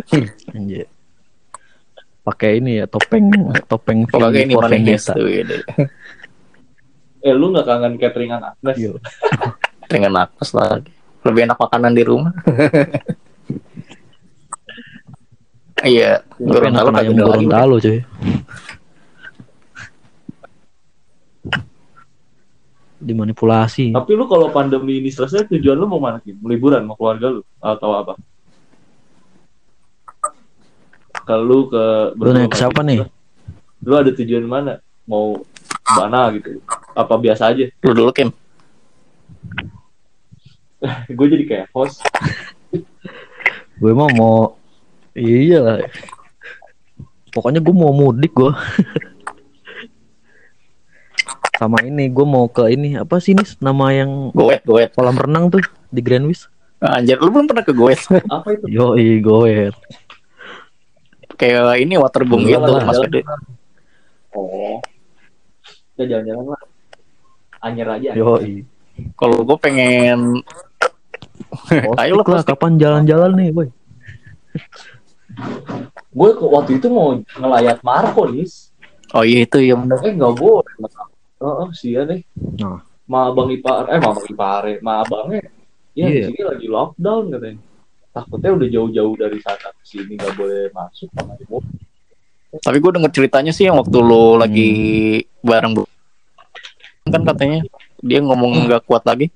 Anjir. 0.55 0.87
Pakai 2.23 2.63
ini 2.63 2.79
ya 2.79 2.85
topeng 2.87 3.27
topeng 3.67 4.07
Pokoknya 4.07 4.47
ini 4.47 4.55
gitu. 4.95 5.55
Eh 7.23 7.33
lu 7.35 7.51
nggak 7.51 7.67
kangen 7.67 7.93
cateringan 7.99 8.39
Agnes? 8.39 8.75
Iya. 8.79 8.93
dengan 9.87 10.11
napas 10.23 10.51
lagi 10.51 10.91
lebih 11.23 11.47
enak 11.47 11.59
makanan 11.59 11.91
di 11.95 12.03
rumah 12.03 12.31
iya 15.85 16.23
Tapi 16.25 16.47
Gorontalo 16.47 16.89
kagak 16.89 17.01
ayam 17.03 17.13
ada 17.13 17.25
lagi 17.25 17.45
Gorontalo 17.45 17.75
cuy. 17.77 17.99
Dimanipulasi. 22.97 23.93
Tapi 23.93 24.11
lu 24.17 24.25
kalau 24.25 24.49
pandemi 24.49 24.97
ini 24.97 25.13
selesai 25.13 25.45
tujuan 25.53 25.77
lu 25.77 25.85
mau 25.85 26.01
mana 26.01 26.17
sih? 26.25 26.33
Liburan 26.33 26.81
mau 26.89 26.97
keluarga 26.97 27.29
lu 27.29 27.41
atau 27.61 27.93
apa? 27.93 28.13
ke 31.27 31.35
lu 31.35 31.67
ke 31.67 32.15
Lu 32.15 32.31
naik 32.31 32.55
ke 32.55 32.57
siapa 32.63 32.79
nih? 32.87 33.03
Lu 33.83 33.93
ada 33.99 34.11
tujuan 34.15 34.47
mana? 34.47 34.79
Mau 35.03 35.43
mana 35.99 36.31
gitu? 36.31 36.63
Apa 36.95 37.19
biasa 37.19 37.51
aja? 37.51 37.67
Lu 37.83 37.91
dulu 37.91 38.11
Kim. 38.15 38.31
gue 41.17 41.27
jadi 41.27 41.43
kayak 41.43 41.67
host. 41.75 41.99
Gue 43.77 43.91
mah 43.91 44.07
mau 44.15 44.55
iya 45.17 45.59
lah. 45.59 45.77
Pokoknya 47.33 47.59
gue 47.59 47.75
mau 47.75 47.91
mudik 47.91 48.33
gue. 48.37 48.53
Sama 51.57 51.81
ini 51.81 52.05
gue 52.13 52.25
mau 52.25 52.45
ke 52.45 52.69
ini 52.69 53.01
apa 53.01 53.17
sih 53.17 53.33
nis 53.33 53.57
nama 53.57 53.89
yang 53.89 54.29
Goet, 54.29 54.61
goet. 54.61 54.93
kolam 54.93 55.17
renang 55.17 55.49
tuh 55.49 55.61
di 55.89 56.01
Grandwich. 56.05 56.45
Anjir, 56.77 57.17
lu 57.17 57.33
belum 57.33 57.49
pernah 57.49 57.65
ke 57.65 57.73
goet. 57.73 57.97
Apa 58.29 58.53
itu? 58.53 58.69
Yoi 58.69 59.17
goet. 59.25 59.73
Kayak 61.37 61.81
ini 61.81 61.97
waterboom 61.97 62.45
Iya 62.45 62.61
gitu, 62.61 62.71
lah, 62.77 62.83
Mas. 62.85 62.97
Gede. 63.01 63.21
Oh. 64.37 64.77
Ya 65.97 66.05
jalan-jalan 66.05 66.53
lah. 66.53 66.61
Anyer 67.65 67.89
aja. 67.89 68.09
Yoi. 68.13 68.61
Kalau 69.17 69.41
gue 69.41 69.57
pengen 69.57 70.41
Ayo 72.01 72.17
lah 72.17 72.45
kapan 72.45 72.77
jalan-jalan 72.77 73.31
nih 73.37 73.49
boy. 73.53 73.69
Gue 76.11 76.29
waktu 76.33 76.81
itu 76.81 76.87
mau 76.89 77.13
ngelayat 77.37 77.79
Marco 77.85 78.25
nih. 78.25 78.47
Oh 79.13 79.23
iya 79.23 79.45
itu 79.45 79.57
ya 79.61 79.77
bener. 79.77 79.97
Eh 80.03 80.13
nggak 80.17 80.33
boleh. 80.35 80.73
Oh, 81.37 81.65
oh 81.65 81.69
sih 81.71 81.93
deh. 81.93 82.21
Nah. 82.59 82.81
Ma 83.07 83.31
abang 83.31 83.47
ipar, 83.47 83.87
eh 83.87 84.01
ma 84.03 84.11
abang 84.11 84.27
ipare, 84.27 84.73
ma 84.83 84.99
abangnya. 85.05 85.47
Ya 85.95 86.11
di 86.11 86.19
Iya. 86.19 86.25
sini 86.27 86.41
lagi 86.43 86.67
lockdown 86.67 87.23
katanya. 87.31 87.61
Takutnya 88.11 88.49
udah 88.57 88.67
jauh-jauh 88.67 89.15
dari 89.15 89.39
sana 89.39 89.69
ke 89.71 89.83
sini 89.85 90.17
nggak 90.17 90.33
boleh 90.35 90.73
masuk 90.73 91.07
sama 91.13 91.37
di 91.39 91.45
mobil. 91.47 91.71
Tapi 92.57 92.77
gue 92.81 92.91
denger 92.97 93.11
ceritanya 93.13 93.51
sih 93.53 93.69
yang 93.69 93.77
waktu 93.77 93.97
lu 94.01 94.35
lagi 94.41 94.71
bareng 95.43 95.77
bu 95.77 95.83
kan 97.07 97.23
katanya 97.23 97.63
dia 98.03 98.19
ngomong 98.19 98.67
nggak 98.67 98.83
kuat 98.83 99.07
lagi. 99.07 99.31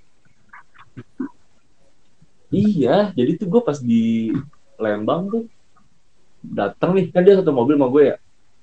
Iya, 2.51 3.15
jadi 3.15 3.39
tuh 3.39 3.47
gue 3.47 3.61
pas 3.63 3.79
di 3.79 4.35
Lembang 4.75 5.31
tuh 5.31 5.43
datang 6.41 6.97
nih 6.97 7.13
kan 7.13 7.21
dia 7.21 7.37
satu 7.37 7.53
mobil 7.53 7.77
sama 7.77 7.87
gue 7.93 8.03
ya. 8.03 8.15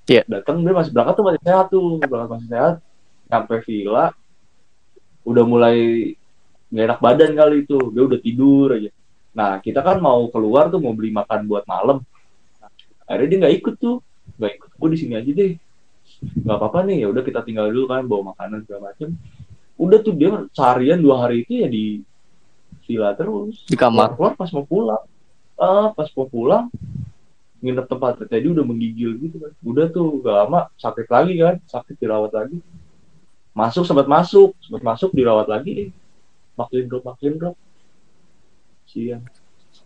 Iya. 0.09 0.21
Datang 0.27 0.61
dia 0.61 0.73
masih 0.75 0.91
berangkat 0.91 1.15
tuh 1.15 1.25
masih 1.25 1.41
sehat 1.43 1.65
tuh, 1.71 1.89
berangkat 2.03 2.31
masih 2.37 2.49
sehat. 2.51 2.75
Sampai 3.29 3.57
villa, 3.61 4.05
udah 5.23 5.43
mulai 5.45 5.77
nggak 6.69 6.85
enak 6.85 6.99
badan 7.01 7.31
kali 7.37 7.55
itu, 7.65 7.77
dia 7.93 8.03
udah 8.05 8.19
tidur 8.21 8.67
aja. 8.73 8.89
Nah 9.37 9.51
kita 9.61 9.79
kan 9.85 10.01
mau 10.01 10.25
keluar 10.33 10.73
tuh 10.73 10.81
mau 10.81 10.93
beli 10.97 11.13
makan 11.13 11.45
buat 11.45 11.63
malam. 11.69 12.01
Akhirnya 13.05 13.27
dia 13.29 13.37
nggak 13.45 13.55
ikut 13.61 13.75
tuh, 13.77 14.01
nggak 14.37 14.51
ikut. 14.57 14.69
Gue 14.77 14.89
di 14.93 14.97
sini 14.97 15.13
aja 15.17 15.29
deh. 15.29 15.53
Nggak 16.19 16.57
apa-apa 16.57 16.79
nih, 16.89 17.05
ya 17.05 17.07
udah 17.13 17.21
kita 17.21 17.45
tinggal 17.45 17.69
dulu 17.69 17.85
kan 17.85 18.03
bawa 18.09 18.33
makanan 18.33 18.65
segala 18.65 18.91
macem. 18.91 19.13
Udah 19.79 19.97
tuh 20.01 20.13
dia 20.17 20.33
seharian 20.51 20.99
dua 20.99 21.23
hari 21.23 21.45
itu 21.47 21.63
ya 21.63 21.69
di 21.69 22.01
villa 22.89 23.13
terus 23.13 23.69
Di 23.69 23.77
kamar. 23.77 24.17
keluar 24.17 24.33
pas 24.33 24.49
mau 24.49 24.65
pulang 24.65 25.05
ah 25.61 25.93
pas 25.93 26.09
mau 26.17 26.25
pulang 26.25 26.73
nginep 27.59 27.85
tempat 27.85 28.23
tadi 28.23 28.47
udah 28.47 28.63
menggigil 28.63 29.19
gitu 29.19 29.35
kan. 29.37 29.51
Udah 29.61 29.85
tuh 29.89 30.19
gak 30.23 30.35
lama 30.45 30.59
sakit 30.75 31.07
lagi 31.07 31.33
kan 31.37 31.55
sakit 31.67 31.95
dirawat 31.99 32.31
lagi. 32.31 32.57
Masuk 33.51 33.83
sempat 33.83 34.07
masuk 34.07 34.55
sempat 34.63 34.81
masuk 34.81 35.11
dirawat 35.11 35.47
lagi. 35.47 35.91
Makin 36.55 36.87
drop 36.87 37.03
makin 37.03 37.35
drop. 37.35 37.55
Siang. 38.87 39.23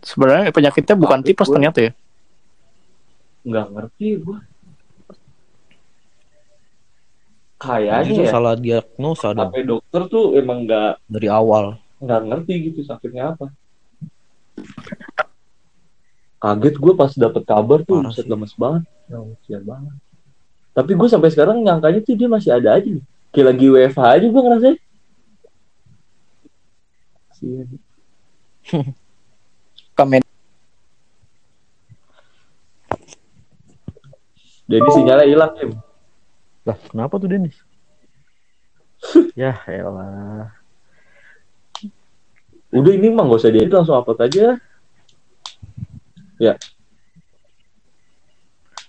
Sebenarnya 0.00 0.50
penyakitnya 0.50 0.94
bukan 0.94 1.20
Tapi 1.20 1.26
tipes 1.30 1.48
gue- 1.48 1.54
ternyata 1.54 1.78
ya. 1.82 1.92
nggak 3.44 3.66
ngerti 3.72 4.08
gua. 4.24 4.38
Itu 7.54 7.70
kayaknya 7.72 8.24
ya. 8.24 8.30
salah 8.30 8.54
diagnosa 8.54 9.32
dong. 9.32 9.48
Sampai 9.48 9.64
dokter 9.64 10.02
tuh 10.08 10.36
emang 10.36 10.68
nggak 10.68 11.00
dari 11.08 11.28
awal. 11.28 11.80
nggak 12.04 12.20
ngerti 12.28 12.52
gitu 12.68 12.80
sakitnya 12.84 13.32
apa 13.32 13.48
kaget 16.44 16.76
gue 16.76 16.92
pas 16.92 17.08
dapet 17.16 17.42
kabar 17.48 17.80
tuh 17.80 18.04
Parah 18.04 18.12
set 18.12 18.28
sih. 18.28 18.30
lemes 18.30 18.52
banget 18.52 18.84
ya 19.48 19.58
banget 19.64 19.96
tapi 20.76 20.92
gue 20.92 21.08
sampai 21.08 21.32
sekarang 21.32 21.64
nyangkanya 21.64 22.04
tuh 22.04 22.12
dia 22.12 22.28
masih 22.28 22.52
ada 22.52 22.76
aja 22.76 22.84
nih 22.84 23.04
kayak 23.32 23.46
lagi 23.48 23.66
WFH 23.72 24.04
aja 24.04 24.26
gue 24.28 24.42
ngerasain 24.44 24.76
Kasihan. 27.32 27.68
Kamen 29.96 30.22
jadi 34.68 34.88
sinyalnya 34.92 35.26
hilang 35.28 35.52
Kim 35.56 35.70
Lah 36.64 36.80
kenapa 36.88 37.20
tuh 37.20 37.28
Denis? 37.28 37.56
ya 39.40 39.52
elah. 39.68 40.48
udah 42.72 42.92
ini 42.96 43.12
mah 43.12 43.28
gak 43.28 43.40
usah 43.44 43.52
diedit 43.52 43.70
langsung 43.70 43.94
upload 43.94 44.18
aja 44.24 44.56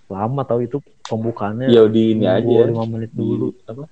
Lama 0.06 0.42
tau 0.46 0.62
itu 0.62 0.78
pembukaannya. 1.10 1.66
ya 1.66 1.82
di 1.90 2.14
ini 2.14 2.26
aja 2.30 2.46
Nunggu 2.46 2.86
5 2.86 2.92
menit 2.94 3.10
Di- 3.10 3.18
dulu. 3.18 3.48
apa 3.66 3.84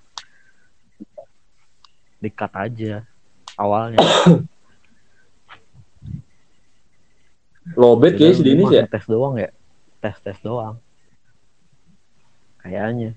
Di-cut 2.22 2.52
aja. 2.54 3.02
Awalnya. 3.58 3.98
lobet 7.80 8.20
kayaknya 8.20 8.36
si 8.36 8.44
Denis 8.44 8.68
cuma 8.68 8.76
ya 8.76 8.84
Tes 8.86 9.04
doang 9.08 9.34
ya. 9.40 9.50
Tes 10.04 10.16
tes 10.20 10.38
doang. 10.44 10.76
Kayaknya. 12.60 13.16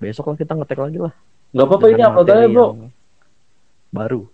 Besok 0.00 0.32
lah 0.32 0.36
kita 0.38 0.52
ngetek 0.56 0.78
lagi 0.78 0.98
lah. 1.00 1.14
nggak 1.48 1.64
apa-apa 1.64 1.86
ini 1.88 1.96
aja 1.96 2.12
materi 2.12 2.44
bro 2.52 2.68
Baru. 3.88 4.28